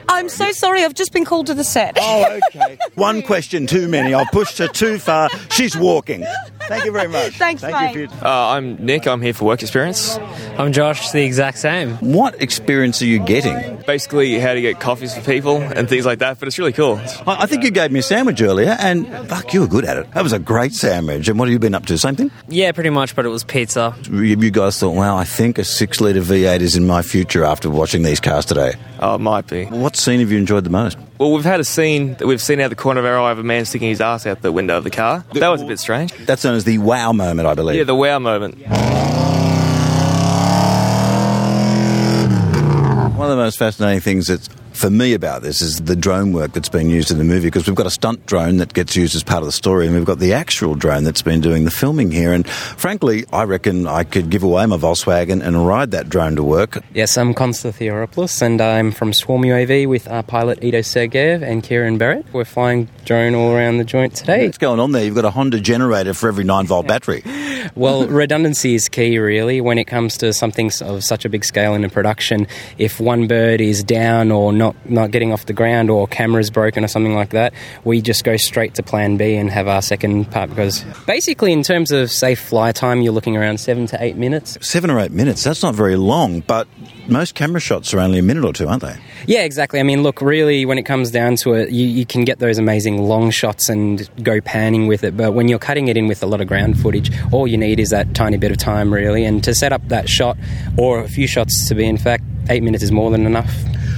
I'm 0.09 0.29
so 0.29 0.53
sorry, 0.53 0.85
I've 0.85 0.95
just 0.95 1.12
been 1.12 1.25
called 1.25 1.47
to 1.47 1.55
the 1.55 1.64
set. 1.64 1.97
Oh, 1.99 2.38
okay. 2.55 2.77
One 2.95 3.23
question 3.23 3.66
too 3.66 3.88
many. 3.88 4.12
I've 4.12 4.29
pushed 4.31 4.59
her 4.59 4.68
too 4.68 4.99
far. 4.99 5.31
She's 5.51 5.75
walking. 5.77 6.25
Thank 6.68 6.85
you 6.85 6.92
very 6.92 7.09
much. 7.09 7.33
Thanks, 7.38 7.61
Thank 7.62 7.96
you 7.96 8.07
for 8.09 8.14
your- 8.14 8.25
Uh, 8.25 8.48
I'm 8.57 8.77
Nick. 8.85 9.07
I'm 9.07 9.20
here 9.22 9.35
for 9.35 9.44
work 9.46 9.62
experience. 9.62 10.16
I'm 10.59 10.72
Josh, 10.72 11.11
the 11.11 11.22
exact 11.25 11.59
same. 11.59 11.94
What 11.96 12.40
experience 12.40 13.03
are 13.03 13.07
you 13.07 13.18
getting? 13.18 13.83
Basically, 13.87 14.38
how 14.38 14.55
to 14.55 14.61
get 14.61 14.81
coffees 14.81 15.14
for 15.14 15.20
people 15.22 15.57
and 15.61 15.88
things 15.88 16.07
like 16.07 16.20
that. 16.20 16.38
But 16.38 16.48
it's 16.48 16.59
really 16.59 16.72
cool. 16.72 17.01
I 17.27 17.42
I 17.42 17.46
think 17.46 17.64
you 17.64 17.70
gave 17.70 17.90
me 17.90 18.01
a 18.01 18.03
sandwich 18.03 18.40
earlier, 18.40 18.77
and 18.79 19.07
fuck, 19.29 19.53
you 19.53 19.61
were 19.61 19.66
good 19.66 19.85
at 19.85 19.96
it. 19.96 20.11
That 20.12 20.22
was 20.22 20.33
a 20.33 20.38
great 20.38 20.72
sandwich. 20.72 21.29
And 21.29 21.38
what 21.38 21.48
have 21.48 21.53
you 21.53 21.59
been 21.59 21.75
up 21.75 21.87
to? 21.87 21.98
Same 21.98 22.16
thing? 22.16 22.31
Yeah, 22.48 22.72
pretty 22.72 22.90
much, 22.90 23.14
but 23.16 23.25
it 23.27 23.29
was 23.31 23.44
pizza. 23.44 23.94
You 24.11 24.20
you 24.22 24.51
guys 24.51 24.79
thought, 24.79 24.94
wow, 24.94 25.16
I 25.16 25.25
think 25.25 25.59
a 25.59 25.64
six 25.64 26.01
litre 26.01 26.20
V8 26.20 26.61
is 26.61 26.77
in 26.77 26.87
my 26.87 27.03
future 27.03 27.44
after 27.44 27.68
watching 27.70 28.03
these 28.03 28.20
cars 28.20 28.44
today. 28.44 28.75
Oh, 29.01 29.16
it 29.16 29.18
might 29.20 29.46
be. 29.48 29.64
What 29.66 29.96
scene 29.96 30.20
have 30.20 30.31
you 30.31 30.38
enjoyed 30.38 30.64
the 30.64 30.70
most? 30.70 30.96
Well, 31.18 31.33
we've 31.33 31.44
had 31.44 31.61
a 31.61 31.64
scene 31.64 32.14
that 32.14 32.27
we've 32.27 32.42
seen 32.42 32.61
out 32.61 32.70
the 32.70 32.77
corner 32.77 33.01
of 33.01 33.07
our 33.07 33.18
eye 33.18 33.31
of 33.31 33.38
a 33.38 33.42
man 33.42 33.64
sticking 33.64 33.88
his 33.88 34.01
ass 34.01 34.27
out 34.27 34.42
the 34.42 34.51
window 34.51 34.77
of 34.77 34.85
the 34.85 34.90
car. 34.90 35.25
That 35.35 35.48
was 35.48 35.62
a 35.62 35.66
bit 35.66 35.79
strange. 35.79 36.12
That's 36.27 36.42
known 36.42 36.57
as 36.57 36.64
the 36.64 36.79
wow 36.79 37.12
moment, 37.12 37.46
I 37.46 37.55
believe. 37.55 37.77
Yeah, 37.77 37.85
the 37.85 37.94
wow 37.94 38.18
moment. 38.18 38.57
One 43.16 43.31
of 43.31 43.37
the 43.37 43.42
most 43.42 43.59
fascinating 43.59 44.01
things 44.01 44.27
that's 44.27 44.48
for 44.83 44.90
me 44.90 45.14
about 45.14 45.42
this 45.42 45.62
is 45.62 45.77
the 45.83 45.95
drone 45.95 46.33
work 46.33 46.53
that's 46.55 46.68
been 46.68 46.90
used 46.90 47.12
in 47.12 47.18
the 47.18 47.23
movie 47.23 47.47
because 47.47 47.68
we've 47.68 47.77
got 47.77 47.87
a 47.87 47.90
stunt 47.90 48.27
drone 48.27 48.57
that 48.57 48.75
gets 48.75 48.97
used 48.97 49.14
as 49.14 49.23
part 49.23 49.38
of 49.38 49.47
the 49.47 49.53
story, 49.53 49.87
and 49.87 49.95
we've 49.95 50.05
got 50.05 50.18
the 50.18 50.33
actual 50.33 50.75
drone 50.75 51.05
that's 51.05 51.23
been 51.23 51.40
doing 51.40 51.64
the 51.64 51.71
filming 51.71 52.11
here. 52.11 52.33
And 52.33 52.49
frankly, 52.49 53.25
I 53.33 53.45
reckon 53.45 53.87
I 53.87 54.03
could 54.03 54.29
give 54.29 54.42
away 54.42 54.66
my 54.66 54.77
Volkswagen 54.77 55.40
and 55.40 55.64
ride 55.64 55.92
that 55.92 56.09
drone 56.09 56.35
to 56.35 56.42
work. 56.42 56.83
Yes, 56.92 57.16
I'm 57.16 57.33
Konsta 57.33 57.71
Theoropoulos, 57.71 58.42
and 58.42 58.61
I'm 58.61 58.90
from 58.90 59.12
Swarm 59.12 59.42
UAV 59.42 59.88
with 59.88 60.09
our 60.09 60.25
pilot 60.25 60.64
Ido 60.64 60.81
Sergeyev 60.81 61.42
and 61.42 61.62
Kieran 61.62 61.97
Barrett. 61.97 62.27
We're 62.33 62.45
flying 62.45 62.88
drone 63.05 63.37
all 63.37 63.53
around 63.53 63.77
the 63.77 63.85
joint 63.85 64.16
today. 64.16 64.47
What's 64.47 64.59
going 64.59 64.81
on 64.81 64.90
there? 64.90 65.05
You've 65.05 65.14
got 65.14 65.25
a 65.25 65.31
Honda 65.31 65.61
generator 65.61 66.12
for 66.12 66.27
every 66.27 66.42
9 66.42 66.66
volt 66.66 66.88
battery. 66.88 67.23
Well, 67.75 68.07
redundancy 68.07 68.75
is 68.75 68.88
key, 68.88 69.18
really, 69.18 69.61
when 69.61 69.79
it 69.79 69.85
comes 69.85 70.18
to 70.18 70.33
something 70.33 70.71
of 70.83 71.05
such 71.05 71.25
a 71.25 71.29
big 71.29 71.45
scale 71.45 71.75
in 71.75 71.85
a 71.85 71.88
production. 71.88 72.47
If 72.77 73.01
one 73.01 73.29
bird 73.29 73.61
is 73.61 73.85
down 73.85 74.31
or 74.31 74.53
not, 74.53 74.72
not 74.85 75.11
getting 75.11 75.33
off 75.33 75.47
the 75.47 75.53
ground 75.53 75.91
or 75.91 76.07
camera's 76.07 76.51
broken 76.51 76.85
or 76.85 76.89
something 76.89 77.15
like 77.15 77.31
that, 77.31 77.53
we 77.85 78.01
just 78.01 78.25
go 78.25 78.37
straight 78.37 78.75
to 78.75 78.83
plan 78.83 79.17
B 79.17 79.37
and 79.37 79.51
have 79.51 79.69
our 79.69 79.83
second 79.83 80.31
part 80.31 80.51
because 80.51 80.85
basically, 81.07 81.53
in 81.53 81.63
terms 81.63 81.91
of 81.93 82.11
safe 82.11 82.41
fly 82.41 82.73
time, 82.73 83.01
you're 83.01 83.13
looking 83.13 83.37
around 83.37 83.59
seven 83.59 83.87
to 83.87 84.03
eight 84.03 84.17
minutes. 84.17 84.59
Seven 84.61 84.91
or 84.91 84.99
eight 84.99 85.13
minutes, 85.13 85.45
that's 85.45 85.63
not 85.63 85.75
very 85.75 85.97
long, 85.97 86.41
but 86.41 86.69
most 87.09 87.35
camera 87.35 87.61
shots 87.61 87.93
are 87.93 88.01
only 88.01 88.19
a 88.19 88.23
minute 88.23 88.45
or 88.45 88.53
two, 88.53 88.69
aren't 88.69 88.83
they? 88.83 88.97
Yeah, 89.27 89.43
exactly. 89.43 89.81
I 89.81 89.83
mean, 89.83 90.03
look, 90.03 90.21
really, 90.21 90.65
when 90.65 90.79
it 90.79 90.85
comes 90.85 91.11
down 91.11 91.37
to 91.37 91.55
it, 91.55 91.71
you, 91.71 91.87
you 91.87 92.07
can 92.07 92.25
get 92.25 92.39
those 92.39 92.59
amazing 92.59 93.03
long 93.03 93.31
shots 93.31 93.69
and 93.69 94.09
go 94.23 94.41
panning 94.41 94.87
with 94.87 95.05
it. 95.05 95.17
But 95.17 95.33
when 95.33 95.49
you're 95.49 95.59
cutting 95.59 95.89
it 95.89 95.97
in 95.97 96.07
with 96.07 96.23
a 96.23 96.27
lot 96.27 96.41
of 96.41 96.47
ground 96.47 96.79
footage, 96.81 97.11
all 97.33 97.47
you 97.47 97.57
need 97.57 97.81
is 97.81 97.91
that 97.91 98.15
tiny 98.15 98.37
bit 98.37 98.51
of 98.51 98.59
time, 98.59 98.93
really. 98.93 99.25
And 99.25 99.43
to 99.45 99.55
set 99.55 99.73
up 99.73 99.87
that 99.89 100.09
shot, 100.09 100.37
or 100.77 101.01
a 101.01 101.09
few 101.09 101.27
shots 101.27 101.69
to 101.69 101.75
be, 101.75 101.87
in 101.87 101.99
fact, 101.99 102.25
eight 102.49 102.63
minutes 102.63 102.83
is 102.83 102.93
more 102.93 103.11
than 103.11 103.27
enough. 103.27 103.53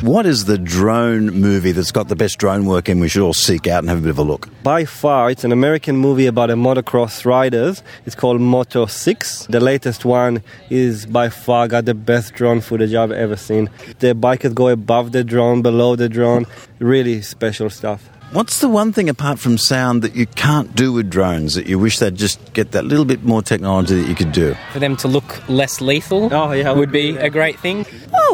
What 0.05 0.27
is 0.27 0.45
the 0.45 0.59
drone 0.59 1.31
movie 1.31 1.73
that's 1.73 1.91
got 1.91 2.09
the 2.09 2.15
best 2.15 2.37
drone 2.37 2.67
work 2.67 2.91
in 2.91 3.01
we 3.01 3.09
should 3.09 3.23
all 3.23 3.33
seek 3.33 3.67
out 3.67 3.79
and 3.79 3.89
have 3.89 4.01
a 4.01 4.03
bit 4.03 4.11
of 4.11 4.19
a 4.19 4.23
look? 4.23 4.51
By 4.63 4.85
far, 4.85 5.31
it's 5.31 5.45
an 5.45 5.51
American 5.51 5.97
movie 5.97 6.27
about 6.27 6.51
a 6.51 6.57
motocross 6.57 7.25
riders. 7.25 7.83
It's 8.05 8.15
called 8.15 8.39
Moto 8.39 8.85
6. 8.85 9.47
The 9.47 9.61
latest 9.61 10.05
one 10.05 10.43
is 10.69 11.07
by 11.07 11.31
far 11.31 11.69
got 11.69 11.87
the 11.87 11.95
best 11.95 12.35
drone 12.35 12.61
footage 12.61 12.93
I've 12.93 13.13
ever 13.13 13.35
seen. 13.35 13.71
The 14.01 14.15
bikers 14.15 14.55
go 14.55 14.69
above 14.69 15.13
the 15.13 15.25
drone, 15.25 15.63
below 15.63 15.97
the 15.97 16.11
drone. 16.11 16.45
Really 16.81 17.23
special 17.23 17.71
stuff. 17.71 18.11
What's 18.35 18.59
the 18.59 18.69
one 18.69 18.93
thing 18.93 19.09
apart 19.09 19.39
from 19.39 19.59
sound 19.59 20.03
that 20.03 20.17
you 20.17 20.27
can't 20.27 20.75
do 20.75 20.93
with 20.93 21.09
drones 21.09 21.55
that 21.55 21.67
you 21.67 21.79
wish 21.79 22.01
they'd 22.01 22.17
just 22.17 22.53
get 22.53 22.73
that 22.73 22.85
little 22.85 23.05
bit 23.05 23.23
more 23.23 23.43
technology 23.43 23.95
that 24.03 24.09
you 24.09 24.17
could 24.17 24.33
do? 24.33 24.57
For 24.73 24.81
them 24.81 24.97
to 24.97 25.09
look 25.09 25.49
less 25.49 25.81
lethal 25.81 26.29
oh, 26.35 26.51
yeah, 26.51 26.73
would 26.73 26.91
be 26.91 27.17
a 27.17 27.31
great 27.31 27.61
thing. 27.61 27.87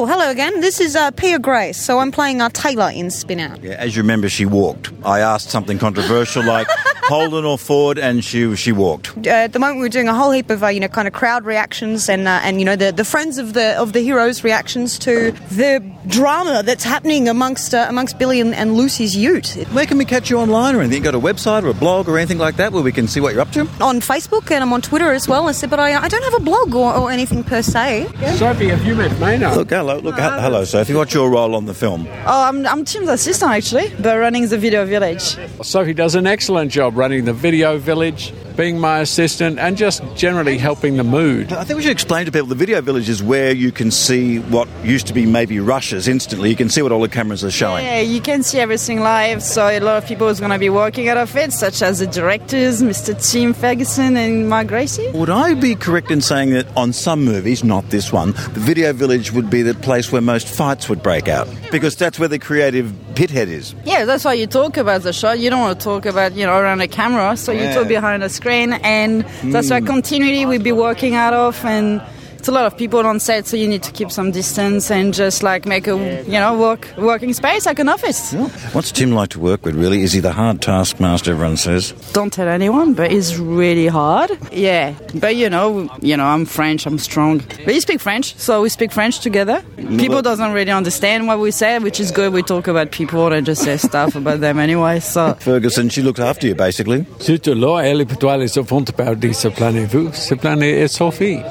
Oh, 0.03 0.07
hello 0.07 0.31
again. 0.31 0.63
This 0.63 0.81
is 0.81 0.97
uh, 0.97 1.11
PiaGrace. 1.11 1.75
So 1.75 1.99
I'm 1.99 2.11
playing 2.11 2.41
uh, 2.41 2.49
Taylor 2.49 2.91
in 2.91 3.11
Spin 3.11 3.39
Out. 3.39 3.63
Yeah, 3.63 3.73
as 3.73 3.95
you 3.95 4.01
remember, 4.01 4.31
she 4.31 4.47
walked. 4.47 4.91
I 5.05 5.21
asked 5.21 5.51
something 5.51 5.79
controversial 5.79 6.43
like 6.43 6.67
Holden 7.11 7.45
or 7.45 7.59
Ford, 7.69 7.99
and 7.99 8.25
she 8.25 8.55
she 8.57 8.73
walked. 8.73 9.17
Uh, 9.27 9.31
at 9.31 9.53
the 9.53 9.59
moment, 9.59 9.81
we're 9.81 9.89
doing 9.89 10.09
a 10.09 10.15
whole 10.15 10.31
heap 10.31 10.49
of 10.51 10.63
uh, 10.63 10.69
you 10.69 10.81
know 10.81 10.89
kind 10.89 11.07
of 11.09 11.15
crowd 11.15 11.45
reactions 11.45 12.09
and 12.09 12.27
uh, 12.27 12.41
and 12.43 12.59
you 12.61 12.65
know 12.65 12.77
the, 12.77 12.93
the 12.93 13.05
friends 13.05 13.39
of 13.39 13.53
the 13.53 13.77
of 13.79 13.93
the 13.93 14.01
heroes 14.01 14.43
reactions 14.45 14.99
to 15.01 15.33
the 15.51 15.83
drama 16.07 16.63
that's 16.65 16.85
happening 16.85 17.29
amongst 17.29 17.75
uh, 17.75 17.87
amongst 17.89 18.19
Billy 18.19 18.41
and, 18.41 18.55
and 18.55 18.75
Lucy's 18.75 19.15
Ute. 19.17 19.67
Where 19.73 19.87
can 19.87 19.99
we 19.99 20.05
catch 20.05 20.31
you 20.31 20.39
online 20.39 20.75
or 20.75 20.81
anything? 20.81 20.99
You 20.99 21.05
got 21.05 21.15
a 21.15 21.21
website 21.21 21.65
or 21.65 21.69
a 21.69 21.75
blog 21.75 22.09
or 22.09 22.17
anything 22.19 22.39
like 22.39 22.57
that 22.57 22.73
where 22.73 22.83
we 22.83 22.93
can 22.93 23.07
see 23.09 23.21
what 23.21 23.33
you're 23.33 23.43
up 23.43 23.53
to? 23.53 23.61
On 23.81 24.01
Facebook 24.01 24.51
and 24.51 24.63
I'm 24.63 24.73
on 24.73 24.81
Twitter 24.83 25.11
as 25.13 25.29
well. 25.29 25.49
I 25.49 25.53
said, 25.53 25.71
but 25.71 25.81
I, 25.81 25.95
I 26.03 26.09
don't 26.09 26.23
have 26.25 26.35
a 26.35 26.45
blog 26.45 26.75
or, 26.75 26.95
or 26.95 27.11
anything 27.11 27.43
per 27.45 27.63
se. 27.63 28.07
Sophie, 28.37 28.69
have 28.69 28.85
you 28.85 28.95
met 28.95 29.19
Maynard? 29.21 29.57
Look, 29.57 29.71
hello, 29.71 29.99
look, 29.99 30.15
he- 30.17 30.21
hello, 30.23 30.65
Sophie. 30.65 30.95
What's 30.95 31.13
your 31.15 31.31
role 31.31 31.55
on 31.55 31.67
the 31.67 31.75
film? 31.75 32.07
Oh, 32.27 32.45
I'm, 32.49 32.67
I'm 32.67 32.85
Tim's 32.85 33.09
assistant 33.09 33.51
actually, 33.53 33.93
but 34.01 34.17
running 34.19 34.47
the 34.49 34.59
video 34.59 34.85
village. 34.87 35.37
Sophie 35.63 35.95
does 35.95 36.15
an 36.15 36.27
excellent 36.27 36.71
job 36.71 36.97
running 37.01 37.25
the 37.25 37.33
video 37.33 37.79
village, 37.79 38.31
being 38.61 38.79
my 38.79 38.99
assistant, 38.99 39.59
and 39.59 39.75
just 39.79 40.03
generally 40.15 40.59
helping 40.59 40.99
the 40.99 41.05
mood. 41.05 41.51
I 41.51 41.65
think 41.65 41.79
we 41.79 41.83
should 41.83 41.93
explain 41.93 42.27
to 42.27 42.31
people 42.31 42.47
the 42.47 42.55
video 42.55 42.83
village 42.83 43.09
is 43.09 43.23
where 43.23 43.53
you 43.53 43.73
can 43.73 43.91
see 43.91 44.39
what 44.39 44.69
used 44.85 45.07
to 45.07 45.15
be 45.15 45.25
maybe 45.25 45.59
rushes 45.61 46.07
instantly. 46.07 46.51
You 46.51 46.57
can 46.57 46.69
see 46.69 46.83
what 46.83 46.93
all 46.93 47.01
the 47.01 47.09
cameras 47.09 47.43
are 47.43 47.51
showing. 47.51 47.87
Yeah, 47.87 48.01
you 48.01 48.21
can 48.21 48.43
see 48.43 48.61
everything 48.61 49.01
live, 49.01 49.43
so 49.43 49.67
a 49.67 49.81
lot 49.81 49.97
of 49.97 50.07
people 50.07 50.29
is 50.29 50.41
going 50.41 50.53
to 50.53 50.59
be 50.59 50.69
working 50.69 51.09
out 51.09 51.17
of 51.17 51.35
it, 51.37 51.55
such 51.55 51.81
as 51.81 52.01
the 52.01 52.07
directors, 52.07 52.83
Mr. 52.83 53.15
Tim 53.31 53.55
Ferguson 53.55 54.19
and 54.19 54.51
Marc 54.51 54.67
Gracie. 54.67 55.11
Would 55.13 55.31
I 55.31 55.55
be 55.55 55.75
correct 55.75 56.11
in 56.11 56.21
saying 56.21 56.51
that 56.51 56.67
on 56.77 56.93
some 56.93 57.25
movies, 57.25 57.65
not 57.65 57.89
this 57.89 58.13
one, 58.13 58.33
the 58.33 58.61
video 58.61 58.93
village 58.93 59.33
would 59.33 59.49
be 59.49 59.63
the 59.63 59.73
place 59.73 60.13
where 60.13 60.21
most 60.21 60.47
fights 60.47 60.87
would 60.87 61.03
break 61.03 61.29
out? 61.29 61.49
Because 61.73 61.97
that's 61.97 62.19
where 62.19 62.29
the 62.29 62.39
creative 62.39 62.93
pithead 63.15 63.47
is. 63.47 63.75
Yeah, 63.87 64.05
that's 64.05 64.25
why 64.25 64.35
you 64.35 64.47
talk 64.47 64.77
about 64.77 65.01
the 65.01 65.15
shot. 65.15 65.39
You 65.39 65.49
don't 65.49 65.61
want 65.61 65.81
to 65.81 65.85
talk 65.85 66.05
about, 66.05 66.35
you 66.35 66.45
know, 66.45 66.59
around 66.59 66.83
a 66.83 66.89
camera, 66.89 67.39
so 67.39 67.53
you 67.53 67.73
talk 67.73 67.89
behind 67.89 68.23
a 68.23 68.29
screen, 68.29 68.50
and 68.83 69.25
that's 69.53 69.71
why 69.71 69.81
Mm. 69.81 69.87
continuity 69.87 70.47
we'd 70.47 70.63
be 70.63 70.73
working 70.73 71.15
out 71.15 71.33
of, 71.35 71.65
and 71.65 72.01
it's 72.41 72.49
a 72.49 72.53
lot 72.53 72.65
of 72.65 72.75
people 72.75 73.05
on 73.07 73.21
set, 73.21 73.47
so 73.47 73.55
you 73.55 73.69
need 73.69 73.83
to 73.83 73.93
keep 73.93 74.11
some 74.11 74.31
distance 74.31 74.91
and 74.91 75.13
just 75.13 75.43
like 75.43 75.67
make 75.67 75.87
a, 75.87 75.95
you 76.25 76.41
know, 76.41 76.57
work 76.59 76.89
working 76.97 77.35
space 77.35 77.67
like 77.67 77.79
an 77.79 77.91
office. 77.91 78.33
What's 78.73 78.91
Tim 78.93 79.13
like 79.13 79.29
to 79.31 79.39
work 79.39 79.67
with, 79.67 79.75
really? 79.75 80.03
Is 80.03 80.15
he 80.15 80.21
the 80.21 80.33
hard 80.33 80.63
taskmaster 80.63 81.33
everyone 81.33 81.59
says? 81.59 81.93
Don't 82.15 82.33
tell 82.33 82.49
anyone, 82.49 82.95
but 82.95 83.13
it's 83.13 83.37
really 83.37 83.89
hard. 83.89 84.31
Yeah, 84.51 84.95
but 85.17 85.37
you 85.37 85.51
know, 85.51 85.91
you 86.01 86.17
know, 86.17 86.25
I'm 86.25 86.47
French, 86.47 86.87
I'm 86.87 86.97
strong. 86.99 87.43
But 87.67 87.75
you 87.75 87.81
speak 87.83 88.01
French, 88.01 88.35
so 88.39 88.63
we 88.63 88.71
speak 88.71 88.91
French 88.91 89.21
together. 89.21 89.63
People 89.77 90.23
doesn't 90.23 90.53
really 90.53 90.73
understand 90.73 91.27
what 91.27 91.41
we 91.41 91.51
say, 91.51 91.79
which 91.79 92.01
is 92.01 92.11
good. 92.11 92.33
We 92.33 92.43
talk 92.43 92.69
about 92.69 92.91
people 92.91 93.31
and 93.35 93.45
just 93.45 93.63
say 93.65 93.77
stuff 93.77 94.17
about 94.17 94.41
them 94.41 94.59
anyway. 94.59 95.01
So 95.01 95.35
Ferguson, 95.41 95.91
she 95.91 96.01
looked 96.01 96.21
after 96.21 96.47
you, 96.47 96.55
basically. 96.55 97.05
Zut 97.21 97.49
là, 97.49 97.83
elle 97.85 98.01
est 98.01 98.07
plutôt 98.07 98.35
les 98.39 98.57
enfants 98.57 98.91
par 98.97 99.15
dit 99.17 99.35
se 99.35 99.49
planez-vous, 99.49 100.15
se 100.15 100.35
planez 100.35 100.89
Sophie. 100.89 101.43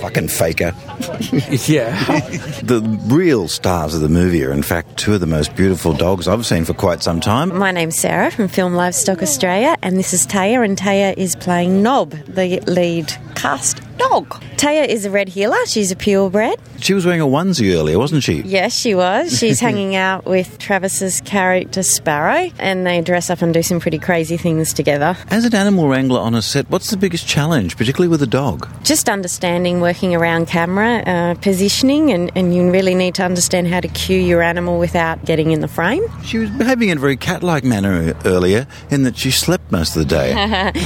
Fucking 0.00 0.28
faker. 0.28 0.72
yeah. 1.66 2.20
The 2.64 2.80
real 3.06 3.48
stars 3.48 3.94
of 3.94 4.00
the 4.00 4.08
movie 4.08 4.42
are, 4.44 4.52
in 4.52 4.62
fact, 4.62 4.96
two 4.96 5.14
of 5.14 5.20
the 5.20 5.26
most 5.26 5.54
beautiful 5.54 5.92
dogs 5.92 6.26
I've 6.26 6.46
seen 6.46 6.64
for 6.64 6.72
quite 6.72 7.02
some 7.02 7.20
time. 7.20 7.56
My 7.58 7.72
name's 7.72 7.98
Sarah 7.98 8.30
from 8.30 8.48
Film 8.48 8.74
Livestock 8.74 9.22
Australia, 9.22 9.76
and 9.82 9.98
this 9.98 10.14
is 10.14 10.26
Taya, 10.26 10.64
and 10.64 10.78
Taya 10.78 11.14
is 11.16 11.36
playing 11.36 11.82
Nob, 11.82 12.10
the 12.26 12.60
lead 12.66 13.12
cast 13.34 13.80
dog. 13.98 14.42
Taya 14.56 14.86
is 14.86 15.04
a 15.04 15.10
red 15.10 15.28
heeler. 15.28 15.56
She's 15.66 15.90
a 15.90 15.96
purebred. 15.96 16.58
She 16.80 16.94
was 16.94 17.04
wearing 17.04 17.20
a 17.20 17.26
onesie 17.26 17.74
earlier, 17.74 17.98
wasn't 17.98 18.22
she? 18.22 18.42
Yes, 18.42 18.74
she 18.74 18.94
was. 18.94 19.38
She's 19.38 19.60
hanging 19.60 19.94
out 19.94 20.24
with 20.24 20.58
Travis's 20.58 21.20
character 21.22 21.82
Sparrow, 21.82 22.50
and 22.58 22.86
they 22.86 23.00
dress 23.00 23.30
up 23.30 23.42
and 23.42 23.54
do 23.54 23.62
some 23.62 23.80
pretty 23.80 23.98
crazy 23.98 24.36
things 24.36 24.72
together. 24.72 25.16
As 25.28 25.44
an 25.44 25.54
animal 25.54 25.88
wrangler 25.88 26.20
on 26.20 26.34
a 26.34 26.42
set, 26.42 26.68
what's 26.70 26.90
the 26.90 26.96
biggest 26.96 27.26
challenge, 27.26 27.76
particularly 27.76 28.08
with 28.08 28.22
a 28.22 28.26
dog? 28.26 28.68
Just 28.84 29.08
understanding 29.08 29.80
working 29.80 30.14
around 30.14 30.46
camera, 30.46 31.02
uh, 31.06 31.34
positioning, 31.36 32.10
and, 32.10 32.30
and 32.34 32.54
you 32.54 32.70
really 32.70 32.94
need 32.94 33.14
to 33.16 33.22
understand 33.22 33.68
how 33.68 33.80
to 33.80 33.88
cue 33.88 34.18
your 34.18 34.42
animal 34.42 34.78
without 34.78 35.24
getting 35.24 35.52
in 35.52 35.60
the 35.60 35.68
frame. 35.68 36.02
She 36.24 36.38
was 36.38 36.50
behaving 36.50 36.88
in 36.88 36.96
a 36.98 37.00
very 37.00 37.16
cat-like 37.16 37.64
manner 37.64 38.14
earlier, 38.24 38.66
in 38.90 39.02
that 39.02 39.16
she 39.16 39.30
slept 39.30 39.70
most 39.70 39.94
of 39.94 40.00
the 40.00 40.08
day. 40.08 40.32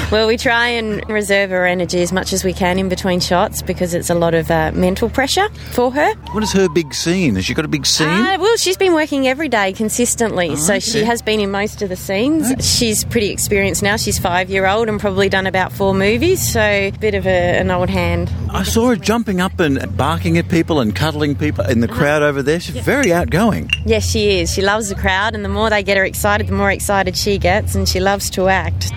well, 0.10 0.26
we 0.26 0.36
try 0.36 0.66
and 0.68 1.08
reserve 1.08 1.50
her 1.50 1.64
energy 1.64 2.02
as 2.02 2.12
much 2.12 2.32
as 2.32 2.42
we 2.44 2.52
can 2.52 2.78
in 2.78 2.88
between 2.88 2.97
shots 3.20 3.62
because 3.62 3.94
it's 3.94 4.10
a 4.10 4.14
lot 4.14 4.34
of 4.34 4.50
uh, 4.50 4.72
mental 4.74 5.08
pressure 5.08 5.48
for 5.72 5.90
her. 5.92 6.14
What 6.32 6.42
is 6.42 6.52
her 6.52 6.68
big 6.68 6.94
scene? 6.94 7.34
Has 7.36 7.44
she 7.44 7.54
got 7.54 7.64
a 7.64 7.68
big 7.68 7.86
scene? 7.86 8.08
Uh, 8.08 8.36
well, 8.40 8.56
she's 8.56 8.76
been 8.76 8.94
working 8.94 9.26
every 9.26 9.48
day 9.48 9.72
consistently, 9.72 10.56
so 10.56 10.74
okay. 10.74 10.80
she 10.80 11.04
has 11.04 11.22
been 11.22 11.40
in 11.40 11.50
most 11.50 11.82
of 11.82 11.88
the 11.88 11.96
scenes. 11.96 12.52
She's 12.64 13.04
pretty 13.04 13.30
experienced 13.30 13.82
now. 13.82 13.96
She's 13.96 14.18
five 14.18 14.50
year 14.50 14.66
old 14.66 14.88
and 14.88 15.00
probably 15.00 15.28
done 15.28 15.46
about 15.46 15.72
four 15.72 15.94
movies, 15.94 16.52
so 16.52 16.60
a 16.60 16.90
bit 16.90 17.14
of 17.14 17.26
a, 17.26 17.58
an 17.58 17.70
old 17.70 17.88
hand. 17.90 18.32
I 18.50 18.62
saw 18.62 18.88
her 18.88 18.96
jumping 18.96 19.40
up 19.40 19.58
and 19.60 19.96
barking 19.96 20.38
at 20.38 20.48
people 20.48 20.80
and 20.80 20.94
cuddling 20.94 21.34
people 21.34 21.64
in 21.64 21.80
the 21.80 21.88
crowd 21.88 22.22
over 22.22 22.42
there. 22.42 22.60
She's 22.60 22.76
very 22.76 23.12
outgoing. 23.12 23.70
Yes, 23.86 24.08
she 24.08 24.40
is. 24.40 24.52
She 24.52 24.62
loves 24.62 24.88
the 24.88 24.94
crowd, 24.94 25.34
and 25.34 25.44
the 25.44 25.48
more 25.48 25.70
they 25.70 25.82
get 25.82 25.96
her 25.96 26.04
excited, 26.04 26.48
the 26.48 26.52
more 26.52 26.70
excited 26.70 27.16
she 27.16 27.38
gets, 27.38 27.74
and 27.74 27.88
she 27.88 28.00
loves 28.00 28.30
to 28.30 28.48
act. 28.48 28.90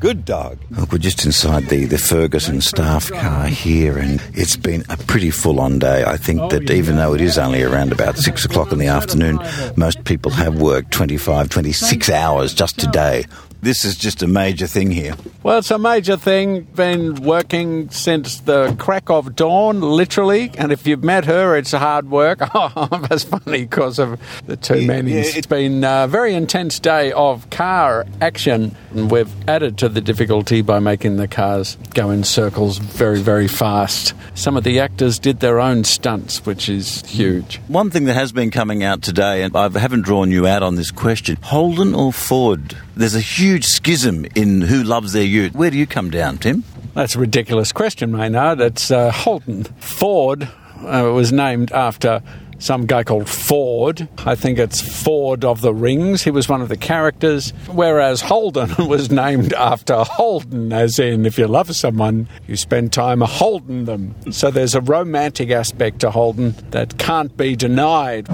Good 0.00 0.24
dog. 0.24 0.58
Look, 0.70 0.92
we're 0.92 0.98
just 0.98 1.24
inside 1.24 1.64
the, 1.64 1.84
the 1.86 1.98
Ferguson 1.98 2.60
staff 2.60 3.10
car 3.10 3.48
here, 3.48 3.98
and 3.98 4.22
it's 4.32 4.56
been 4.56 4.84
a 4.88 4.96
pretty 4.96 5.30
full 5.32 5.58
on 5.58 5.80
day. 5.80 6.04
I 6.04 6.16
think 6.16 6.52
that 6.52 6.70
oh, 6.70 6.72
even 6.72 6.94
though 6.94 7.14
it 7.14 7.20
is 7.20 7.36
only 7.36 7.64
around 7.64 7.90
about 7.90 8.16
six 8.16 8.44
o'clock 8.44 8.70
in 8.70 8.78
the 8.78 8.86
afternoon, 8.86 9.40
most 9.74 10.04
people 10.04 10.30
have 10.30 10.60
worked 10.60 10.92
25, 10.92 11.48
26 11.48 12.10
hours 12.10 12.54
just 12.54 12.78
today. 12.78 13.24
This 13.60 13.84
is 13.84 13.96
just 13.96 14.22
a 14.22 14.28
major 14.28 14.66
thing 14.68 14.90
here. 14.90 15.14
Well, 15.42 15.58
it's 15.58 15.70
a 15.70 15.78
major 15.78 16.16
thing. 16.16 16.62
Been 16.62 17.16
working 17.16 17.90
since 17.90 18.38
the 18.40 18.74
crack 18.78 19.10
of 19.10 19.34
dawn, 19.34 19.80
literally. 19.80 20.52
And 20.56 20.70
if 20.70 20.86
you've 20.86 21.02
met 21.02 21.24
her, 21.24 21.56
it's 21.56 21.72
hard 21.72 22.10
work. 22.10 22.40
Oh, 22.60 22.88
that's 23.08 23.24
funny 23.24 23.62
because 23.62 23.98
of 23.98 24.20
the 24.46 24.56
two 24.56 24.86
men. 24.86 25.06
yeah, 25.06 25.22
it's 25.24 25.46
been 25.46 25.84
a 25.84 26.06
very 26.08 26.34
intense 26.34 26.78
day 26.80 27.12
of 27.12 27.48
car 27.50 28.04
action. 28.20 28.74
And 28.92 29.10
we've 29.10 29.30
added 29.48 29.78
to 29.78 29.88
the 29.88 30.00
difficulty 30.00 30.60
by 30.62 30.78
making 30.80 31.16
the 31.16 31.28
cars 31.28 31.76
go 31.94 32.10
in 32.10 32.24
circles 32.24 32.78
very, 32.78 33.20
very 33.20 33.48
fast. 33.48 34.14
Some 34.34 34.56
of 34.56 34.64
the 34.64 34.80
actors 34.80 35.18
did 35.18 35.40
their 35.40 35.60
own 35.60 35.84
stunts, 35.84 36.44
which 36.46 36.68
is 36.68 37.04
huge. 37.06 37.60
One 37.68 37.90
thing 37.90 38.04
that 38.06 38.14
has 38.14 38.32
been 38.32 38.50
coming 38.50 38.82
out 38.82 39.02
today, 39.02 39.42
and 39.42 39.56
I 39.56 39.68
haven't 39.78 40.02
drawn 40.02 40.30
you 40.30 40.46
out 40.46 40.62
on 40.62 40.74
this 40.76 40.90
question 40.90 41.36
Holden 41.42 41.94
or 41.94 42.12
Ford? 42.12 42.76
There's 42.96 43.14
a 43.14 43.20
huge 43.20 43.47
schism 43.60 44.26
in 44.34 44.62
who 44.62 44.82
loves 44.82 45.12
their 45.12 45.24
ute. 45.24 45.54
Where 45.54 45.70
do 45.70 45.76
you 45.76 45.86
come 45.86 46.10
down, 46.10 46.38
Tim? 46.38 46.64
That's 46.94 47.14
a 47.14 47.18
ridiculous 47.18 47.72
question, 47.72 48.12
Maynard. 48.12 48.60
It's 48.60 48.90
uh, 48.90 49.10
Holden. 49.10 49.64
Ford 49.78 50.48
uh, 50.80 51.10
was 51.14 51.32
named 51.32 51.72
after 51.72 52.22
some 52.58 52.86
guy 52.86 53.04
called 53.04 53.28
Ford. 53.28 54.08
I 54.26 54.34
think 54.34 54.58
it's 54.58 54.80
Ford 54.80 55.44
of 55.44 55.60
the 55.60 55.72
Rings. 55.72 56.22
He 56.22 56.30
was 56.30 56.48
one 56.48 56.60
of 56.60 56.68
the 56.68 56.76
characters. 56.76 57.52
Whereas 57.68 58.20
Holden 58.20 58.74
was 58.88 59.10
named 59.10 59.52
after 59.52 60.02
Holden, 60.02 60.72
as 60.72 60.98
in 60.98 61.24
if 61.24 61.38
you 61.38 61.46
love 61.46 61.74
someone, 61.74 62.28
you 62.46 62.56
spend 62.56 62.92
time 62.92 63.20
holding 63.20 63.84
them. 63.84 64.14
So 64.32 64.50
there's 64.50 64.74
a 64.74 64.80
romantic 64.80 65.50
aspect 65.50 66.00
to 66.00 66.10
Holden 66.10 66.54
that 66.70 66.98
can't 66.98 67.36
be 67.36 67.54
denied. 67.54 68.28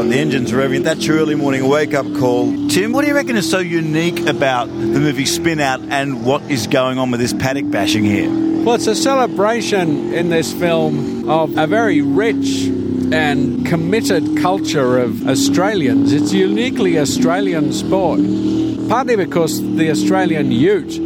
Got 0.00 0.08
the 0.08 0.18
engines 0.18 0.50
revving. 0.50 0.82
That's 0.82 1.06
your 1.06 1.18
early 1.18 1.34
morning 1.34 1.68
wake 1.68 1.92
up 1.92 2.06
call. 2.14 2.46
Tim, 2.68 2.92
what 2.92 3.02
do 3.02 3.08
you 3.08 3.14
reckon 3.14 3.36
is 3.36 3.50
so 3.50 3.58
unique 3.58 4.26
about 4.26 4.64
the 4.68 4.98
movie 4.98 5.26
Spin 5.26 5.60
Out 5.60 5.82
and 5.82 6.24
what 6.24 6.40
is 6.50 6.66
going 6.66 6.96
on 6.96 7.10
with 7.10 7.20
this 7.20 7.34
paddock 7.34 7.70
bashing 7.70 8.04
here? 8.04 8.30
Well, 8.64 8.76
it's 8.76 8.86
a 8.86 8.94
celebration 8.94 10.14
in 10.14 10.30
this 10.30 10.54
film 10.54 11.28
of 11.28 11.54
a 11.58 11.66
very 11.66 12.00
rich 12.00 12.62
and 13.12 13.66
committed 13.66 14.38
culture 14.38 14.96
of 14.96 15.28
Australians. 15.28 16.14
It's 16.14 16.32
uniquely 16.32 16.98
Australian 16.98 17.70
sport, 17.74 18.20
partly 18.88 19.16
because 19.16 19.60
the 19.60 19.90
Australian 19.90 20.50
ute 20.50 20.96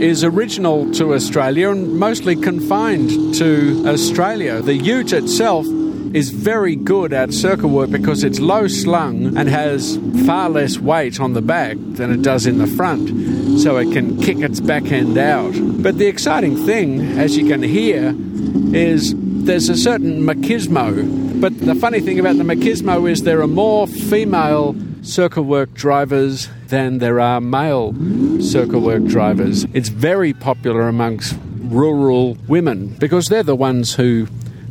is 0.00 0.24
original 0.24 0.90
to 0.92 1.12
Australia 1.12 1.68
and 1.68 1.98
mostly 1.98 2.36
confined 2.36 3.34
to 3.34 3.84
Australia. 3.86 4.62
The 4.62 4.76
ute 4.76 5.12
itself 5.12 5.66
is 6.14 6.30
very 6.30 6.76
good 6.76 7.12
at 7.12 7.32
circle 7.32 7.70
work 7.70 7.90
because 7.90 8.24
it's 8.24 8.40
low 8.40 8.66
slung 8.66 9.36
and 9.36 9.48
has 9.48 9.98
far 10.26 10.50
less 10.50 10.78
weight 10.78 11.20
on 11.20 11.34
the 11.34 11.42
back 11.42 11.76
than 11.78 12.10
it 12.10 12.22
does 12.22 12.46
in 12.46 12.58
the 12.58 12.66
front, 12.66 13.60
so 13.60 13.76
it 13.76 13.92
can 13.92 14.20
kick 14.20 14.38
its 14.38 14.60
back 14.60 14.84
end 14.90 15.16
out. 15.16 15.54
But 15.82 15.98
the 15.98 16.06
exciting 16.06 16.56
thing, 16.66 17.00
as 17.18 17.36
you 17.36 17.46
can 17.46 17.62
hear, 17.62 18.14
is 18.74 19.14
there's 19.16 19.68
a 19.68 19.76
certain 19.76 20.22
machismo. 20.22 21.40
But 21.40 21.58
the 21.58 21.74
funny 21.74 22.00
thing 22.00 22.18
about 22.18 22.36
the 22.36 22.44
machismo 22.44 23.10
is 23.10 23.22
there 23.22 23.40
are 23.40 23.46
more 23.46 23.86
female 23.86 24.76
circle 25.02 25.44
work 25.44 25.72
drivers 25.74 26.48
than 26.66 26.98
there 26.98 27.20
are 27.20 27.40
male 27.40 27.94
circle 28.40 28.80
work 28.80 29.04
drivers. 29.04 29.64
It's 29.72 29.88
very 29.88 30.32
popular 30.34 30.88
amongst 30.88 31.38
rural 31.70 32.36
women 32.48 32.88
because 32.98 33.28
they're 33.28 33.42
the 33.42 33.56
ones 33.56 33.94
who 33.94 34.26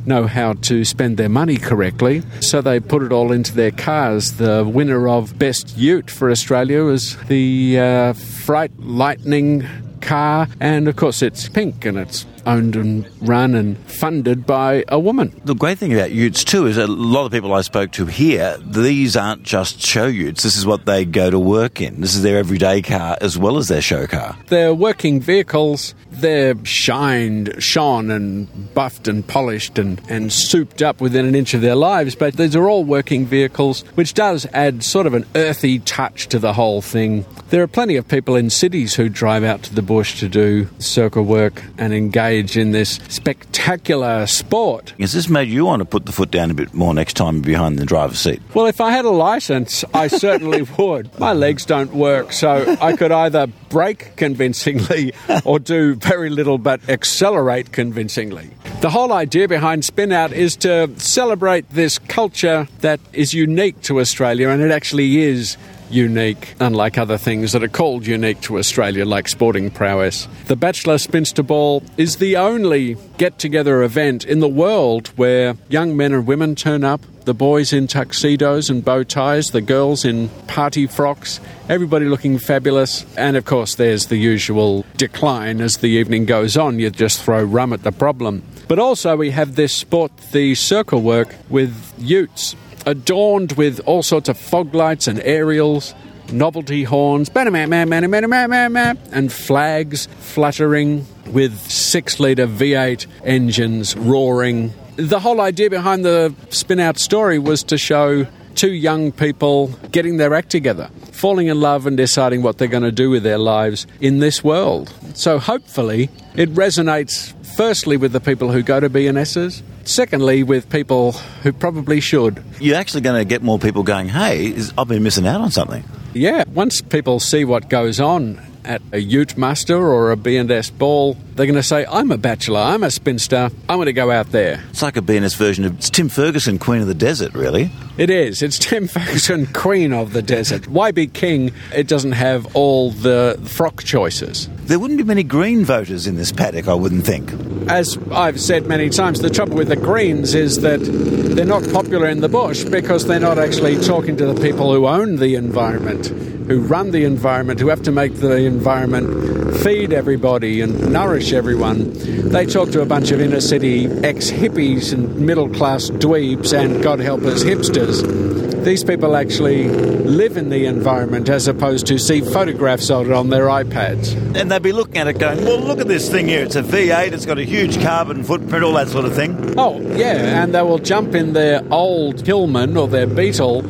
know 0.10 0.28
how 0.28 0.54
to 0.54 0.84
spend 0.84 1.16
their 1.16 1.30
money 1.30 1.56
correctly, 1.56 2.24
so 2.42 2.62
they 2.62 2.82
put 2.82 3.02
it 3.04 3.14
all 3.14 3.32
into 3.32 3.54
their 3.56 3.72
cars. 3.72 4.34
The 4.34 4.66
winner 4.68 5.08
of 5.08 5.40
Best 5.40 5.78
Ute 5.78 6.12
for 6.12 6.30
Australia 6.30 6.84
was 6.84 7.16
the 7.28 7.80
uh, 7.80 8.14
Fright 8.14 8.78
Lightning 8.78 9.66
car, 10.02 10.50
and 10.60 10.88
of 10.90 10.96
course 10.98 11.22
it's 11.22 11.48
pink 11.48 11.86
and 11.86 11.98
it's 11.98 12.26
owned 12.50 12.76
and 12.76 13.08
run 13.22 13.54
and 13.54 13.78
funded 13.78 14.46
by 14.46 14.84
a 14.88 15.00
woman. 15.00 15.40
The 15.46 15.56
great 15.56 15.78
thing 15.78 15.94
about 15.94 16.12
utes 16.12 16.44
too 16.44 16.66
is 16.66 16.78
a 16.78 16.88
lot 16.88 17.26
of 17.26 17.32
people 17.32 17.54
I 17.54 17.62
spoke 17.62 17.92
to 17.92 18.06
here, 18.06 18.58
these 18.66 19.16
aren't 19.16 19.44
just 19.44 19.82
show 19.82 20.08
utes. 20.08 20.44
This 20.44 20.58
is 20.58 20.66
what 20.66 20.86
they 20.86 21.06
go 21.06 21.30
to 21.30 21.40
work 21.40 21.80
in. 21.80 22.02
This 22.02 22.16
is 22.16 22.24
their 22.24 22.38
everyday 22.38 22.82
car 22.82 23.18
as 23.22 23.38
well 23.38 23.58
as 23.58 23.68
their 23.68 23.82
show 23.82 24.08
car. 24.08 24.36
They're 24.48 24.74
working 24.74 25.22
vehicles. 25.22 25.94
They're 26.12 26.56
shined, 26.66 27.62
shone 27.62 28.10
and 28.10 28.74
buffed 28.74 29.08
and 29.08 29.26
polished 29.26 29.78
and, 29.78 30.02
and 30.10 30.34
souped 30.34 30.82
up 30.82 31.00
within 31.02 31.26
an 31.26 31.36
inch 31.36 31.54
of 31.54 31.62
their 31.62 31.76
lives, 31.76 32.16
but 32.16 32.36
these 32.36 32.56
are 32.56 32.68
all 32.68 32.84
working 32.84 33.26
vehicles, 33.26 33.82
which 33.94 34.14
does 34.14 34.48
add 34.54 34.84
sort 34.84 35.06
of 35.06 35.14
an 35.14 35.26
earthy 35.36 35.80
touch 35.80 36.28
to 36.30 36.40
the 36.40 36.54
whole 36.54 36.82
thing. 36.82 37.26
There 37.50 37.62
are 37.62 37.68
plenty 37.68 37.96
of 37.96 38.08
people 38.08 38.36
in 38.36 38.50
cities 38.50 38.96
who 38.96 39.08
drive 39.08 39.44
out 39.44 39.64
to 39.64 39.76
the 39.76 39.82
bush 39.82 40.20
to 40.20 40.28
do 40.28 40.68
circle 40.80 41.24
work 41.24 41.64
and 41.78 41.94
engage 41.94 42.39
in 42.40 42.72
this 42.72 43.00
spectacular 43.08 44.26
sport. 44.28 44.94
Has 45.00 45.14
this 45.14 45.30
made 45.30 45.50
you 45.50 45.66
want 45.66 45.82
to 45.82 45.86
put 45.86 46.06
the 46.06 46.12
foot 46.12 46.32
down 46.32 46.52
a 46.52 46.54
bit 46.54 46.74
more 46.74 46.94
next 46.94 47.14
time 47.16 47.42
behind 47.42 47.78
the 47.78 47.86
driver's 47.86 48.20
seat? 48.20 48.42
Well, 48.54 48.66
if 48.66 48.80
I 48.82 48.92
had 48.92 49.06
a 49.06 49.10
license, 49.10 49.84
I 49.94 50.08
certainly 50.08 50.62
would. 50.78 51.18
My 51.20 51.34
legs 51.34 51.66
don't 51.66 51.94
work, 51.94 52.32
so 52.32 52.78
I 52.82 52.96
could 52.96 53.12
either 53.12 53.48
brake 53.70 54.16
convincingly 54.16 55.14
or 55.46 55.60
do 55.60 55.96
very 55.96 56.30
little 56.30 56.58
but 56.58 56.88
accelerate 56.90 57.72
convincingly. 57.72 58.52
The 58.82 58.90
whole 58.90 59.12
idea 59.12 59.48
behind 59.48 59.84
Spin 59.84 60.12
Out 60.12 60.32
is 60.32 60.56
to 60.58 60.90
celebrate 60.98 61.70
this 61.70 62.00
culture 62.00 62.68
that 62.80 63.00
is 63.12 63.34
unique 63.34 63.82
to 63.82 64.00
Australia, 64.00 64.50
and 64.50 64.62
it 64.62 64.72
actually 64.72 65.18
is 65.18 65.58
unique, 65.90 66.56
unlike 66.60 66.98
other 66.98 67.18
things 67.18 67.52
that 67.52 67.64
are 67.64 67.68
called 67.68 68.06
unique 68.06 68.42
to 68.42 68.58
Australia, 68.58 69.06
like 69.06 69.28
sporting 69.28 69.70
prowess. 69.70 70.28
The 70.48 70.56
Bachelor 70.56 70.98
Spinster 70.98 71.44
Ball 71.44 71.84
is 71.98 72.18
the 72.18 72.38
only 72.38 72.98
get 73.18 73.40
together 73.40 73.84
event 73.84 74.26
in 74.26 74.40
the 74.40 74.48
world 74.48 75.08
where 75.16 75.56
young 75.70 75.96
men 75.98 76.14
and 76.14 76.28
women 76.28 76.56
turn 76.56 76.84
up. 76.84 77.02
The 77.26 77.34
boys 77.34 77.74
in 77.74 77.88
tuxedos 77.88 78.70
and 78.70 78.84
bow 78.84 79.04
ties, 79.04 79.52
the 79.52 79.62
girls 79.62 80.04
in 80.04 80.30
party 80.48 80.88
frocks, 80.88 81.40
everybody 81.68 82.06
looking 82.06 82.40
fabulous. 82.40 83.06
And 83.16 83.38
of 83.38 83.46
course, 83.46 83.76
there's 83.76 84.08
the 84.08 84.18
usual 84.18 84.86
decline 84.98 85.62
as 85.62 85.78
the 85.78 85.90
evening 85.90 86.26
goes 86.26 86.58
on. 86.58 86.80
You 86.80 86.90
just 86.90 87.22
throw 87.22 87.44
rum 87.44 87.74
at 87.74 87.84
the 87.84 87.92
problem. 87.92 88.44
But 88.68 88.80
also, 88.80 89.16
we 89.16 89.32
have 89.32 89.56
this 89.56 89.74
sport, 89.74 90.12
the 90.32 90.56
circle 90.56 91.02
work 91.02 91.36
with 91.50 91.94
utes 91.98 92.56
adorned 92.86 93.54
with 93.54 93.80
all 93.86 94.04
sorts 94.04 94.30
of 94.30 94.38
fog 94.38 94.74
lights 94.74 95.08
and 95.08 95.20
aerials, 95.22 95.94
novelty 96.32 96.84
horns, 96.84 97.30
and 97.36 99.32
flags 99.32 100.08
fluttering 100.20 101.06
with 101.28 101.58
six 101.70 102.20
litre 102.20 102.48
V8 102.48 103.06
engines 103.24 103.96
roaring. 103.96 104.74
The 104.96 105.20
whole 105.20 105.42
idea 105.42 105.70
behind 105.70 106.04
the 106.04 106.34
spin 106.50 106.80
out 106.80 106.98
story 106.98 107.40
was 107.40 107.64
to 107.64 107.78
show 107.78 108.28
two 108.56 108.74
young 108.74 109.12
people 109.12 109.68
getting 109.92 110.18
their 110.18 110.34
act 110.34 110.50
together, 110.50 110.90
falling 111.12 111.48
in 111.48 111.62
love 111.62 111.86
and 111.86 111.96
deciding 111.96 112.42
what 112.42 112.58
they're 112.58 112.68
going 112.68 112.84
to 112.84 112.92
do 112.92 113.10
with 113.10 113.24
their 113.24 113.38
lives 113.38 113.88
in 114.02 114.20
this 114.20 114.44
world. 114.44 114.94
So 115.14 115.40
hopefully 115.40 116.10
it 116.36 116.54
resonates 116.54 117.34
firstly 117.60 117.98
with 117.98 118.14
the 118.14 118.22
people 118.22 118.50
who 118.50 118.64
go 118.64 118.80
to 118.80 118.88
B&Ss, 118.88 119.62
secondly 119.84 120.44
with 120.44 120.70
people 120.70 121.12
who 121.44 121.52
probably 121.52 122.00
should. 122.00 122.42
You're 122.62 122.78
actually 122.78 123.02
going 123.02 123.20
to 123.20 123.26
get 123.26 123.44
more 123.44 123.60
people 123.60 123.84
going, 123.84 124.08
hey, 124.08 124.56
I've 124.78 124.88
been 124.88 125.04
missing 125.04 125.28
out 125.28 125.42
on 125.42 125.52
something. 125.52 125.84
Yeah, 126.14 126.46
once 126.54 126.82
people 126.82 127.20
see 127.20 127.44
what 127.44 127.68
goes 127.68 128.00
on 128.00 128.40
at 128.64 128.82
a 128.94 129.00
Ute 129.00 129.36
Muster 129.36 129.76
or 129.76 130.12
a 130.12 130.16
B&S 130.16 130.70
ball, 130.70 131.18
they're 131.40 131.46
going 131.46 131.56
to 131.56 131.64
say, 131.64 131.86
I'm 131.86 132.12
a 132.12 132.18
bachelor, 132.18 132.60
I'm 132.60 132.84
a 132.84 132.92
spinster, 132.92 133.50
I'm 133.70 133.78
going 133.78 133.86
to 133.86 133.94
go 133.94 134.12
out 134.12 134.34
there. 134.34 134.62
It's 134.72 134.82
like 134.82 134.98
a 134.98 135.02
B&S 135.02 135.36
version 135.36 135.64
of 135.64 135.76
it's 135.76 135.90
Tim 135.90 136.10
Ferguson, 136.10 136.60
Queen 136.60 136.82
of 136.82 136.88
the 136.88 136.94
Desert, 136.94 137.34
really. 137.34 137.72
It 137.98 138.10
is. 138.10 138.42
It's 138.42 138.60
Tim 138.60 138.88
Ferguson, 138.90 139.46
Queen 139.54 139.94
of 139.94 140.12
the 140.12 140.22
Desert. 140.22 140.68
Why 140.68 140.92
be 140.92 141.08
king? 141.08 141.54
It 141.74 141.88
doesn't 141.88 142.12
have 142.12 142.54
all 142.58 142.92
the 142.92 143.40
frock 143.46 143.86
choices. 143.86 144.50
There 144.66 144.80
wouldn't 144.80 144.98
be 144.98 145.06
many 145.06 145.24
green 145.24 145.64
voters 145.64 146.08
in 146.08 146.18
this 146.18 146.34
paddock, 146.34 146.68
I 146.68 146.74
wouldn't 146.74 147.06
think. 147.06 147.32
As 147.70 147.98
I've 148.12 148.42
said 148.42 148.68
many 148.68 148.90
times, 148.90 149.22
the 149.22 149.30
trouble 149.30 149.56
with 149.56 149.70
the 149.70 149.78
Greens 149.78 150.36
is 150.36 150.60
that 150.60 150.82
they're 150.82 151.46
not 151.46 151.64
popular 151.72 152.08
in 152.10 152.20
the 152.20 152.28
bush 152.28 152.66
because 152.66 153.08
they're 153.08 153.18
not 153.18 153.40
actually 153.40 153.80
talking 153.80 154.18
to 154.18 154.26
the 154.26 154.42
people 154.42 154.74
who 154.74 154.88
own 154.88 155.16
the 155.16 155.36
environment, 155.36 156.08
who 156.08 156.60
run 156.60 156.92
the 156.92 157.06
environment, 157.06 157.62
who 157.62 157.70
have 157.70 157.84
to 157.84 157.94
make 157.94 158.16
the 158.16 158.40
environment 158.40 159.59
feed 159.64 159.92
everybody 159.94 160.62
and 160.62 160.92
nourish 160.92 161.34
everyone. 161.34 161.92
They 162.30 162.46
talk 162.46 162.70
to 162.72 162.82
a 162.82 162.86
bunch 162.86 163.12
of 163.12 163.20
inner 163.20 163.42
city 163.42 163.88
ex 164.04 164.30
hippies 164.30 164.94
and 164.94 165.20
middle 165.20 165.50
class 165.50 165.90
dweebs 165.90 166.58
and, 166.58 166.82
God 166.82 167.00
help 167.00 167.22
us, 167.24 167.44
hipsters. 167.44 168.64
These 168.64 168.84
people 168.84 169.16
actually 169.16 169.70
live 169.70 170.38
in 170.38 170.50
the 170.50 170.66
environment 170.66 171.30
as 171.30 171.48
opposed 171.48 171.88
to 171.88 171.98
see 171.98 172.22
photographs 172.22 172.90
of 172.90 173.08
it 173.08 173.14
on 173.14 173.30
their 173.30 173.46
iPads. 173.46 174.14
And 174.36 174.52
they'd 174.52 174.62
be 174.62 174.74
looking 174.74 174.98
at 174.98 175.08
it 175.08 175.18
going, 175.18 175.44
well, 175.44 175.60
look 175.60 175.80
at 175.80 175.88
this 175.88 176.10
thing 176.10 176.28
here. 176.28 176.44
It's 176.44 176.56
a 176.56 176.64
V8, 176.64 177.12
it's 177.12 177.26
got 177.26 177.38
a 177.38 177.44
huge 177.44 177.82
carbon 177.82 178.24
footprint, 178.24 178.64
all 178.64 178.74
that 178.74 178.90
sort 178.90 179.06
of 179.06 179.16
thing. 179.16 179.58
Oh, 179.58 179.80
yeah, 179.96 180.44
and 180.44 180.54
they 180.54 180.62
will 180.62 180.80
jump 180.80 181.16
in 181.16 181.34
their 181.34 181.64
old 181.72 182.26
Hillman 182.26 182.76
or 182.78 182.88
their 182.88 183.08
Beetle 183.08 183.64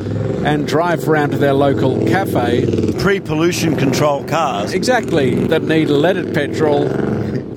and 0.44 0.66
drive 0.66 1.08
around 1.08 1.30
to 1.30 1.38
their 1.38 1.52
local 1.52 2.04
cafe. 2.06 2.92
Pre 2.98 3.20
pollution 3.20 3.76
control 3.76 4.24
cars. 4.24 4.72
Exactly, 4.72 5.34
that 5.46 5.62
need 5.62 5.88
leaded 5.88 6.34
petrol. 6.34 6.86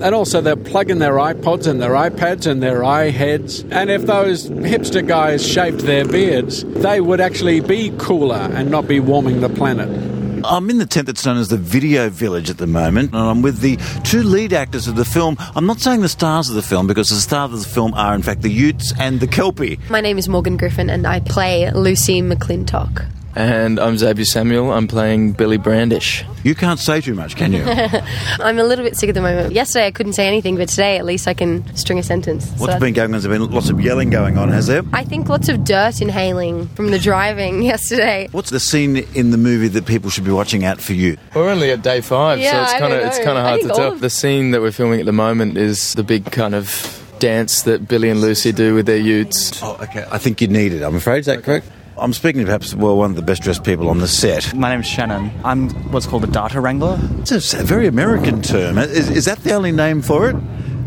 And 0.04 0.14
also, 0.14 0.42
they're 0.42 0.58
plugging 0.58 1.00
their 1.00 1.14
iPods 1.14 1.66
and 1.66 1.82
their 1.82 1.92
iPads 1.92 2.46
and 2.46 2.62
their 2.62 2.82
iHeads. 2.82 3.66
And 3.72 3.90
if 3.90 4.06
those 4.06 4.50
hipster 4.50 5.06
guys 5.06 5.48
shaved 5.48 5.82
their 5.82 6.06
beards, 6.06 6.64
they 6.66 7.00
would 7.00 7.22
actually 7.22 7.62
be 7.62 7.94
cooler 7.98 8.50
and 8.54 8.70
not 8.70 8.88
be 8.88 9.00
warming 9.00 9.40
the 9.40 9.50
planet. 9.50 10.13
I'm 10.46 10.70
in 10.70 10.78
the 10.78 10.86
tent 10.86 11.08
that's 11.08 11.26
known 11.26 11.38
as 11.38 11.50
the 11.50 11.58
Video 11.58 12.10
Village 12.10 12.50
at 12.50 12.58
the 12.58 12.68
moment, 12.68 13.14
and 13.14 13.22
I'm 13.22 13.42
with 13.42 13.60
the 13.60 13.78
two 14.04 14.24
lead 14.24 14.54
actors 14.54 14.88
of 14.88 14.96
the 14.96 15.06
film. 15.06 15.38
I'm 15.56 15.66
not 15.66 15.80
saying 15.80 16.02
the 16.02 16.10
stars 16.10 16.50
of 16.50 16.56
the 16.56 16.62
film 16.62 16.88
because 16.88 17.10
the 17.10 17.16
stars 17.16 17.54
of 17.54 17.60
the 17.60 17.70
film 17.70 17.94
are, 17.94 18.14
in 18.16 18.22
fact, 18.22 18.42
the 18.42 18.52
Utes 18.52 18.94
and 19.00 19.20
the 19.20 19.28
Kelpie. 19.28 19.80
My 19.90 20.02
name 20.02 20.18
is 20.18 20.28
Morgan 20.28 20.58
Griffin 20.58 20.90
and 20.90 21.08
I 21.08 21.20
play 21.20 21.72
Lucy 21.72 22.22
McClintock. 22.22 23.06
And 23.36 23.80
I'm 23.80 23.98
Xavier 23.98 24.26
Samuel. 24.26 24.72
I'm 24.72 24.88
playing 24.88 25.32
Billy 25.32 25.58
Brandish. 25.58 26.24
You 26.44 26.54
can't 26.54 26.80
say 26.80 27.02
too 27.02 27.16
much, 27.16 27.36
can 27.36 27.52
you? 27.52 27.64
I'm 28.40 28.60
a 28.60 28.64
little 28.64 28.86
bit 28.86 28.96
sick 28.96 29.10
at 29.10 29.16
the 29.16 29.22
moment. 29.22 29.54
Yesterday 29.54 29.88
I 29.88 29.92
couldn't 29.92 30.14
say 30.14 30.28
anything, 30.28 30.56
but 30.56 30.70
today 30.70 30.98
at 31.00 31.06
least 31.06 31.28
I 31.28 31.34
can 31.34 31.76
string 31.76 31.98
a 31.98 32.04
sentence. 32.04 32.46
So 32.50 32.56
What's 32.58 32.80
been 32.80 32.94
going 32.94 33.06
on? 33.06 33.12
There's 33.22 33.26
been 33.28 33.50
lots 33.50 33.72
of 33.72 33.82
yelling 33.82 34.12
going 34.12 34.38
on, 34.38 34.50
has 34.50 34.68
there? 34.68 34.84
I 34.94 35.04
think 35.04 35.30
lots 35.30 35.50
of 35.50 35.64
dirt 35.64 36.00
inhaling 36.00 36.68
from 36.70 36.92
the 36.92 37.00
driving 37.00 37.62
yesterday. 37.64 38.28
What's 38.32 38.52
the 38.52 38.60
scene 38.60 38.98
in 39.16 39.32
the 39.32 39.38
movie 39.38 39.68
that 39.70 39.88
people 39.88 40.12
should 40.12 40.26
be 40.26 40.32
watching 40.32 40.64
out 40.64 40.80
for 40.80 40.94
you? 40.94 41.18
We're 41.34 41.50
only 41.50 41.72
at 41.72 41.82
day 41.82 42.02
five, 42.02 42.40
Yeah, 42.40 42.52
so 42.68 42.72
it's 42.72 42.80
kind 42.80 42.94
of 42.94 43.00
it's 43.00 43.18
kind 43.18 43.38
of 43.40 43.44
hard 43.46 43.62
to 43.62 43.68
tell. 43.70 43.92
of- 43.94 44.00
The 44.02 44.12
scene 44.12 44.52
that 44.52 44.62
we're 44.62 44.72
filming 44.72 45.00
at 45.00 45.08
the 45.08 45.12
moment 45.12 45.58
is 45.58 45.96
the 45.96 46.04
big 46.04 46.26
kind 46.32 46.54
of 46.54 47.00
dance 47.18 47.64
that 47.64 47.88
Billy 47.88 48.10
and 48.10 48.22
Lucy 48.22 48.52
do 48.52 48.76
with 48.76 48.86
their 48.86 48.98
utes. 48.98 49.60
Oh, 49.64 49.78
okay. 49.82 50.06
I 50.12 50.20
think 50.20 50.40
you 50.40 50.48
need 50.50 50.72
it. 50.74 50.84
I'm 50.84 50.96
afraid. 50.96 51.20
Is 51.22 51.26
that 51.26 51.42
correct? 51.44 51.66
I'm 51.98 52.14
speaking 52.14 52.42
to 52.42 52.46
perhaps 52.46 52.74
well 52.74 52.98
one 52.98 53.12
of 53.12 53.16
the 53.16 53.22
best 53.22 53.44
dressed 53.44 53.64
people 53.64 53.90
on 53.90 54.00
the 54.00 54.08
set. 54.08 54.54
My 54.56 54.70
name's 54.70 54.88
Shannon. 54.88 55.32
I'm 55.44 55.70
what's 55.92 56.08
called 56.08 56.24
a 56.24 56.28
data 56.28 56.60
wrangler. 56.60 57.00
It's 57.20 57.54
a 57.54 57.64
very 57.64 57.88
American 57.88 58.42
term. 58.42 58.78
Is, 58.78 59.10
is 59.10 59.26
that 59.26 59.40
the 59.40 59.54
only 59.54 59.72
name 59.72 60.02
for 60.02 60.30
it? 60.30 60.36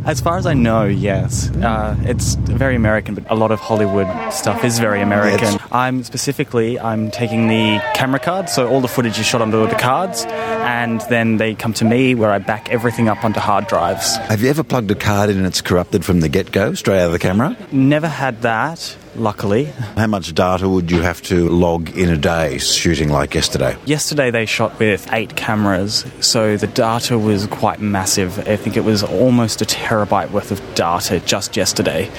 As 0.05 0.21
far 0.21 0.39
as 0.39 0.47
I 0.47 0.55
know, 0.55 0.85
yes. 0.85 1.51
Uh, 1.51 1.97
it's 2.03 2.35
very 2.35 2.77
American, 2.77 3.17
but 3.17 3.29
a 3.29 3.35
lot 3.35 3.51
of 3.51 3.59
Hollywood 3.59 4.07
stuff 4.33 4.65
is 4.65 4.79
very 4.79 5.01
American. 5.01 5.55
Yes. 5.55 5.69
I'm 5.73 6.05
specifically, 6.05 6.79
I'm 6.79 7.11
taking 7.11 7.49
the 7.49 7.81
camera 7.95 8.21
cards, 8.21 8.53
so 8.53 8.69
all 8.69 8.81
the 8.81 8.87
footage 8.87 9.19
is 9.19 9.27
shot 9.27 9.43
onto 9.43 9.67
the 9.67 9.75
cards, 9.75 10.25
and 10.67 11.01
then 11.03 11.37
they 11.37 11.55
come 11.55 11.73
to 11.75 11.85
me 11.85 12.15
where 12.15 12.31
I 12.31 12.39
back 12.39 12.69
everything 12.71 13.09
up 13.09 13.25
onto 13.25 13.41
hard 13.41 13.69
drives. 13.69 14.17
Have 14.17 14.43
you 14.43 14.51
ever 14.51 14.65
plugged 14.65 14.91
a 14.91 14.95
card 14.95 15.31
in 15.31 15.37
and 15.39 15.47
it's 15.47 15.61
corrupted 15.61 16.05
from 16.05 16.21
the 16.21 16.29
get 16.29 16.51
go, 16.53 16.75
straight 16.75 17.01
out 17.01 17.07
of 17.07 17.13
the 17.13 17.19
camera? 17.19 17.57
Never 17.71 18.09
had 18.09 18.43
that, 18.43 18.97
luckily. 19.15 19.67
How 19.97 20.07
much 20.09 20.35
data 20.35 20.69
would 20.69 20.91
you 20.91 21.03
have 21.03 21.23
to 21.23 21.49
log 21.49 21.97
in 21.97 22.09
a 22.09 22.17
day 22.17 22.59
shooting 22.59 23.09
like 23.09 23.35
yesterday? 23.35 23.77
Yesterday 23.85 24.31
they 24.31 24.45
shot 24.47 24.79
with 24.79 25.09
eight 25.13 25.37
cameras, 25.37 26.05
so 26.21 26.57
the 26.57 26.67
data 26.67 27.19
was 27.19 27.47
quite 27.47 27.81
massive. 27.81 28.39
I 28.49 28.57
think 28.57 28.77
it 28.77 28.85
was 28.85 29.03
almost 29.03 29.63
a 29.63 29.65
terabyte 29.65 30.31
worth 30.33 30.51
of 30.51 30.61
data 30.75 31.21
just 31.21 31.57
yesterday. 31.57 32.11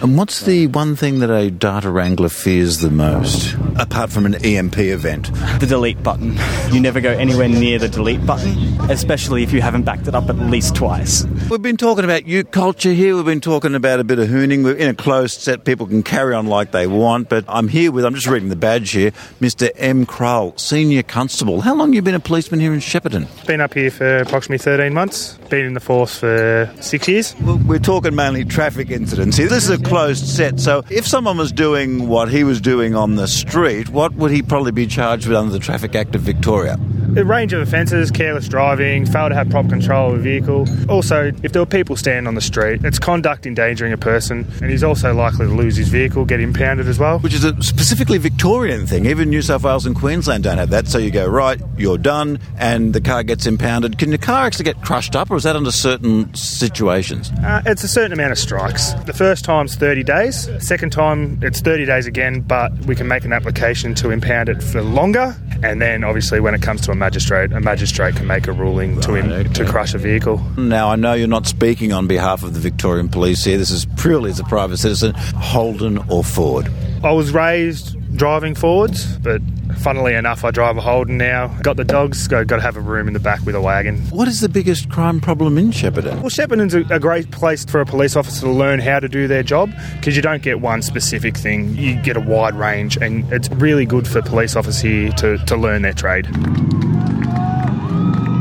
And 0.00 0.18
what's 0.18 0.40
the 0.40 0.66
one 0.66 0.96
thing 0.96 1.20
that 1.20 1.30
a 1.30 1.50
data 1.50 1.88
wrangler 1.90 2.28
fears 2.28 2.78
the 2.78 2.90
most, 2.90 3.54
apart 3.76 4.10
from 4.10 4.26
an 4.26 4.34
EMP 4.44 4.78
event? 4.78 5.32
The 5.60 5.66
delete 5.66 6.02
button. 6.02 6.36
You 6.72 6.80
never 6.80 7.00
go 7.00 7.10
anywhere 7.10 7.48
near 7.48 7.78
the 7.78 7.88
delete 7.92 8.24
button, 8.26 8.90
especially 8.90 9.42
if 9.42 9.52
you 9.52 9.60
haven't 9.60 9.82
backed 9.82 10.08
it 10.08 10.14
up 10.14 10.28
at 10.28 10.36
least 10.38 10.74
twice. 10.74 11.24
We've 11.50 11.62
been 11.62 11.76
talking 11.76 12.04
about 12.04 12.26
youth 12.26 12.50
culture 12.50 12.92
here. 12.92 13.14
We've 13.14 13.24
been 13.24 13.40
talking 13.40 13.74
about 13.74 14.00
a 14.00 14.04
bit 14.04 14.18
of 14.18 14.28
hooning. 14.28 14.64
We're 14.64 14.74
in 14.74 14.88
a 14.88 14.94
closed 14.94 15.40
set. 15.40 15.64
People 15.64 15.86
can 15.86 16.02
carry 16.02 16.34
on 16.34 16.46
like 16.46 16.72
they 16.72 16.86
want. 16.86 17.28
But 17.28 17.44
I'm 17.46 17.68
here 17.68 17.92
with, 17.92 18.04
I'm 18.04 18.14
just 18.14 18.26
reading 18.26 18.48
the 18.48 18.56
badge 18.56 18.90
here, 18.90 19.12
Mr. 19.40 19.70
M. 19.76 20.06
Kroll, 20.06 20.54
Senior 20.56 21.02
Constable. 21.02 21.60
How 21.60 21.74
long 21.74 21.92
you 21.92 22.02
been 22.02 22.14
a 22.14 22.20
policeman 22.20 22.60
here 22.60 22.72
in 22.72 22.80
Shepparton? 22.80 23.28
Been 23.46 23.60
up 23.60 23.74
here 23.74 23.90
for 23.90 24.18
approximately 24.18 24.58
13 24.58 24.92
months. 24.94 25.34
Been 25.50 25.66
in 25.66 25.74
the 25.74 25.80
force 25.80 26.18
for 26.18 26.72
six 26.80 27.06
years. 27.06 27.36
Well, 27.42 27.58
we're 27.66 27.78
talking 27.78 28.14
mainly 28.14 28.44
traffic 28.44 28.90
incidents 28.90 29.36
here. 29.36 29.48
This 29.48 29.64
is 29.64 29.70
a 29.70 29.82
closed 29.82 30.26
set. 30.26 30.58
So 30.58 30.82
if 30.90 31.06
someone 31.06 31.36
was 31.36 31.52
doing 31.52 32.08
what 32.08 32.30
he 32.30 32.42
was 32.42 32.60
doing 32.60 32.94
on 32.94 33.16
the 33.16 33.28
street, 33.28 33.90
what 33.90 34.14
would 34.14 34.30
he 34.30 34.42
probably 34.42 34.72
be 34.72 34.86
charged 34.86 35.26
with 35.26 35.36
under 35.36 35.52
the 35.52 35.58
Traffic 35.58 35.94
Act 35.94 36.14
of 36.14 36.22
Victoria? 36.22 36.78
A 37.14 37.24
range 37.24 37.52
of 37.52 37.60
offences, 37.60 38.10
careless 38.10 38.48
driving, 38.48 39.04
fail 39.04 39.28
to 39.28 39.34
have 39.34 39.50
proper 39.50 39.68
control 39.68 40.12
of 40.12 40.20
a 40.20 40.22
vehicle. 40.22 40.66
Also, 40.88 41.30
if 41.42 41.52
there 41.52 41.60
were 41.60 41.66
people 41.66 41.94
standing 41.94 42.26
on 42.26 42.34
the 42.34 42.40
street, 42.40 42.82
it's 42.84 42.98
conduct 42.98 43.44
endangering 43.44 43.92
a 43.92 43.98
person, 43.98 44.50
and 44.62 44.70
he's 44.70 44.82
also 44.82 45.12
likely 45.12 45.46
to 45.46 45.52
lose 45.52 45.76
his 45.76 45.88
vehicle, 45.88 46.24
get 46.24 46.40
impounded 46.40 46.88
as 46.88 46.98
well. 46.98 47.18
Which 47.18 47.34
is 47.34 47.44
a 47.44 47.62
specifically 47.62 48.16
Victorian 48.16 48.86
thing. 48.86 49.04
Even 49.04 49.28
New 49.28 49.42
South 49.42 49.62
Wales 49.62 49.84
and 49.84 49.94
Queensland 49.94 50.44
don't 50.44 50.56
have 50.56 50.70
that. 50.70 50.88
So 50.88 50.96
you 50.96 51.10
go, 51.10 51.26
right, 51.26 51.60
you're 51.76 51.98
done, 51.98 52.38
and 52.56 52.94
the 52.94 53.00
car 53.02 53.22
gets 53.22 53.44
impounded. 53.44 53.98
Can 53.98 54.10
the 54.10 54.16
car 54.16 54.46
actually 54.46 54.64
get 54.64 54.80
crushed 54.80 55.14
up, 55.14 55.30
or 55.30 55.36
is 55.36 55.42
that 55.42 55.54
under 55.54 55.70
certain 55.70 56.34
situations? 56.34 57.30
Uh, 57.44 57.60
it's 57.66 57.84
a 57.84 57.88
certain 57.88 58.12
amount 58.12 58.32
of 58.32 58.38
strikes. 58.38 58.94
The 59.04 59.12
first 59.12 59.44
time's 59.44 59.74
30 59.74 60.02
days. 60.02 60.48
Second 60.66 60.92
time, 60.92 61.38
it's 61.42 61.60
30 61.60 61.84
days 61.84 62.06
again, 62.06 62.40
but 62.40 62.72
we 62.86 62.96
can 62.96 63.06
make 63.06 63.26
an 63.26 63.34
application 63.34 63.94
to 63.96 64.08
impound 64.08 64.48
it 64.48 64.62
for 64.62 64.80
longer. 64.80 65.36
And 65.62 65.80
then, 65.80 66.04
obviously, 66.04 66.40
when 66.40 66.54
it 66.54 66.62
comes 66.62 66.80
to 66.82 66.90
a 66.90 67.01
magistrate, 67.02 67.50
a 67.52 67.58
magistrate 67.60 68.14
can 68.14 68.28
make 68.28 68.46
a 68.46 68.52
ruling 68.52 69.00
to 69.00 69.14
him 69.14 69.52
to 69.54 69.64
crush 69.64 69.92
a 69.92 69.98
vehicle. 69.98 70.38
Now, 70.56 70.88
I 70.88 70.94
know 70.94 71.14
you're 71.14 71.26
not 71.26 71.48
speaking 71.48 71.92
on 71.92 72.06
behalf 72.06 72.44
of 72.44 72.54
the 72.54 72.60
Victorian 72.60 73.08
Police 73.08 73.44
here. 73.44 73.58
This 73.58 73.72
is 73.72 73.86
purely 73.98 74.30
as 74.30 74.38
a 74.38 74.44
private 74.44 74.76
citizen. 74.76 75.12
Holden 75.14 75.98
or 76.08 76.22
Ford? 76.22 76.70
I 77.02 77.10
was 77.10 77.32
raised 77.32 77.96
driving 78.14 78.54
Fords, 78.54 79.18
but 79.18 79.40
funnily 79.78 80.14
enough, 80.14 80.44
I 80.44 80.50
drive 80.50 80.76
a 80.76 80.80
Holden 80.80 81.16
now. 81.18 81.48
Got 81.62 81.76
the 81.76 81.84
dogs, 81.84 82.28
got, 82.28 82.46
got 82.46 82.56
to 82.56 82.62
have 82.62 82.76
a 82.76 82.80
room 82.80 83.08
in 83.08 83.14
the 83.14 83.20
back 83.20 83.40
with 83.44 83.54
a 83.54 83.60
wagon. 83.60 83.98
What 84.10 84.28
is 84.28 84.40
the 84.40 84.48
biggest 84.48 84.88
crime 84.90 85.20
problem 85.20 85.58
in 85.58 85.70
Shepparton? 85.70 86.20
Well, 86.20 86.30
Shepparton's 86.30 86.74
a, 86.74 86.82
a 86.94 87.00
great 87.00 87.30
place 87.30 87.64
for 87.64 87.80
a 87.80 87.86
police 87.86 88.16
officer 88.16 88.42
to 88.42 88.50
learn 88.50 88.80
how 88.80 89.00
to 89.00 89.08
do 89.08 89.26
their 89.26 89.42
job 89.42 89.72
because 89.96 90.16
you 90.16 90.22
don't 90.22 90.42
get 90.42 90.60
one 90.60 90.82
specific 90.82 91.36
thing, 91.36 91.74
you 91.76 91.96
get 92.02 92.16
a 92.16 92.20
wide 92.20 92.54
range, 92.54 92.96
and 92.96 93.30
it's 93.32 93.48
really 93.50 93.86
good 93.86 94.06
for 94.06 94.22
police 94.22 94.56
officers 94.56 94.80
here 94.82 95.10
to, 95.12 95.38
to 95.46 95.56
learn 95.56 95.82
their 95.82 95.92
trade. 95.92 96.26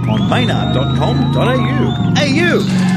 On 0.08 0.30
maynard.com.au. 0.30 2.14
AU! 2.18 2.91